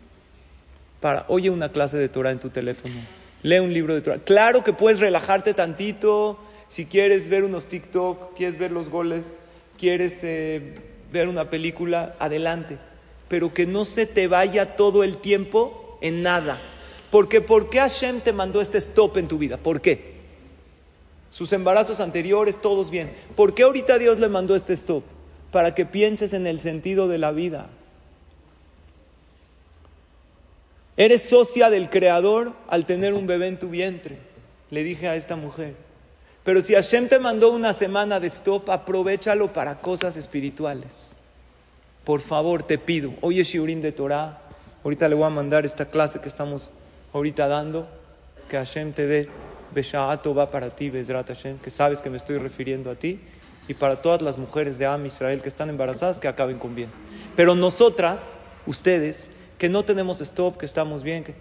para, 1.00 1.26
oye 1.30 1.50
una 1.50 1.72
clase 1.72 1.98
de 1.98 2.10
Torah 2.10 2.32
en 2.32 2.40
tu 2.40 2.50
teléfono, 2.50 2.96
lee 3.44 3.60
un 3.60 3.74
libro 3.74 3.94
de 3.94 4.02
Torah. 4.02 4.20
Claro 4.20 4.64
que 4.64 4.74
puedes 4.74 5.00
relajarte 5.00 5.54
tantito, 5.54 6.40
si 6.68 6.86
quieres 6.86 7.30
ver 7.30 7.44
unos 7.44 7.66
TikTok, 7.66 8.36
quieres 8.36 8.58
ver 8.58 8.72
los 8.72 8.90
goles, 8.90 9.40
quieres 9.78 10.24
eh, 10.24 10.76
ver 11.12 11.28
una 11.28 11.50
película, 11.50 12.16
adelante. 12.20 12.78
Pero 13.28 13.54
que 13.54 13.66
no 13.66 13.86
se 13.86 14.06
te 14.06 14.28
vaya 14.28 14.76
todo 14.76 15.04
el 15.04 15.18
tiempo 15.18 15.98
en 16.02 16.22
nada. 16.22 16.60
Porque 17.12 17.42
¿por 17.42 17.70
qué 17.70 17.80
Hashem 17.80 18.22
te 18.22 18.34
mandó 18.34 18.62
este 18.62 18.78
stop 18.78 19.18
en 19.18 19.28
tu 19.28 19.38
vida? 19.38 19.58
¿Por 19.58 19.82
qué? 19.82 20.20
Sus 21.32 21.54
embarazos 21.54 22.00
anteriores, 22.00 22.62
todos 22.62 22.92
bien. 22.92 23.12
¿Por 23.36 23.54
qué 23.54 23.64
ahorita 23.64 23.98
Dios 23.98 24.20
le 24.20 24.30
mandó 24.30 24.56
este 24.56 24.74
stop? 24.74 25.04
Para 25.52 25.74
que 25.74 25.86
pienses 25.86 26.34
en 26.34 26.46
el 26.46 26.60
sentido 26.60 27.08
de 27.08 27.18
la 27.18 27.32
vida. 27.32 27.70
Eres 31.00 31.30
socia 31.30 31.70
del 31.70 31.90
Creador 31.90 32.52
al 32.68 32.86
tener 32.86 33.14
un 33.14 33.26
bebé 33.26 33.48
en 33.48 33.58
tu 33.58 33.70
vientre, 33.70 34.18
le 34.70 34.84
dije 34.84 35.08
a 35.08 35.16
esta 35.16 35.38
mujer. 35.38 35.74
Pero 36.44 36.62
si 36.62 36.74
Hashem 36.74 37.08
te 37.08 37.20
mandó 37.20 37.52
una 37.52 37.72
semana 37.72 38.20
de 38.20 38.28
stop, 38.28 38.70
aprovechalo 38.70 39.54
para 39.54 39.80
cosas 39.80 40.18
espirituales. 40.18 41.14
Por 42.04 42.20
favor, 42.20 42.64
te 42.64 42.78
pido. 42.78 43.14
Hoy 43.22 43.40
es 43.40 43.48
Shiurim 43.48 43.80
de 43.80 43.94
Torah. 43.94 44.42
Ahorita 44.84 45.08
le 45.08 45.16
voy 45.16 45.24
a 45.24 45.30
mandar 45.30 45.66
esta 45.66 45.86
clase 45.86 46.20
que 46.20 46.28
estamos 46.28 46.70
ahorita 47.14 47.48
dando. 47.48 47.88
Que 48.50 48.58
Hashem 48.58 48.92
te 48.92 49.08
dé 49.08 49.30
Besha'ato 49.74 50.36
va 50.36 50.52
para 50.52 50.70
ti, 50.70 50.90
Bezrat 50.90 51.30
Hashem, 51.30 51.60
que 51.60 51.70
sabes 51.70 52.02
que 52.02 52.10
me 52.10 52.18
estoy 52.18 52.40
refiriendo 52.40 52.92
a 52.92 52.96
ti. 52.96 53.22
Y 53.70 53.74
para 53.74 54.02
todas 54.02 54.22
las 54.22 54.38
mujeres 54.38 54.78
de 54.78 54.86
Am 54.86 55.06
Israel 55.06 55.42
que 55.42 55.48
están 55.48 55.70
embarazadas, 55.70 56.20
que 56.20 56.28
acaben 56.28 56.60
con 56.60 56.76
bien. 56.76 56.90
Pero 57.38 57.56
nosotras, 57.56 58.34
ustedes, 58.66 59.30
que 59.60 59.70
no 59.70 59.84
tenemos 59.86 60.22
stop, 60.22 60.58
que 60.58 60.66
estamos 60.66 61.04
bien. 61.04 61.24
Que... 61.24 61.36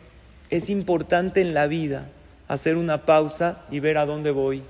Es 0.51 0.69
importante 0.69 1.41
en 1.41 1.55
la 1.55 1.66
vida 1.66 2.09
hacer 2.49 2.77
una 2.77 3.07
pausa 3.07 3.61
y 3.71 3.81
ver 3.81 3.97
a 3.97 4.05
dónde 4.05 4.31
voy, 4.31 4.62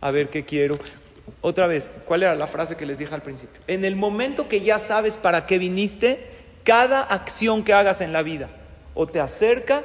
a 0.00 0.10
ver 0.12 0.28
qué 0.28 0.44
quiero. 0.44 0.78
Otra 1.40 1.66
vez, 1.66 1.96
¿cuál 2.04 2.22
era 2.22 2.34
la 2.34 2.46
frase 2.46 2.76
que 2.76 2.86
les 2.86 2.98
dije 2.98 3.14
al 3.14 3.22
principio? 3.22 3.60
En 3.66 3.84
el 3.84 3.96
momento 3.96 4.46
que 4.46 4.60
ya 4.60 4.78
sabes 4.78 5.16
para 5.16 5.46
qué 5.46 5.58
viniste, 5.58 6.26
cada 6.62 7.02
acción 7.02 7.64
que 7.64 7.72
hagas 7.72 8.00
en 8.00 8.12
la 8.12 8.22
vida 8.22 8.50
o 8.94 9.06
te 9.06 9.20
acerca 9.20 9.82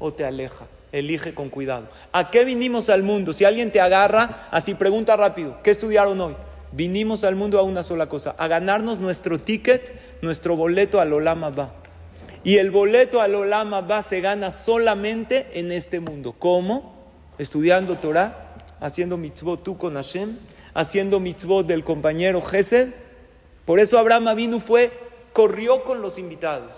o 0.00 0.12
te 0.12 0.24
aleja. 0.24 0.66
Elige 0.90 1.34
con 1.34 1.50
cuidado. 1.50 1.88
¿A 2.12 2.30
qué 2.30 2.44
vinimos 2.44 2.88
al 2.88 3.02
mundo? 3.02 3.32
Si 3.32 3.44
alguien 3.44 3.70
te 3.70 3.80
agarra, 3.80 4.48
así 4.50 4.74
pregunta 4.74 5.16
rápido, 5.16 5.58
¿qué 5.62 5.70
estudiaron 5.70 6.20
hoy? 6.20 6.34
Vinimos 6.72 7.22
al 7.22 7.36
mundo 7.36 7.58
a 7.58 7.62
una 7.62 7.82
sola 7.82 8.08
cosa, 8.08 8.34
a 8.38 8.48
ganarnos 8.48 8.98
nuestro 8.98 9.38
ticket, 9.38 9.94
nuestro 10.22 10.56
boleto 10.56 11.00
al 11.00 11.12
Olama 11.12 11.50
va. 11.50 11.85
Y 12.46 12.58
el 12.58 12.70
boleto 12.70 13.20
al 13.20 13.34
Olama 13.34 13.80
va 13.80 14.02
se 14.02 14.20
gana 14.20 14.52
solamente 14.52 15.48
en 15.54 15.72
este 15.72 15.98
mundo. 15.98 16.32
¿Cómo? 16.38 16.94
Estudiando 17.38 17.96
Torah, 17.96 18.54
haciendo 18.78 19.16
mitzvot 19.16 19.64
tú 19.64 19.76
con 19.76 19.94
Hashem, 19.94 20.38
haciendo 20.72 21.18
mitzvot 21.18 21.66
del 21.66 21.82
compañero 21.82 22.40
Gesed. 22.40 22.90
Por 23.64 23.80
eso 23.80 23.98
Abraham 23.98 24.28
Avinu 24.28 24.60
fue, 24.60 24.92
corrió 25.32 25.82
con 25.82 26.00
los 26.00 26.20
invitados. 26.20 26.70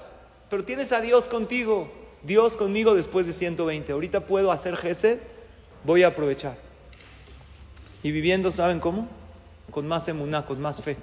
Pero 0.48 0.64
tienes 0.64 0.90
a 0.92 1.02
Dios 1.02 1.28
contigo, 1.28 1.92
Dios 2.22 2.56
conmigo 2.56 2.94
después 2.94 3.26
de 3.26 3.34
120. 3.34 3.92
Ahorita 3.92 4.20
puedo 4.20 4.52
hacer 4.52 4.74
Gesed, 4.74 5.18
voy 5.84 6.02
a 6.02 6.06
aprovechar. 6.06 6.56
Y 8.02 8.10
viviendo, 8.10 8.52
¿saben 8.52 8.80
cómo? 8.80 9.06
Con 9.70 9.86
más 9.86 10.08
emuná, 10.08 10.46
con 10.46 10.62
más 10.62 10.80
fe. 10.80 10.96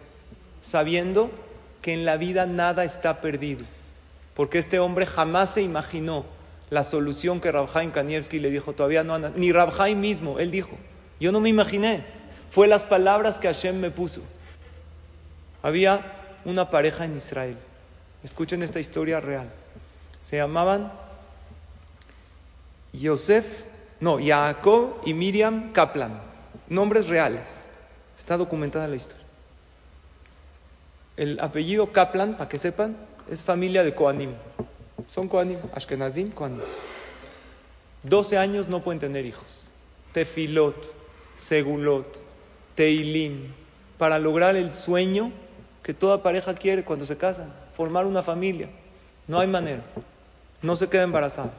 Sabiendo 0.64 1.30
que 1.84 1.94
en 1.94 2.04
la 2.04 2.18
vida 2.18 2.48
nada 2.48 2.84
está 2.84 3.22
perdido 3.22 3.64
porque 4.36 4.60
este 4.60 4.80
hombre 4.80 5.06
jamás 5.06 5.54
se 5.54 5.62
imaginó 5.62 6.26
la 6.70 6.84
solución 6.84 7.40
que 7.40 7.52
Rabjaim 7.52 7.92
Kanievski 7.92 8.40
le 8.40 8.52
dijo, 8.52 8.74
todavía 8.74 9.04
no 9.04 9.18
ni 9.18 9.52
Rabjaim 9.52 10.00
mismo, 10.00 10.40
él 10.40 10.52
dijo, 10.52 10.78
yo 11.20 11.32
no 11.32 11.40
me 11.40 11.50
imaginé, 11.50 12.04
fue 12.52 12.68
las 12.68 12.84
palabras 12.84 13.38
que 13.38 13.48
Hashem 13.48 13.80
me 13.80 13.92
puso. 13.92 14.22
Había 15.64 16.14
una 16.44 16.70
pareja 16.70 17.06
en 17.06 17.16
Israel, 17.16 17.58
escuchen 18.24 18.62
esta 18.62 18.80
historia 18.80 19.20
real, 19.20 19.50
se 20.22 20.38
llamaban 20.38 20.92
Yosef, 22.94 23.64
no, 24.00 24.20
Jacob 24.22 25.02
y 25.06 25.14
Miriam 25.14 25.72
Kaplan, 25.72 26.20
nombres 26.68 27.08
reales, 27.08 27.66
está 28.18 28.36
documentada 28.38 28.88
la 28.88 28.96
historia. 28.96 29.26
El 31.16 31.40
apellido 31.40 31.94
Kaplan, 31.94 32.34
para 32.34 32.50
que 32.50 32.58
sepan, 32.58 32.98
es 33.30 33.44
familia 33.44 33.84
de 33.84 33.94
Koanim. 33.94 34.32
Son 35.08 35.28
Koanim, 35.28 35.60
Ashkenazim, 35.74 36.32
Koanim. 36.32 36.62
12 38.04 38.38
años 38.38 38.68
no 38.68 38.82
pueden 38.84 39.00
tener 39.00 39.26
hijos. 39.26 39.46
Tefilot, 40.14 40.94
Segulot, 41.36 42.22
Teilim, 42.76 43.52
para 43.98 44.20
lograr 44.20 44.56
el 44.56 44.74
sueño 44.74 45.32
que 45.84 45.94
toda 45.94 46.24
pareja 46.24 46.54
quiere 46.56 46.84
cuando 46.84 47.06
se 47.06 47.18
casan, 47.18 47.54
formar 47.74 48.06
una 48.06 48.24
familia. 48.24 48.70
No 49.28 49.40
hay 49.40 49.48
manera. 49.48 49.84
No 50.62 50.76
se 50.76 50.88
queda 50.88 51.04
embarazada. 51.04 51.54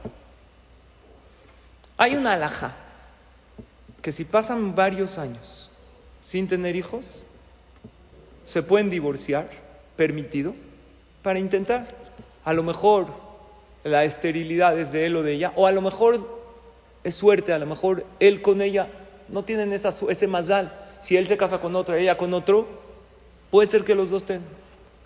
Hay 1.96 2.16
una 2.16 2.32
alhaja 2.32 2.74
que 4.02 4.12
si 4.12 4.24
pasan 4.24 4.74
varios 4.74 5.18
años 5.18 5.70
sin 6.20 6.48
tener 6.48 6.76
hijos, 6.76 7.04
se 8.44 8.62
pueden 8.62 8.90
divorciar, 8.90 9.48
permitido, 9.96 10.54
para 11.26 11.40
intentar. 11.40 11.88
A 12.44 12.52
lo 12.52 12.62
mejor 12.62 13.08
la 13.82 14.04
esterilidad 14.04 14.78
es 14.78 14.92
de 14.92 15.06
él 15.06 15.16
o 15.16 15.24
de 15.24 15.32
ella, 15.32 15.52
o 15.56 15.66
a 15.66 15.72
lo 15.72 15.82
mejor 15.82 16.24
es 17.02 17.16
suerte, 17.16 17.52
a 17.52 17.58
lo 17.58 17.66
mejor 17.66 18.06
él 18.20 18.40
con 18.42 18.62
ella 18.62 18.86
no 19.28 19.42
tienen 19.42 19.72
esa, 19.72 19.88
ese 20.08 20.28
mazal. 20.28 20.72
Si 21.00 21.16
él 21.16 21.26
se 21.26 21.36
casa 21.36 21.58
con 21.58 21.74
otra, 21.74 21.98
ella 21.98 22.16
con 22.16 22.32
otro, 22.32 22.68
puede 23.50 23.66
ser 23.66 23.82
que 23.82 23.96
los 23.96 24.08
dos 24.08 24.22
tengan. 24.22 24.46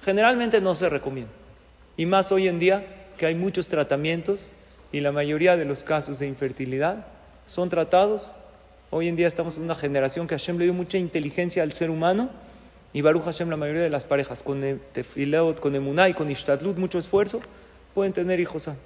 Generalmente 0.02 0.60
no 0.60 0.74
se 0.74 0.90
recomienda. 0.90 1.32
Y 1.96 2.04
más 2.04 2.30
hoy 2.32 2.48
en 2.48 2.58
día 2.58 2.84
que 3.16 3.24
hay 3.24 3.34
muchos 3.34 3.68
tratamientos 3.68 4.52
y 4.92 5.00
la 5.00 5.12
mayoría 5.12 5.56
de 5.56 5.64
los 5.64 5.84
casos 5.84 6.18
de 6.18 6.26
infertilidad 6.26 7.06
son 7.46 7.70
tratados. 7.70 8.32
Hoy 8.90 9.08
en 9.08 9.16
día 9.16 9.26
estamos 9.26 9.56
en 9.56 9.62
una 9.62 9.74
generación 9.74 10.26
que 10.26 10.34
Hashem 10.34 10.58
le 10.58 10.64
dio 10.64 10.74
mucha 10.74 10.98
inteligencia 10.98 11.62
al 11.62 11.72
ser 11.72 11.88
humano 11.88 12.28
y 12.92 13.02
Baruch 13.02 13.24
Hashem, 13.24 13.48
la 13.48 13.56
mayoría 13.56 13.82
de 13.82 13.90
las 13.90 14.04
parejas, 14.04 14.42
con 14.42 14.80
Tefileot, 14.92 15.60
con 15.60 15.74
Emunay, 15.74 16.14
con 16.14 16.30
Ishtadlut, 16.30 16.76
mucho 16.76 16.98
esfuerzo, 16.98 17.40
pueden 17.94 18.12
tener 18.12 18.40
hijos 18.40 18.64
sanos. 18.64 18.80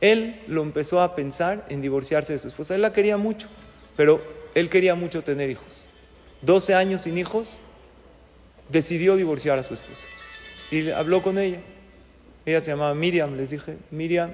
Él 0.00 0.40
lo 0.48 0.62
empezó 0.62 1.00
a 1.00 1.14
pensar 1.14 1.64
en 1.68 1.82
divorciarse 1.82 2.32
de 2.32 2.38
su 2.38 2.48
esposa. 2.48 2.74
Él 2.74 2.82
la 2.82 2.92
quería 2.92 3.16
mucho, 3.16 3.48
pero 3.96 4.20
él 4.54 4.68
quería 4.68 4.94
mucho 4.94 5.22
tener 5.22 5.50
hijos. 5.50 5.84
12 6.42 6.74
años 6.74 7.02
sin 7.02 7.18
hijos, 7.18 7.48
decidió 8.68 9.16
divorciar 9.16 9.58
a 9.58 9.62
su 9.62 9.74
esposa. 9.74 10.06
Y 10.70 10.90
habló 10.90 11.22
con 11.22 11.38
ella. 11.38 11.60
Ella 12.46 12.60
se 12.60 12.70
llamaba 12.70 12.94
Miriam. 12.94 13.36
Les 13.36 13.50
dije, 13.50 13.76
Miriam, 13.90 14.32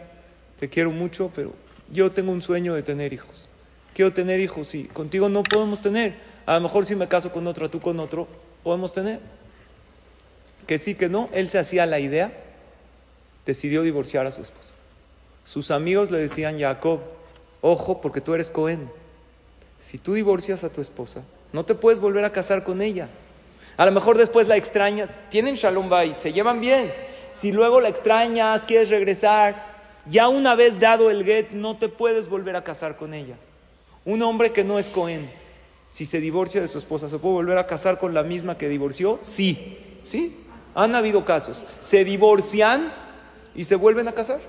te 0.58 0.68
quiero 0.68 0.90
mucho, 0.90 1.30
pero 1.34 1.52
yo 1.92 2.10
tengo 2.10 2.32
un 2.32 2.42
sueño 2.42 2.74
de 2.74 2.82
tener 2.82 3.12
hijos. 3.12 3.48
Quiero 3.94 4.12
tener 4.12 4.40
hijos 4.40 4.74
y 4.74 4.84
contigo 4.84 5.28
no 5.28 5.42
podemos 5.42 5.80
tener. 5.80 6.14
A 6.46 6.54
lo 6.54 6.60
mejor 6.62 6.86
si 6.86 6.96
me 6.96 7.08
caso 7.08 7.30
con 7.30 7.46
otra, 7.46 7.68
tú 7.68 7.80
con 7.80 8.00
otro, 8.00 8.28
podemos 8.62 8.92
tener. 8.92 9.20
Que 10.66 10.78
sí, 10.78 10.94
que 10.94 11.08
no. 11.08 11.28
Él 11.32 11.48
se 11.48 11.58
hacía 11.58 11.86
la 11.86 11.98
idea, 11.98 12.32
decidió 13.46 13.82
divorciar 13.82 14.26
a 14.26 14.30
su 14.30 14.42
esposa. 14.42 14.74
Sus 15.44 15.70
amigos 15.70 16.10
le 16.10 16.18
decían, 16.18 16.58
Jacob, 16.58 17.00
ojo, 17.60 18.00
porque 18.00 18.20
tú 18.20 18.34
eres 18.34 18.50
Cohen. 18.50 18.90
Si 19.80 19.98
tú 19.98 20.14
divorcias 20.14 20.62
a 20.62 20.68
tu 20.68 20.80
esposa, 20.80 21.24
no 21.52 21.64
te 21.64 21.74
puedes 21.74 21.98
volver 21.98 22.24
a 22.24 22.32
casar 22.32 22.64
con 22.64 22.82
ella. 22.82 23.08
A 23.76 23.86
lo 23.86 23.92
mejor 23.92 24.18
después 24.18 24.46
la 24.46 24.56
extrañas, 24.56 25.08
tienen 25.30 25.54
shalom 25.54 25.88
bait, 25.88 26.18
se 26.18 26.32
llevan 26.32 26.60
bien. 26.60 26.92
Si 27.34 27.50
luego 27.50 27.80
la 27.80 27.88
extrañas, 27.88 28.64
quieres 28.64 28.90
regresar, 28.90 29.70
ya 30.06 30.28
una 30.28 30.54
vez 30.54 30.78
dado 30.78 31.10
el 31.10 31.24
get, 31.24 31.50
no 31.52 31.76
te 31.76 31.88
puedes 31.88 32.28
volver 32.28 32.56
a 32.56 32.64
casar 32.64 32.96
con 32.96 33.14
ella. 33.14 33.36
Un 34.04 34.22
hombre 34.22 34.52
que 34.52 34.64
no 34.64 34.78
es 34.78 34.88
Cohen, 34.88 35.30
si 35.92 36.06
se 36.06 36.20
divorcia 36.20 36.60
de 36.60 36.68
su 36.68 36.78
esposa, 36.78 37.08
¿se 37.08 37.18
puede 37.18 37.34
volver 37.34 37.58
a 37.58 37.66
casar 37.66 37.98
con 37.98 38.14
la 38.14 38.22
misma 38.22 38.56
que 38.56 38.68
divorció? 38.68 39.18
Sí, 39.22 39.78
sí. 40.04 40.44
Han 40.74 40.94
habido 40.94 41.24
casos. 41.24 41.64
Se 41.80 42.04
divorcian 42.04 42.92
y 43.54 43.64
se 43.64 43.74
vuelven 43.74 44.06
a 44.06 44.12
casar. 44.12 44.40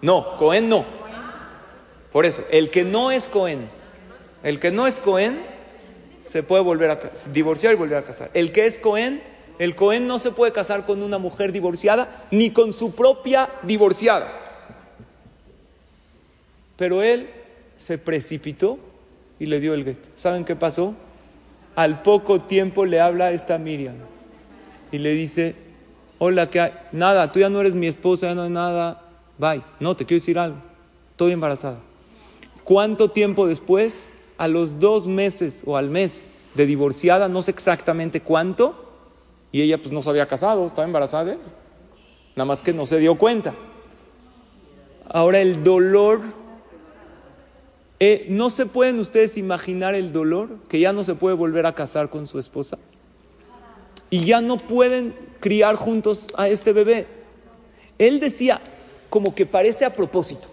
No, 0.00 0.36
Cohen 0.36 0.68
no. 0.68 0.84
Por 2.12 2.26
eso, 2.26 2.44
el 2.50 2.70
que 2.70 2.84
no 2.84 3.10
es 3.10 3.28
Cohen, 3.28 3.68
el 4.42 4.60
que 4.60 4.70
no 4.70 4.86
es 4.86 4.98
Cohen, 4.98 5.44
se 6.20 6.42
puede 6.42 6.62
volver 6.62 6.90
a 6.90 7.00
divorciar 7.32 7.72
y 7.74 7.76
volver 7.76 7.98
a 7.98 8.04
casar. 8.04 8.30
El 8.34 8.52
que 8.52 8.66
es 8.66 8.78
Cohen, 8.78 9.22
el 9.58 9.74
Cohen 9.74 10.06
no 10.06 10.18
se 10.18 10.30
puede 10.30 10.52
casar 10.52 10.86
con 10.86 11.02
una 11.02 11.18
mujer 11.18 11.52
divorciada 11.52 12.26
ni 12.30 12.50
con 12.52 12.72
su 12.72 12.94
propia 12.94 13.50
divorciada. 13.64 14.30
Pero 16.76 17.02
él 17.02 17.30
se 17.76 17.98
precipitó 17.98 18.78
y 19.38 19.46
le 19.46 19.60
dio 19.60 19.74
el 19.74 19.84
get. 19.84 19.98
¿Saben 20.16 20.44
qué 20.44 20.56
pasó? 20.56 20.94
Al 21.74 22.02
poco 22.02 22.40
tiempo 22.40 22.86
le 22.86 23.00
habla 23.00 23.32
esta 23.32 23.58
Miriam 23.58 23.96
y 24.90 24.98
le 24.98 25.10
dice, 25.10 25.54
hola, 26.18 26.48
¿qué 26.48 26.60
hay? 26.60 26.72
Nada, 26.92 27.30
tú 27.32 27.40
ya 27.40 27.50
no 27.50 27.60
eres 27.60 27.74
mi 27.74 27.86
esposa, 27.86 28.28
ya 28.28 28.34
no 28.34 28.42
hay 28.42 28.50
nada, 28.50 29.02
bye. 29.38 29.62
No, 29.80 29.94
te 29.96 30.06
quiero 30.06 30.20
decir 30.20 30.38
algo, 30.38 30.56
estoy 31.10 31.32
embarazada. 31.32 31.78
¿Cuánto 32.64 33.10
tiempo 33.10 33.46
después? 33.46 34.08
A 34.38 34.48
los 34.48 34.80
dos 34.80 35.06
meses 35.06 35.62
o 35.64 35.76
al 35.76 35.88
mes 35.88 36.26
de 36.54 36.66
divorciada, 36.66 37.28
no 37.28 37.40
sé 37.42 37.50
exactamente 37.50 38.20
cuánto, 38.20 38.86
y 39.52 39.62
ella 39.62 39.78
pues 39.78 39.92
no 39.92 40.02
se 40.02 40.10
había 40.10 40.26
casado, 40.26 40.66
estaba 40.66 40.86
embarazada. 40.86 41.36
Nada 42.34 42.44
más 42.44 42.62
que 42.62 42.74
no 42.74 42.84
se 42.84 42.98
dio 42.98 43.16
cuenta. 43.16 43.54
Ahora 45.08 45.40
el 45.40 45.62
dolor 45.62 46.20
eh, 47.98 48.26
¿No 48.28 48.50
se 48.50 48.66
pueden 48.66 49.00
ustedes 49.00 49.36
imaginar 49.38 49.94
el 49.94 50.12
dolor 50.12 50.58
que 50.68 50.80
ya 50.80 50.92
no 50.92 51.04
se 51.04 51.14
puede 51.14 51.34
volver 51.34 51.66
a 51.66 51.74
casar 51.74 52.10
con 52.10 52.26
su 52.26 52.38
esposa? 52.38 52.78
Y 54.10 54.24
ya 54.24 54.40
no 54.40 54.58
pueden 54.58 55.14
criar 55.40 55.76
juntos 55.76 56.26
a 56.36 56.48
este 56.48 56.72
bebé. 56.72 57.06
Él 57.98 58.20
decía, 58.20 58.60
como 59.08 59.34
que 59.34 59.46
parece 59.46 59.84
a 59.84 59.92
propósito. 59.92 60.48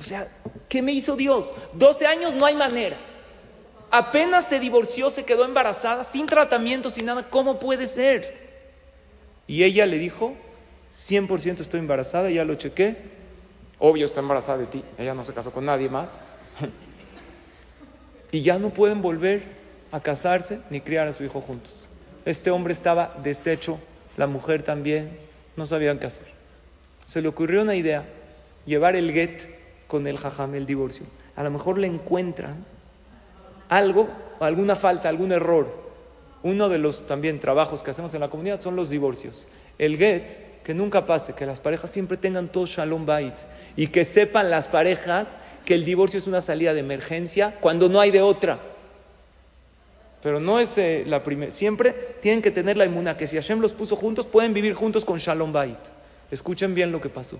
O 0.00 0.02
sea, 0.02 0.26
¿qué 0.68 0.82
me 0.82 0.92
hizo 0.92 1.14
Dios? 1.14 1.54
12 1.74 2.06
años 2.06 2.34
no 2.34 2.46
hay 2.46 2.54
manera. 2.54 2.96
Apenas 3.90 4.48
se 4.48 4.58
divorció, 4.58 5.10
se 5.10 5.24
quedó 5.24 5.44
embarazada, 5.44 6.02
sin 6.04 6.26
tratamiento, 6.26 6.90
sin 6.90 7.04
nada. 7.04 7.28
¿Cómo 7.28 7.58
puede 7.58 7.86
ser? 7.86 8.40
Y 9.46 9.64
ella 9.64 9.84
le 9.84 9.98
dijo, 9.98 10.32
100% 10.94 11.60
estoy 11.60 11.80
embarazada, 11.80 12.30
ya 12.30 12.44
lo 12.44 12.54
chequé. 12.54 12.96
Obvio 13.78 14.06
está 14.06 14.20
embarazada 14.20 14.58
de 14.58 14.66
ti. 14.66 14.82
Ella 14.96 15.12
no 15.12 15.24
se 15.24 15.34
casó 15.34 15.52
con 15.52 15.66
nadie 15.66 15.90
más. 15.90 16.24
y 18.32 18.42
ya 18.42 18.58
no 18.58 18.70
pueden 18.70 19.02
volver 19.02 19.42
a 19.90 20.00
casarse 20.00 20.60
ni 20.70 20.80
criar 20.80 21.08
a 21.08 21.12
su 21.12 21.24
hijo 21.24 21.40
juntos. 21.40 21.74
Este 22.24 22.50
hombre 22.50 22.72
estaba 22.72 23.14
deshecho, 23.22 23.78
la 24.16 24.26
mujer 24.26 24.62
también, 24.62 25.18
no 25.56 25.66
sabían 25.66 25.98
qué 25.98 26.06
hacer. 26.06 26.26
Se 27.04 27.20
le 27.20 27.28
ocurrió 27.28 27.62
una 27.62 27.74
idea, 27.74 28.04
llevar 28.64 28.96
el 28.96 29.12
get 29.12 29.42
con 29.86 30.06
el 30.06 30.18
jajam, 30.18 30.54
el 30.54 30.66
divorcio. 30.66 31.04
A 31.36 31.42
lo 31.42 31.50
mejor 31.50 31.78
le 31.78 31.86
encuentran 31.86 32.64
algo, 33.68 34.08
alguna 34.40 34.76
falta, 34.76 35.08
algún 35.08 35.32
error. 35.32 35.82
Uno 36.42 36.68
de 36.68 36.78
los 36.78 37.06
también 37.06 37.40
trabajos 37.40 37.82
que 37.82 37.90
hacemos 37.90 38.14
en 38.14 38.20
la 38.20 38.30
comunidad 38.30 38.60
son 38.60 38.76
los 38.76 38.90
divorcios. 38.90 39.46
El 39.78 39.96
get, 39.96 40.62
que 40.62 40.74
nunca 40.74 41.06
pase, 41.06 41.34
que 41.34 41.46
las 41.46 41.60
parejas 41.60 41.90
siempre 41.90 42.16
tengan 42.16 42.48
todo 42.48 42.66
shalom 42.66 43.04
bait 43.04 43.34
y 43.76 43.88
que 43.88 44.04
sepan 44.04 44.50
las 44.50 44.68
parejas 44.68 45.36
que 45.64 45.74
el 45.74 45.84
divorcio 45.84 46.18
es 46.18 46.26
una 46.26 46.40
salida 46.40 46.74
de 46.74 46.80
emergencia 46.80 47.56
cuando 47.60 47.88
no 47.88 48.00
hay 48.00 48.10
de 48.10 48.22
otra. 48.22 48.60
Pero 50.22 50.38
no 50.38 50.60
es 50.60 50.78
eh, 50.78 51.04
la 51.06 51.24
primera. 51.24 51.50
Siempre 51.50 51.92
tienen 52.20 52.42
que 52.42 52.50
tener 52.50 52.76
la 52.76 52.84
inmuna 52.84 53.16
que 53.16 53.26
si 53.26 53.36
Hashem 53.36 53.60
los 53.60 53.72
puso 53.72 53.96
juntos, 53.96 54.26
pueden 54.26 54.54
vivir 54.54 54.74
juntos 54.74 55.04
con 55.04 55.18
Shalom 55.18 55.52
Bait. 55.52 55.78
Escuchen 56.30 56.74
bien 56.74 56.92
lo 56.92 57.00
que 57.00 57.08
pasó. 57.08 57.38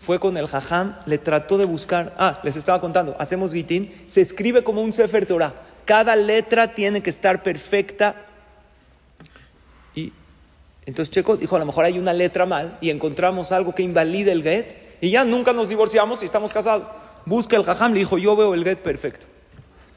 Fue 0.00 0.20
con 0.20 0.36
el 0.36 0.46
Jajam, 0.46 0.96
le 1.06 1.18
trató 1.18 1.56
de 1.56 1.64
buscar. 1.64 2.14
Ah, 2.18 2.40
les 2.42 2.56
estaba 2.56 2.80
contando, 2.80 3.16
hacemos 3.18 3.52
Gitín, 3.52 3.92
se 4.06 4.20
escribe 4.20 4.62
como 4.62 4.82
un 4.82 4.92
Sefer 4.92 5.24
Torah. 5.26 5.54
Cada 5.84 6.14
letra 6.16 6.74
tiene 6.74 7.02
que 7.02 7.10
estar 7.10 7.42
perfecta. 7.42 8.26
Y 9.94 10.12
entonces 10.84 11.12
Checo 11.12 11.36
dijo: 11.36 11.56
a 11.56 11.60
lo 11.60 11.66
mejor 11.66 11.84
hay 11.84 11.98
una 11.98 12.12
letra 12.12 12.44
mal 12.44 12.76
y 12.80 12.90
encontramos 12.90 13.52
algo 13.52 13.74
que 13.74 13.82
invalida 13.82 14.32
el 14.32 14.42
get 14.42 14.85
y 15.00 15.10
ya 15.10 15.24
nunca 15.24 15.52
nos 15.52 15.68
divorciamos 15.68 16.22
y 16.22 16.24
estamos 16.24 16.52
casados. 16.52 16.88
Busca 17.24 17.56
el 17.56 17.64
jajam, 17.64 17.92
le 17.92 18.00
dijo, 18.00 18.18
yo 18.18 18.36
veo 18.36 18.54
el 18.54 18.64
get 18.64 18.78
perfecto. 18.78 19.26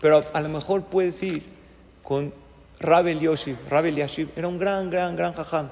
Pero 0.01 0.23
a, 0.33 0.41
lo 0.41 0.49
mejor 0.49 0.83
puedes 0.83 1.21
ir 1.23 1.43
con 2.03 2.33
Rabel 2.79 3.19
Yoshib. 3.19 3.57
Rabel 3.69 3.95
Yashib 3.95 4.29
era 4.35 4.47
un 4.47 4.57
gran, 4.57 4.89
gran, 4.89 5.15
gran 5.15 5.33
jajam. 5.33 5.69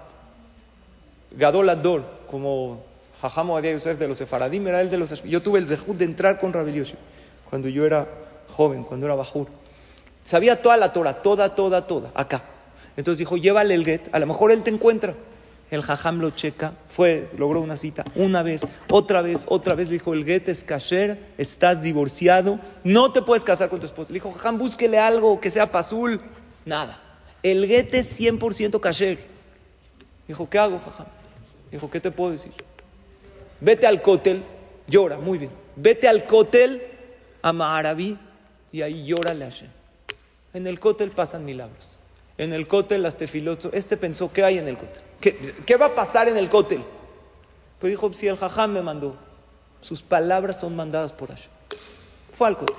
Gadol 1.31 1.69
Ador, 1.69 2.03
como 2.29 2.83
Jajam 3.21 3.49
Ovadia 3.49 3.71
Yosef 3.71 3.97
de 3.97 4.07
los 4.07 4.17
Sefaradim 4.17 4.67
era 4.67 4.81
el 4.81 4.89
de 4.89 4.97
los 4.97 5.23
Yo 5.23 5.41
tuve 5.41 5.59
el 5.59 5.67
zehut 5.67 5.97
de 5.97 6.05
entrar 6.05 6.39
con 6.39 6.53
Rabbi 6.53 6.73
Yoshi 6.73 6.95
cuando 7.49 7.69
yo 7.69 7.85
era 7.85 8.07
joven, 8.49 8.83
cuando 8.83 9.05
era 9.05 9.15
bajur. 9.15 9.47
Sabía 10.23 10.61
toda 10.61 10.77
la 10.77 10.91
Torah, 10.91 11.21
toda, 11.21 11.55
toda, 11.55 11.87
toda, 11.87 12.11
acá. 12.13 12.43
Entonces 12.97 13.19
dijo, 13.19 13.37
llévale 13.37 13.73
el 13.73 13.85
get, 13.85 14.09
a 14.11 14.19
lo 14.19 14.25
mejor 14.25 14.51
él 14.51 14.63
te 14.63 14.69
encuentra. 14.69 15.13
El 15.69 15.81
jajam 15.81 16.19
lo 16.19 16.29
checa, 16.29 16.73
fue, 16.89 17.29
logró 17.37 17.59
una 17.59 17.75
cita 17.75 18.05
una 18.15 18.41
vez, 18.41 18.61
otra 18.89 19.21
vez, 19.21 19.43
otra 19.47 19.75
vez. 19.75 19.87
Le 19.87 19.93
dijo, 19.93 20.13
el 20.13 20.23
get 20.23 20.47
es 20.47 20.63
kasher, 20.63 21.19
estás 21.37 21.81
divorciado, 21.81 22.59
no 22.85 23.11
te 23.11 23.21
puedes 23.21 23.43
casar 23.43 23.69
con 23.69 23.79
tu 23.79 23.85
esposa. 23.85 24.11
Le 24.11 24.15
dijo, 24.15 24.31
jajam, 24.31 24.57
búsquele 24.57 24.97
algo 24.97 25.41
que 25.41 25.51
sea 25.51 25.69
pasul. 25.71 26.21
Nada. 26.65 27.01
El 27.43 27.67
get 27.67 27.93
es 27.95 28.19
100% 28.19 28.79
kasher. 28.79 29.19
Dijo, 30.27 30.49
¿qué 30.49 30.57
hago, 30.57 30.79
jajam? 30.79 31.07
Dijo, 31.71 31.89
¿qué 31.89 31.99
te 31.99 32.11
puedo 32.11 32.31
decir? 32.31 32.53
Vete 33.59 33.87
al 33.87 34.01
cótel, 34.01 34.43
llora, 34.87 35.17
muy 35.17 35.37
bien. 35.37 35.51
Vete 35.75 36.07
al 36.07 36.23
cótel 36.25 36.81
a 37.41 37.51
Maharabi 37.51 38.17
y 38.71 38.81
ahí 38.81 39.05
llórale 39.05 39.45
a. 39.45 39.51
En 40.53 40.65
el 40.65 40.79
cótel 40.79 41.11
pasan 41.11 41.45
milagros. 41.45 41.96
En 42.37 42.53
el 42.53 42.67
cótel 42.67 43.03
las 43.03 43.17
tefilotos. 43.17 43.73
Este 43.73 43.97
pensó, 43.97 44.31
¿qué 44.31 44.43
hay 44.43 44.57
en 44.57 44.67
el 44.67 44.77
cótel? 44.77 45.03
¿Qué, 45.19 45.75
va 45.77 45.87
a 45.87 45.95
pasar 45.95 46.27
en 46.27 46.37
el 46.37 46.49
cótel? 46.49 46.83
Pero 47.79 47.89
dijo, 47.89 48.13
si 48.13 48.27
el 48.27 48.37
jajam 48.37 48.71
me 48.71 48.81
mandó, 48.81 49.15
sus 49.81 50.01
palabras 50.01 50.59
son 50.59 50.75
mandadas 50.75 51.13
por 51.13 51.29
Hashem. 51.29 51.51
Fue 52.33 52.47
al 52.47 52.57
cótel. 52.57 52.75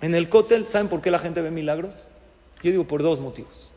En 0.00 0.14
el 0.14 0.28
cótel, 0.28 0.66
¿saben 0.66 0.88
por 0.88 1.00
qué 1.00 1.10
la 1.10 1.18
gente 1.18 1.40
ve 1.40 1.50
milagros? 1.50 1.94
Yo 2.62 2.70
digo 2.70 2.84
por 2.84 3.02
dos 3.02 3.20
motivos. 3.20 3.70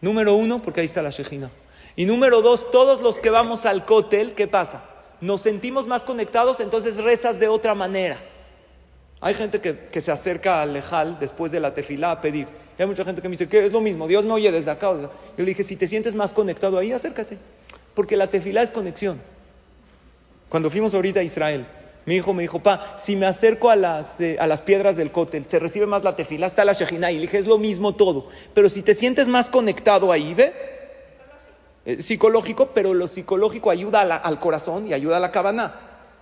Número 0.00 0.34
uno, 0.34 0.62
porque 0.62 0.80
ahí 0.80 0.86
está 0.86 1.02
la 1.02 1.10
Shejina. 1.10 1.50
Y 1.96 2.06
número 2.06 2.42
dos, 2.42 2.70
todos 2.70 3.00
los 3.02 3.18
que 3.18 3.30
vamos 3.30 3.66
al 3.66 3.84
cótel, 3.84 4.34
¿qué 4.34 4.46
pasa? 4.46 4.84
Nos 5.20 5.40
sentimos 5.40 5.86
más 5.86 6.04
conectados, 6.04 6.60
entonces 6.60 6.96
rezas 6.98 7.40
de 7.40 7.48
otra 7.48 7.74
manera. 7.74 8.18
Hay 9.20 9.34
gente 9.34 9.60
que, 9.60 10.00
se 10.00 10.12
acerca 10.12 10.62
al 10.62 10.72
lejal 10.72 11.18
después 11.18 11.50
de 11.50 11.58
la 11.58 11.74
tefilá 11.74 12.12
a 12.12 12.20
pedir. 12.20 12.46
Hay 12.78 12.86
mucha 12.86 13.04
gente 13.04 13.20
que 13.20 13.28
me 13.28 13.32
dice 13.32 13.48
que 13.48 13.66
es 13.66 13.72
lo 13.72 13.80
mismo, 13.80 14.06
Dios 14.06 14.24
me 14.24 14.32
oye 14.32 14.52
desde 14.52 14.70
acá. 14.70 14.92
Yo 14.92 15.10
le 15.36 15.44
dije, 15.44 15.64
si 15.64 15.74
te 15.76 15.86
sientes 15.86 16.14
más 16.14 16.32
conectado 16.32 16.78
ahí, 16.78 16.92
acércate. 16.92 17.38
Porque 17.94 18.16
la 18.16 18.28
tefilá 18.28 18.62
es 18.62 18.70
conexión. 18.70 19.20
Cuando 20.48 20.70
fuimos 20.70 20.94
ahorita 20.94 21.20
a 21.20 21.22
Israel, 21.24 21.66
mi 22.06 22.16
hijo 22.16 22.32
me 22.32 22.42
dijo, 22.42 22.60
pa, 22.60 22.94
si 22.96 23.16
me 23.16 23.26
acerco 23.26 23.68
a 23.68 23.76
las, 23.76 24.20
eh, 24.20 24.36
a 24.38 24.46
las 24.46 24.62
piedras 24.62 24.96
del 24.96 25.10
cótel, 25.10 25.44
se 25.48 25.58
recibe 25.58 25.86
más 25.86 26.04
la 26.04 26.14
tefilá, 26.14 26.46
está 26.46 26.64
la 26.64 26.72
shejina. 26.72 27.10
Y 27.10 27.16
le 27.16 27.22
dije, 27.22 27.38
es 27.38 27.46
lo 27.46 27.58
mismo 27.58 27.96
todo. 27.96 28.28
Pero 28.54 28.68
si 28.68 28.82
te 28.82 28.94
sientes 28.94 29.26
más 29.26 29.50
conectado 29.50 30.12
ahí, 30.12 30.34
ve. 30.34 30.52
psicológico, 32.00 32.68
pero 32.68 32.94
lo 32.94 33.08
psicológico 33.08 33.70
ayuda 33.70 34.02
al 34.02 34.38
corazón 34.38 34.86
y 34.86 34.92
ayuda 34.92 35.16
a 35.16 35.20
la 35.20 35.32
cabana. 35.32 35.74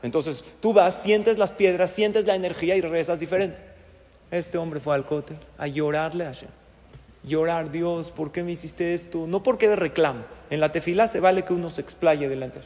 Entonces 0.02 0.42
tú 0.60 0.72
vas, 0.72 1.02
sientes 1.02 1.36
las 1.36 1.52
piedras, 1.52 1.90
sientes 1.90 2.24
la 2.24 2.34
energía 2.34 2.76
y 2.76 2.80
rezas 2.80 3.20
diferente. 3.20 3.75
Este 4.30 4.58
hombre 4.58 4.80
fue 4.80 4.94
al 4.94 5.04
cótel 5.04 5.38
a 5.58 5.66
llorarle 5.66 6.24
a 6.24 6.28
Hashem. 6.28 6.48
Llorar, 7.22 7.70
Dios, 7.70 8.10
¿por 8.10 8.30
qué 8.30 8.42
me 8.42 8.52
hiciste 8.52 8.94
esto? 8.94 9.26
No 9.26 9.42
porque 9.42 9.68
de 9.68 9.76
reclamo. 9.76 10.24
En 10.50 10.60
la 10.60 10.70
tefilá 10.70 11.08
se 11.08 11.20
vale 11.20 11.44
que 11.44 11.52
uno 11.52 11.70
se 11.70 11.80
explaye 11.80 12.28
delante 12.28 12.60
de 12.60 12.64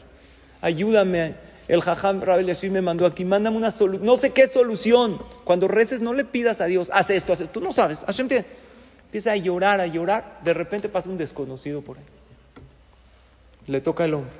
Ayúdame. 0.60 1.34
El 1.68 1.82
jajam 1.82 2.20
Rabel 2.20 2.46
Yashir 2.46 2.70
me 2.70 2.82
mandó 2.82 3.06
aquí, 3.06 3.24
mándame 3.24 3.56
una 3.56 3.70
solución. 3.70 4.04
No 4.04 4.16
sé 4.16 4.30
qué 4.30 4.48
solución. 4.48 5.22
Cuando 5.44 5.68
reces, 5.68 6.00
no 6.00 6.14
le 6.14 6.24
pidas 6.24 6.60
a 6.60 6.66
Dios, 6.66 6.90
haz 6.92 7.10
esto, 7.10 7.32
haz 7.32 7.40
esto. 7.40 7.60
Tú 7.60 7.64
no 7.64 7.72
sabes. 7.72 8.00
Hashem 8.00 8.28
te 8.28 8.44
empieza 9.04 9.32
a 9.32 9.36
llorar, 9.36 9.80
a 9.80 9.86
llorar. 9.86 10.40
De 10.42 10.52
repente 10.52 10.88
pasa 10.88 11.08
un 11.08 11.16
desconocido 11.16 11.80
por 11.80 11.98
ahí. 11.98 12.04
Le 13.68 13.80
toca 13.80 14.04
el 14.04 14.14
hombre. 14.14 14.32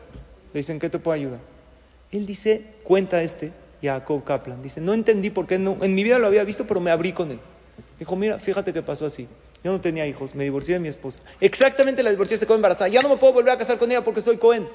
Le 0.53 0.59
dicen, 0.59 0.81
¿qué 0.81 0.91
te 0.91 0.99
puedo 0.99 1.15
ayudar? 1.15 1.39
Él 2.11 2.27
dice, 2.27 2.65
cuenta 2.83 3.23
este, 3.23 3.53
Jacob 3.83 4.25
Kaplan, 4.25 4.63
dice, 4.63 4.81
no 4.81 4.93
entendí 4.93 5.31
por 5.31 5.47
qué, 5.47 5.59
no, 5.59 5.79
en 5.81 5.95
mi 5.95 6.05
vida 6.05 6.19
lo 6.19 6.27
había 6.27 6.45
visto, 6.45 6.67
pero 6.67 6.81
me 6.81 6.91
abrí 6.91 7.13
con 7.13 7.31
él. 7.31 7.41
Dijo, 7.99 8.17
mira, 8.17 8.39
fíjate 8.39 8.73
que 8.73 8.83
pasó 8.83 9.07
así. 9.07 9.29
Yo 9.63 9.73
no 9.73 9.81
tenía 9.81 10.07
hijos, 10.07 10.35
me 10.35 10.45
divorcié 10.45 10.75
de 10.75 10.81
mi 10.81 10.89
esposa. 10.89 11.21
Exactamente 11.41 12.03
la 12.03 12.11
divorcié, 12.11 12.39
se 12.39 12.47
quedó 12.47 12.57
embarazada. 12.57 12.89
Ya 12.89 13.03
no 13.03 13.09
me 13.09 13.17
puedo 13.17 13.33
volver 13.33 13.53
a 13.53 13.59
casar 13.59 13.79
con 13.79 13.91
ella 13.91 14.03
porque 14.03 14.23
soy 14.23 14.39
Cohen. 14.39 14.67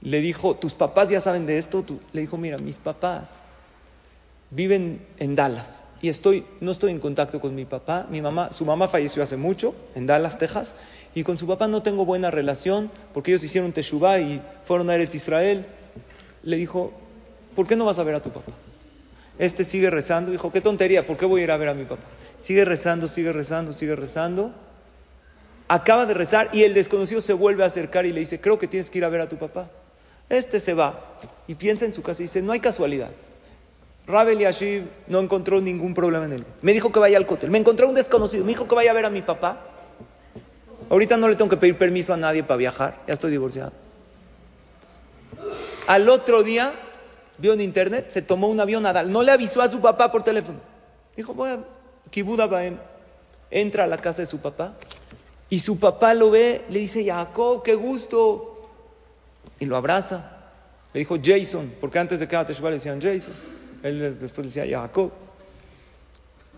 Le 0.00 0.20
dijo, 0.20 0.54
¿tus 0.54 0.74
papás 0.74 1.08
ya 1.08 1.18
saben 1.18 1.46
de 1.46 1.58
esto? 1.58 1.84
Le 2.12 2.20
dijo, 2.20 2.36
mira, 2.36 2.58
mis 2.58 2.78
papás 2.78 3.40
viven 4.50 5.04
en 5.18 5.34
Dallas 5.34 5.84
y 6.00 6.08
estoy, 6.08 6.44
no 6.60 6.70
estoy 6.70 6.92
en 6.92 7.00
contacto 7.00 7.40
con 7.40 7.54
mi 7.54 7.64
papá. 7.64 8.06
Mi 8.10 8.20
mamá, 8.20 8.52
su 8.52 8.64
mamá 8.64 8.88
falleció 8.88 9.22
hace 9.22 9.36
mucho 9.36 9.74
en 9.94 10.06
Dallas, 10.06 10.38
Texas, 10.38 10.74
y 11.14 11.24
con 11.24 11.38
su 11.38 11.46
papá 11.46 11.66
no 11.66 11.82
tengo 11.82 12.04
buena 12.04 12.30
relación 12.30 12.90
porque 13.12 13.32
ellos 13.32 13.42
hicieron 13.42 13.72
Teshuvah 13.72 14.20
y 14.20 14.42
fueron 14.66 14.90
a 14.90 14.94
Eretz 14.94 15.14
Israel. 15.14 15.66
Le 16.42 16.58
dijo, 16.58 16.92
¿por 17.54 17.66
qué 17.66 17.76
no 17.76 17.84
vas 17.84 17.98
a 17.98 18.02
ver 18.02 18.14
a 18.14 18.22
tu 18.22 18.30
papá? 18.30 18.52
Este 19.38 19.64
sigue 19.64 19.90
rezando, 19.90 20.30
dijo, 20.30 20.52
qué 20.52 20.60
tontería, 20.60 21.06
¿por 21.06 21.16
qué 21.16 21.26
voy 21.26 21.40
a 21.40 21.44
ir 21.44 21.50
a 21.50 21.56
ver 21.56 21.68
a 21.68 21.74
mi 21.74 21.84
papá? 21.84 22.02
Sigue 22.38 22.64
rezando, 22.64 23.08
sigue 23.08 23.32
rezando, 23.32 23.72
sigue 23.72 23.96
rezando. 23.96 24.52
Acaba 25.66 26.06
de 26.06 26.14
rezar 26.14 26.50
y 26.52 26.62
el 26.62 26.74
desconocido 26.74 27.20
se 27.20 27.32
vuelve 27.32 27.64
a 27.64 27.66
acercar 27.66 28.06
y 28.06 28.12
le 28.12 28.20
dice, 28.20 28.40
creo 28.40 28.58
que 28.58 28.68
tienes 28.68 28.90
que 28.90 28.98
ir 28.98 29.04
a 29.04 29.08
ver 29.08 29.22
a 29.22 29.28
tu 29.28 29.36
papá. 29.36 29.70
Este 30.28 30.60
se 30.60 30.74
va 30.74 31.18
y 31.48 31.54
piensa 31.54 31.84
en 31.84 31.92
su 31.92 32.02
casa 32.02 32.22
y 32.22 32.26
dice, 32.26 32.42
no 32.42 32.52
hay 32.52 32.60
casualidades. 32.60 33.30
Rabel 34.06 34.38
Yashiv 34.38 34.84
no 35.08 35.20
encontró 35.20 35.60
ningún 35.60 35.94
problema 35.94 36.26
en 36.26 36.34
él. 36.34 36.44
Me 36.60 36.72
dijo 36.72 36.92
que 36.92 36.98
vaya 36.98 37.16
al 37.16 37.26
cótel. 37.26 37.50
Me 37.50 37.58
encontró 37.58 37.88
un 37.88 37.94
desconocido. 37.94 38.44
Me 38.44 38.50
dijo 38.50 38.68
que 38.68 38.74
vaya 38.74 38.90
a 38.90 38.94
ver 38.94 39.06
a 39.06 39.10
mi 39.10 39.22
papá. 39.22 39.74
Ahorita 40.90 41.16
no 41.16 41.28
le 41.28 41.36
tengo 41.36 41.48
que 41.48 41.56
pedir 41.56 41.78
permiso 41.78 42.12
a 42.12 42.16
nadie 42.16 42.42
para 42.42 42.58
viajar, 42.58 43.02
ya 43.06 43.14
estoy 43.14 43.30
divorciado. 43.30 43.72
Al 45.86 46.08
otro 46.08 46.42
día, 46.42 46.74
vio 47.38 47.52
en 47.52 47.60
internet, 47.60 48.06
se 48.08 48.22
tomó 48.22 48.48
un 48.48 48.60
avión 48.60 48.86
a. 48.86 49.02
No 49.02 49.22
le 49.22 49.32
avisó 49.32 49.62
a 49.62 49.68
su 49.68 49.80
papá 49.80 50.10
por 50.10 50.22
teléfono. 50.22 50.58
Dijo, 51.16 51.34
voy 51.34 51.50
a 51.50 51.64
Kibuda 52.10 52.46
Baem. 52.46 52.78
Entra 53.50 53.84
a 53.84 53.86
la 53.86 53.98
casa 53.98 54.22
de 54.22 54.26
su 54.26 54.38
papá 54.38 54.74
y 55.54 55.60
su 55.60 55.78
papá 55.78 56.14
lo 56.14 56.30
ve, 56.30 56.64
le 56.68 56.80
dice, 56.80 57.04
Jacob, 57.04 57.62
qué 57.62 57.76
gusto. 57.76 58.70
Y 59.60 59.66
lo 59.66 59.76
abraza. 59.76 60.32
Le 60.92 60.98
dijo 60.98 61.16
Jason, 61.22 61.72
porque 61.80 61.98
antes 61.98 62.18
de 62.18 62.26
cada 62.26 62.46
Teshuvah 62.46 62.70
le 62.70 62.76
decían 62.76 63.00
Jason. 63.00 63.32
Él 63.82 64.18
después 64.18 64.52
decía 64.52 64.66
Jacob. 64.66 65.12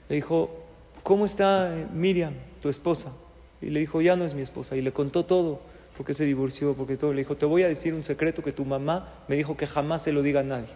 Le 0.08 0.16
dijo, 0.16 0.64
¿cómo 1.02 1.26
está 1.26 1.76
eh, 1.76 1.86
Miriam, 1.92 2.32
tu 2.62 2.68
esposa? 2.68 3.12
Y 3.60 3.66
le 3.66 3.80
dijo, 3.80 4.00
ya 4.00 4.16
no 4.16 4.24
es 4.24 4.34
mi 4.34 4.42
esposa. 4.42 4.76
Y 4.76 4.82
le 4.82 4.92
contó 4.92 5.26
todo, 5.26 5.60
porque 5.96 6.14
se 6.14 6.24
divorció, 6.24 6.74
porque 6.74 6.96
todo. 6.96 7.12
Le 7.12 7.20
dijo, 7.20 7.36
te 7.36 7.46
voy 7.46 7.62
a 7.62 7.68
decir 7.68 7.94
un 7.94 8.04
secreto 8.04 8.42
que 8.42 8.52
tu 8.52 8.64
mamá 8.64 9.12
me 9.28 9.36
dijo 9.36 9.56
que 9.56 9.66
jamás 9.66 10.02
se 10.02 10.12
lo 10.12 10.22
diga 10.22 10.40
a 10.40 10.44
nadie. 10.44 10.68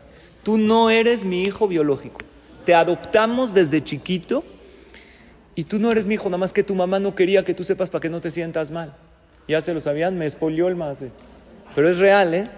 Tú 0.42 0.56
no 0.56 0.90
eres 0.90 1.24
mi 1.24 1.42
hijo 1.42 1.68
biológico. 1.68 2.20
Te 2.64 2.74
adoptamos 2.74 3.52
desde 3.52 3.84
chiquito 3.84 4.44
y 5.54 5.64
tú 5.64 5.78
no 5.78 5.90
eres 5.90 6.06
mi 6.06 6.14
hijo, 6.14 6.28
nada 6.28 6.38
más 6.38 6.52
que 6.52 6.62
tu 6.62 6.74
mamá 6.74 7.00
no 7.00 7.14
quería 7.14 7.44
que 7.44 7.54
tú 7.54 7.64
sepas 7.64 7.90
para 7.90 8.00
que 8.00 8.08
no 8.08 8.20
te 8.20 8.30
sientas 8.30 8.70
mal. 8.70 8.94
Ya 9.48 9.60
se 9.60 9.74
lo 9.74 9.80
sabían, 9.80 10.16
me 10.16 10.26
espolió 10.26 10.68
el 10.68 10.76
más. 10.76 11.04
Pero 11.74 11.88
es 11.88 11.98
real, 11.98 12.34
¿eh? 12.34 12.48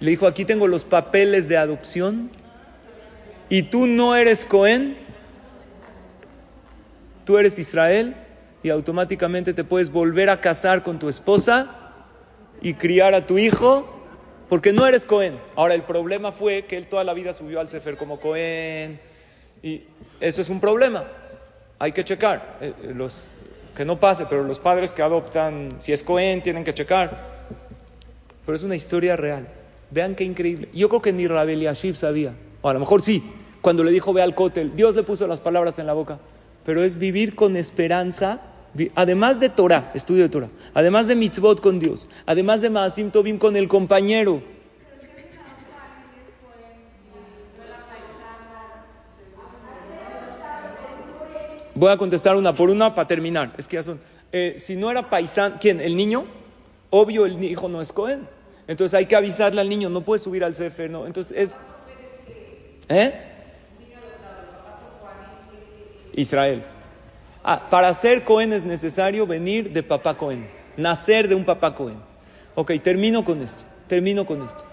Le 0.00 0.10
dijo, 0.10 0.26
aquí 0.26 0.44
tengo 0.44 0.66
los 0.66 0.84
papeles 0.84 1.48
de 1.48 1.56
adopción 1.56 2.30
y 3.48 3.62
tú 3.62 3.86
no 3.86 4.16
eres 4.16 4.44
Cohen, 4.44 4.96
tú 7.24 7.38
eres 7.38 7.58
Israel 7.58 8.16
y 8.62 8.70
automáticamente 8.70 9.54
te 9.54 9.64
puedes 9.64 9.90
volver 9.90 10.28
a 10.28 10.40
casar 10.40 10.82
con 10.82 10.98
tu 10.98 11.08
esposa 11.08 11.75
y 12.60 12.74
criar 12.74 13.14
a 13.14 13.26
tu 13.26 13.38
hijo 13.38 13.86
porque 14.48 14.72
no 14.72 14.86
eres 14.86 15.04
Cohen. 15.04 15.38
Ahora, 15.56 15.74
el 15.74 15.82
problema 15.82 16.32
fue 16.32 16.66
que 16.66 16.76
él 16.76 16.86
toda 16.86 17.04
la 17.04 17.14
vida 17.14 17.32
subió 17.32 17.60
al 17.60 17.68
Sefer 17.68 17.96
como 17.96 18.20
Cohen 18.20 19.00
y 19.62 19.82
eso 20.20 20.40
es 20.40 20.48
un 20.48 20.60
problema. 20.60 21.04
Hay 21.78 21.92
que 21.92 22.04
checar. 22.04 22.58
Eh, 22.60 22.72
eh, 22.82 22.92
los, 22.94 23.28
que 23.74 23.84
no 23.84 23.98
pase, 23.98 24.26
pero 24.26 24.44
los 24.44 24.58
padres 24.58 24.92
que 24.92 25.02
adoptan, 25.02 25.70
si 25.78 25.92
es 25.92 26.02
Cohen, 26.02 26.42
tienen 26.42 26.64
que 26.64 26.74
checar. 26.74 27.36
Pero 28.44 28.56
es 28.56 28.62
una 28.62 28.76
historia 28.76 29.16
real. 29.16 29.48
Vean 29.90 30.14
qué 30.14 30.24
increíble. 30.24 30.68
Yo 30.72 30.88
creo 30.88 31.02
que 31.02 31.12
ni 31.12 31.26
Rabel 31.26 31.60
Yashiv 31.60 31.96
sabía. 31.96 32.32
O 32.62 32.68
a 32.68 32.72
lo 32.72 32.80
mejor 32.80 33.02
sí, 33.02 33.22
cuando 33.60 33.82
le 33.82 33.90
dijo 33.90 34.12
ve 34.12 34.22
al 34.22 34.34
cótel, 34.34 34.74
Dios 34.76 34.94
le 34.94 35.02
puso 35.02 35.26
las 35.26 35.40
palabras 35.40 35.78
en 35.78 35.86
la 35.86 35.92
boca. 35.92 36.18
Pero 36.64 36.82
es 36.84 36.98
vivir 36.98 37.34
con 37.34 37.56
esperanza 37.56 38.40
además 38.94 39.40
de 39.40 39.48
Torah, 39.48 39.90
estudio 39.94 40.24
de 40.24 40.28
Torah, 40.28 40.48
además 40.74 41.06
de 41.06 41.16
mitzvot 41.16 41.60
con 41.60 41.78
Dios, 41.78 42.08
además 42.26 42.60
de 42.60 42.70
Maasim 42.70 43.10
Tobim 43.10 43.38
con 43.38 43.56
el 43.56 43.68
compañero. 43.68 44.42
Voy 51.74 51.92
a 51.92 51.98
contestar 51.98 52.36
una 52.36 52.54
por 52.54 52.70
una 52.70 52.94
para 52.94 53.06
terminar. 53.06 53.52
Es 53.58 53.68
que 53.68 53.76
ya 53.76 53.82
son. 53.82 54.00
Eh, 54.32 54.56
si 54.58 54.76
no 54.76 54.90
era 54.90 55.10
paisano, 55.10 55.56
¿quién? 55.60 55.80
¿El 55.80 55.94
niño? 55.94 56.24
Obvio, 56.88 57.26
el 57.26 57.42
hijo 57.44 57.68
no 57.68 57.82
es 57.82 57.92
Cohen. 57.92 58.26
Entonces 58.66 58.94
hay 58.94 59.06
que 59.06 59.14
avisarle 59.14 59.60
al 59.60 59.68
niño, 59.68 59.90
no 59.90 60.00
puede 60.00 60.20
subir 60.20 60.42
al 60.42 60.56
Sefer, 60.56 60.90
¿no? 60.90 61.06
Entonces 61.06 61.36
es. 61.36 61.56
¿Eh? 62.88 63.12
Israel. 66.14 66.64
Ah, 67.48 67.68
para 67.70 67.94
ser 67.94 68.24
Cohen 68.24 68.52
es 68.52 68.64
necesario 68.64 69.24
venir 69.24 69.72
de 69.72 69.84
papá 69.84 70.18
Cohen, 70.18 70.48
nacer 70.76 71.28
de 71.28 71.36
un 71.36 71.44
papá 71.44 71.76
Cohen. 71.76 71.98
Ok, 72.56 72.72
termino 72.82 73.24
con 73.24 73.40
esto. 73.40 73.62
Termino 73.86 74.26
con 74.26 74.44
esto. 74.44 74.64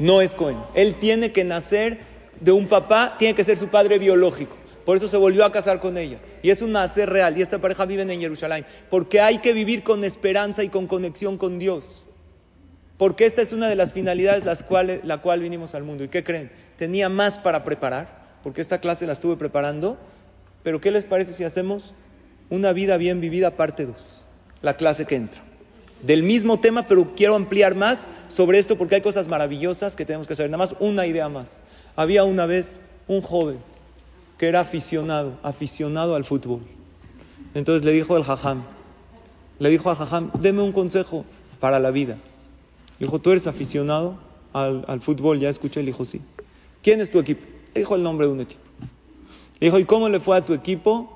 No 0.00 0.20
es 0.20 0.34
Cohen. 0.34 0.58
Él 0.74 0.96
tiene 0.96 1.30
que 1.30 1.44
nacer 1.44 2.00
de 2.40 2.50
un 2.50 2.66
papá, 2.66 3.14
tiene 3.16 3.36
que 3.36 3.44
ser 3.44 3.56
su 3.58 3.68
padre 3.68 4.00
biológico. 4.00 4.56
Por 4.84 4.96
eso 4.96 5.06
se 5.06 5.16
volvió 5.16 5.44
a 5.44 5.52
casar 5.52 5.78
con 5.78 5.98
ella. 5.98 6.18
Y 6.42 6.50
es 6.50 6.60
un 6.60 6.72
nacer 6.72 7.08
real. 7.08 7.38
Y 7.38 7.42
esta 7.42 7.60
pareja 7.60 7.84
vive 7.84 8.02
en 8.02 8.20
Jerusalén. 8.20 8.66
Porque 8.90 9.20
hay 9.20 9.38
que 9.38 9.52
vivir 9.52 9.84
con 9.84 10.02
esperanza 10.02 10.64
y 10.64 10.68
con 10.68 10.88
conexión 10.88 11.38
con 11.38 11.60
Dios. 11.60 12.08
Porque 12.98 13.24
esta 13.24 13.40
es 13.40 13.52
una 13.52 13.68
de 13.68 13.76
las 13.76 13.92
finalidades 13.92 14.44
las 14.44 14.64
cuales, 14.64 15.04
la 15.04 15.18
cual 15.18 15.38
vinimos 15.38 15.76
al 15.76 15.84
mundo. 15.84 16.02
¿Y 16.02 16.08
qué 16.08 16.24
creen? 16.24 16.50
Tenía 16.76 17.08
más 17.08 17.38
para 17.38 17.62
preparar. 17.62 18.25
Porque 18.46 18.60
esta 18.60 18.78
clase 18.78 19.08
la 19.08 19.12
estuve 19.12 19.34
preparando. 19.34 19.96
Pero 20.62 20.80
¿qué 20.80 20.92
les 20.92 21.04
parece 21.04 21.32
si 21.32 21.42
hacemos 21.42 21.94
una 22.48 22.72
vida 22.72 22.96
bien 22.96 23.20
vivida 23.20 23.56
parte 23.56 23.86
2? 23.86 23.96
La 24.62 24.76
clase 24.76 25.04
que 25.04 25.16
entra. 25.16 25.42
Del 26.04 26.22
mismo 26.22 26.60
tema, 26.60 26.86
pero 26.86 27.12
quiero 27.16 27.34
ampliar 27.34 27.74
más 27.74 28.06
sobre 28.28 28.60
esto 28.60 28.78
porque 28.78 28.94
hay 28.94 29.00
cosas 29.00 29.26
maravillosas 29.26 29.96
que 29.96 30.04
tenemos 30.04 30.28
que 30.28 30.36
saber. 30.36 30.48
Nada 30.52 30.58
más 30.58 30.76
una 30.78 31.06
idea 31.08 31.28
más. 31.28 31.58
Había 31.96 32.22
una 32.22 32.46
vez 32.46 32.78
un 33.08 33.20
joven 33.20 33.58
que 34.38 34.46
era 34.46 34.60
aficionado, 34.60 35.36
aficionado 35.42 36.14
al 36.14 36.24
fútbol. 36.24 36.60
Entonces 37.52 37.84
le 37.84 37.90
dijo 37.90 38.16
el 38.16 38.22
jajam, 38.22 38.62
le 39.58 39.70
dijo 39.70 39.90
al 39.90 39.96
jajam, 39.96 40.30
deme 40.38 40.62
un 40.62 40.70
consejo 40.70 41.24
para 41.58 41.80
la 41.80 41.90
vida. 41.90 42.16
Le 43.00 43.06
dijo, 43.06 43.18
¿tú 43.18 43.32
eres 43.32 43.48
aficionado 43.48 44.16
al, 44.52 45.00
fútbol? 45.00 45.40
Ya 45.40 45.48
escuché, 45.48 45.80
le 45.80 45.86
dijo, 45.86 46.04
sí. 46.04 46.20
¿Quién 46.80 47.00
es 47.00 47.10
tu 47.10 47.18
equipo? 47.18 47.55
Dijo 47.76 47.94
el 47.94 48.02
nombre 48.02 48.26
de 48.26 48.32
un 48.32 48.40
equipo. 48.40 48.62
Le 49.60 49.66
dijo, 49.66 49.78
¿y 49.78 49.84
cómo 49.84 50.08
le 50.08 50.20
fue 50.20 50.36
a 50.36 50.44
tu 50.44 50.52
equipo 50.54 51.10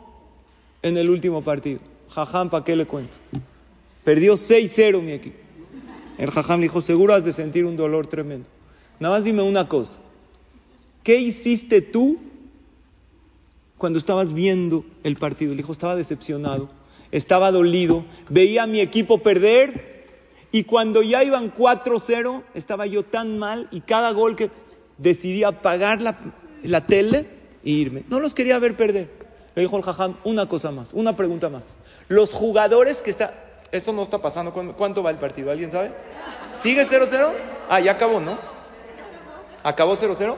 en 0.82 0.96
el 0.96 1.11
último 1.11 1.42
partido? 1.42 1.80
Jajam, 2.11 2.50
¿para 2.50 2.64
qué 2.64 2.76
le 2.76 2.86
cuento? 2.86 3.16
Perdió 4.04 4.34
6-0 4.34 5.02
mi 5.02 5.12
equipo. 5.12 5.36
El 6.18 6.30
jajam 6.30 6.61
le 6.61 6.64
dijo, 6.64 6.80
seguro 6.80 7.14
has 7.14 7.24
de 7.24 7.32
sentir 7.32 7.64
un 7.64 7.76
dolor 7.76 8.06
tremendo. 8.06 8.48
Nada 8.98 9.16
más 9.16 9.24
dime 9.24 9.42
una 9.42 9.68
cosa. 9.68 9.98
¿Qué 11.02 11.18
hiciste 11.18 11.80
tú 11.80 12.18
cuando 13.80 13.98
estabas 13.98 14.34
viendo 14.34 14.84
el 15.04 15.16
partido. 15.16 15.52
Le 15.52 15.56
dijo, 15.56 15.72
estaba 15.72 15.96
decepcionado, 15.96 16.68
estaba 17.11 17.50
dolido, 17.50 18.04
veía 18.28 18.64
a 18.64 18.66
mi 18.66 18.80
equipo 18.80 19.22
perder 19.22 20.06
y 20.52 20.64
cuando 20.64 21.02
ya 21.02 21.24
iban 21.24 21.50
4-0 21.50 22.42
estaba 22.52 22.84
yo 22.84 23.04
tan 23.04 23.38
mal 23.38 23.68
y 23.70 23.80
cada 23.80 24.12
gol 24.12 24.36
que 24.36 24.50
decidí 24.98 25.44
apagar 25.44 26.02
la, 26.02 26.18
la 26.62 26.86
tele 26.86 27.26
e 27.64 27.70
irme. 27.70 28.04
No 28.08 28.20
los 28.20 28.34
quería 28.34 28.58
ver 28.58 28.76
perder. 28.76 29.08
Le 29.54 29.62
dijo 29.62 29.76
el 29.76 29.82
jajam, 29.82 30.16
una 30.24 30.48
cosa 30.48 30.70
más, 30.70 30.92
una 30.92 31.16
pregunta 31.16 31.48
más. 31.48 31.78
Los 32.08 32.32
jugadores 32.32 33.02
que 33.02 33.11
están... 33.11 33.30
Esto 33.72 33.92
no 33.92 34.02
está 34.02 34.18
pasando. 34.18 34.52
¿Cuánto 34.52 35.02
va 35.02 35.11
el 35.11 35.18
partido? 35.18 35.50
¿Alguien 35.50 35.70
sabe? 35.70 35.92
¿Sigue 36.52 36.84
0-0? 36.84 37.28
Ah, 37.68 37.80
ya 37.80 37.92
acabó, 37.92 38.20
¿no? 38.20 38.38
¿Acabó 39.62 39.96
0-0? 39.96 40.36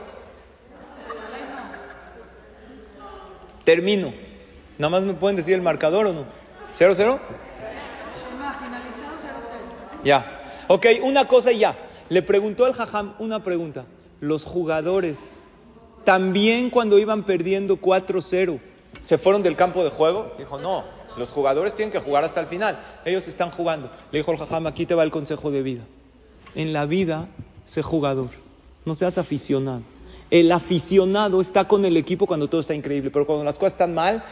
Termino. 3.63 4.13
Nada 4.77 4.89
más 4.89 5.03
me 5.03 5.13
pueden 5.13 5.35
decir 5.35 5.53
el 5.53 5.61
marcador 5.61 6.07
o 6.07 6.13
no. 6.13 6.25
¿Cero, 6.73 6.93
cero? 6.95 7.19
Ya. 10.03 10.41
Ok, 10.67 10.87
una 11.03 11.27
cosa 11.27 11.51
y 11.51 11.59
ya. 11.59 11.75
Le 12.09 12.21
preguntó 12.21 12.67
el 12.67 12.73
Jajam 12.73 13.13
una 13.19 13.43
pregunta. 13.43 13.85
Los 14.19 14.43
jugadores, 14.43 15.39
también 16.03 16.69
cuando 16.69 16.99
iban 16.99 17.23
perdiendo 17.23 17.77
4-0, 17.77 18.59
¿se 19.03 19.17
fueron 19.17 19.43
del 19.43 19.55
campo 19.55 19.83
de 19.83 19.89
juego? 19.89 20.33
Dijo, 20.37 20.59
no, 20.59 20.83
los 21.17 21.29
jugadores 21.29 21.73
tienen 21.73 21.91
que 21.91 21.99
jugar 21.99 22.23
hasta 22.23 22.39
el 22.39 22.47
final. 22.47 22.79
Ellos 23.05 23.27
están 23.27 23.51
jugando. 23.51 23.89
Le 24.11 24.19
dijo 24.19 24.31
el 24.31 24.37
Jajam, 24.37 24.67
aquí 24.67 24.85
te 24.85 24.95
va 24.95 25.03
el 25.03 25.11
consejo 25.11 25.51
de 25.51 25.61
vida. 25.61 25.83
En 26.55 26.73
la 26.73 26.85
vida, 26.85 27.27
sé 27.65 27.81
jugador. 27.81 28.29
No 28.85 28.95
seas 28.95 29.17
aficionado. 29.17 29.81
El 30.29 30.51
aficionado 30.51 31.41
está 31.41 31.67
con 31.67 31.85
el 31.85 31.95
equipo 31.95 32.25
cuando 32.25 32.47
todo 32.47 32.61
está 32.61 32.73
increíble, 32.73 33.11
pero 33.11 33.25
cuando 33.25 33.43
las 33.43 33.57
cosas 33.57 33.73
están 33.73 33.93
mal, 33.93 34.23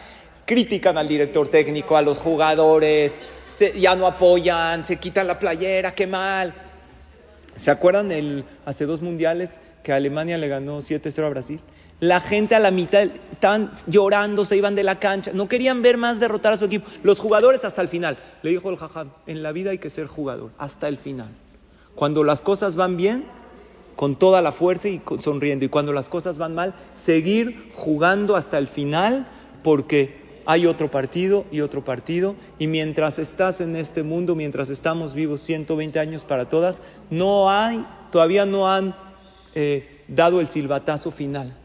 critican 0.45 0.97
al 0.97 1.07
director 1.07 1.47
técnico, 1.47 1.95
a 1.95 2.01
los 2.01 2.17
jugadores, 2.17 3.13
ya 3.77 3.95
no 3.95 4.07
apoyan, 4.07 4.83
se 4.85 4.97
quitan 4.97 5.27
la 5.27 5.37
playera, 5.37 5.93
qué 5.93 6.07
mal. 6.07 6.53
¿Se 7.55 7.69
acuerdan 7.69 8.11
el, 8.11 8.45
hace 8.65 8.85
dos 8.85 9.01
mundiales 9.01 9.59
que 9.83 9.93
Alemania 9.93 10.37
le 10.37 10.47
ganó 10.47 10.79
7-0 10.81 11.25
a 11.25 11.29
Brasil? 11.29 11.59
La 11.99 12.19
gente 12.19 12.55
a 12.55 12.59
la 12.59 12.71
mitad 12.71 13.07
estaban 13.31 13.71
llorando, 13.85 14.43
se 14.43 14.57
iban 14.57 14.75
de 14.75 14.83
la 14.83 14.99
cancha, 14.99 15.31
no 15.33 15.47
querían 15.47 15.83
ver 15.83 15.97
más 15.97 16.19
derrotar 16.19 16.53
a 16.53 16.57
su 16.57 16.65
equipo. 16.65 16.89
Los 17.03 17.19
jugadores 17.19 17.63
hasta 17.63 17.81
el 17.81 17.87
final. 17.89 18.17
Le 18.41 18.49
dijo 18.49 18.69
el 18.69 18.77
jajam, 18.77 19.09
en 19.27 19.43
la 19.43 19.51
vida 19.51 19.69
hay 19.69 19.77
que 19.77 19.91
ser 19.91 20.07
jugador, 20.07 20.49
hasta 20.57 20.87
el 20.87 20.97
final. 20.97 21.29
Cuando 21.93 22.23
las 22.23 22.41
cosas 22.41 22.75
van 22.75 22.97
bien, 22.97 23.23
con 23.95 24.15
toda 24.15 24.41
la 24.41 24.51
fuerza 24.51 24.89
y 24.89 25.01
sonriendo. 25.19 25.65
Y 25.65 25.69
cuando 25.69 25.93
las 25.93 26.09
cosas 26.09 26.39
van 26.39 26.55
mal, 26.55 26.73
seguir 26.93 27.69
jugando 27.73 28.35
hasta 28.35 28.57
el 28.57 28.67
final 28.67 29.27
porque 29.63 30.41
hay 30.45 30.65
otro 30.65 30.89
partido 30.89 31.45
y 31.51 31.61
otro 31.61 31.83
partido. 31.83 32.35
Y 32.57 32.65
mientras 32.65 33.19
estás 33.19 33.61
en 33.61 33.75
este 33.75 34.01
mundo, 34.03 34.35
mientras 34.35 34.71
estamos 34.71 35.13
vivos 35.13 35.41
120 35.41 35.99
años 35.99 36.23
para 36.23 36.49
todas, 36.49 36.81
no 37.11 37.51
hay, 37.51 37.85
todavía 38.11 38.45
no 38.47 38.71
han 38.71 38.95
eh, 39.55 40.03
dado 40.07 40.39
el 40.39 40.49
silbatazo 40.49 41.11
final. 41.11 41.57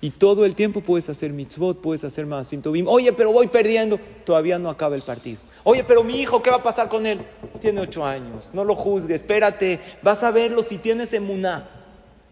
Y 0.00 0.10
todo 0.10 0.44
el 0.44 0.54
tiempo 0.54 0.82
puedes 0.82 1.08
hacer 1.08 1.32
mitzvot, 1.32 1.80
puedes 1.80 2.04
hacer 2.04 2.26
más 2.26 2.50
Tobim. 2.62 2.86
Oye, 2.88 3.12
pero 3.12 3.32
voy 3.32 3.46
perdiendo. 3.46 3.98
Todavía 4.24 4.58
no 4.58 4.68
acaba 4.68 4.96
el 4.96 5.02
partido. 5.02 5.38
Oye, 5.62 5.82
pero 5.82 6.04
mi 6.04 6.20
hijo, 6.20 6.42
¿qué 6.42 6.50
va 6.50 6.56
a 6.56 6.62
pasar 6.62 6.90
con 6.90 7.06
él? 7.06 7.20
Tiene 7.60 7.80
ocho 7.80 8.04
años, 8.04 8.50
no 8.52 8.64
lo 8.64 8.74
juzgue, 8.74 9.14
espérate, 9.14 9.80
vas 10.02 10.22
a 10.22 10.30
verlo 10.30 10.62
si 10.62 10.76
tienes 10.76 11.14
emuná 11.14 11.66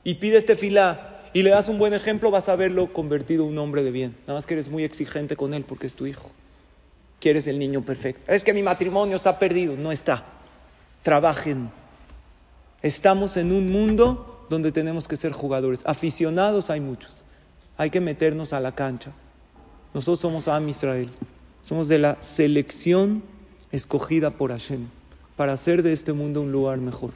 y 0.04 0.14
pides 0.14 0.40
este 0.40 0.54
fila 0.54 1.22
y 1.32 1.42
le 1.42 1.48
das 1.48 1.70
un 1.70 1.78
buen 1.78 1.94
ejemplo, 1.94 2.30
vas 2.30 2.50
a 2.50 2.56
verlo 2.56 2.92
convertido 2.92 3.44
en 3.44 3.52
un 3.52 3.58
hombre 3.58 3.82
de 3.82 3.90
bien. 3.90 4.14
Nada 4.26 4.34
más 4.38 4.46
que 4.46 4.52
eres 4.52 4.68
muy 4.68 4.84
exigente 4.84 5.34
con 5.34 5.54
él 5.54 5.64
porque 5.66 5.86
es 5.86 5.94
tu 5.94 6.06
hijo. 6.06 6.30
Quieres 7.20 7.46
el 7.46 7.58
niño 7.58 7.80
perfecto. 7.80 8.20
Es 8.30 8.44
que 8.44 8.52
mi 8.52 8.62
matrimonio 8.62 9.16
está 9.16 9.38
perdido. 9.38 9.76
No 9.76 9.92
está. 9.92 10.24
Trabajen. 11.02 11.70
Estamos 12.82 13.38
en 13.38 13.52
un 13.52 13.70
mundo 13.70 14.31
donde 14.48 14.72
tenemos 14.72 15.08
que 15.08 15.16
ser 15.16 15.32
jugadores. 15.32 15.82
Aficionados 15.86 16.70
hay 16.70 16.80
muchos. 16.80 17.24
Hay 17.76 17.90
que 17.90 18.00
meternos 18.00 18.52
a 18.52 18.60
la 18.60 18.74
cancha. 18.74 19.12
Nosotros 19.94 20.20
somos 20.20 20.48
Am 20.48 20.68
Israel. 20.68 21.10
Somos 21.62 21.88
de 21.88 21.98
la 21.98 22.16
selección 22.20 23.22
escogida 23.70 24.30
por 24.30 24.50
Hashem 24.50 24.86
para 25.36 25.52
hacer 25.52 25.82
de 25.82 25.92
este 25.92 26.12
mundo 26.12 26.42
un 26.42 26.52
lugar 26.52 26.78
mejor. 26.78 27.10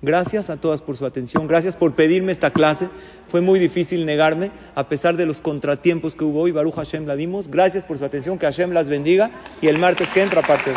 Gracias 0.00 0.48
a 0.48 0.56
todas 0.56 0.80
por 0.80 0.96
su 0.96 1.04
atención, 1.04 1.48
gracias 1.48 1.74
por 1.74 1.92
pedirme 1.94 2.30
esta 2.30 2.52
clase. 2.52 2.88
Fue 3.26 3.40
muy 3.40 3.58
difícil 3.58 4.06
negarme, 4.06 4.52
a 4.76 4.88
pesar 4.88 5.16
de 5.16 5.26
los 5.26 5.40
contratiempos 5.40 6.14
que 6.14 6.22
hubo 6.24 6.42
hoy, 6.42 6.52
Baruch 6.52 6.76
Hashem 6.76 7.04
la 7.06 7.16
dimos. 7.16 7.48
Gracias 7.48 7.84
por 7.84 7.98
su 7.98 8.04
atención, 8.04 8.38
que 8.38 8.46
Hashem 8.46 8.70
las 8.70 8.88
bendiga 8.88 9.32
y 9.60 9.66
el 9.66 9.78
martes 9.78 10.12
que 10.12 10.22
entra 10.22 10.42
parte 10.42 10.70
de 10.70 10.76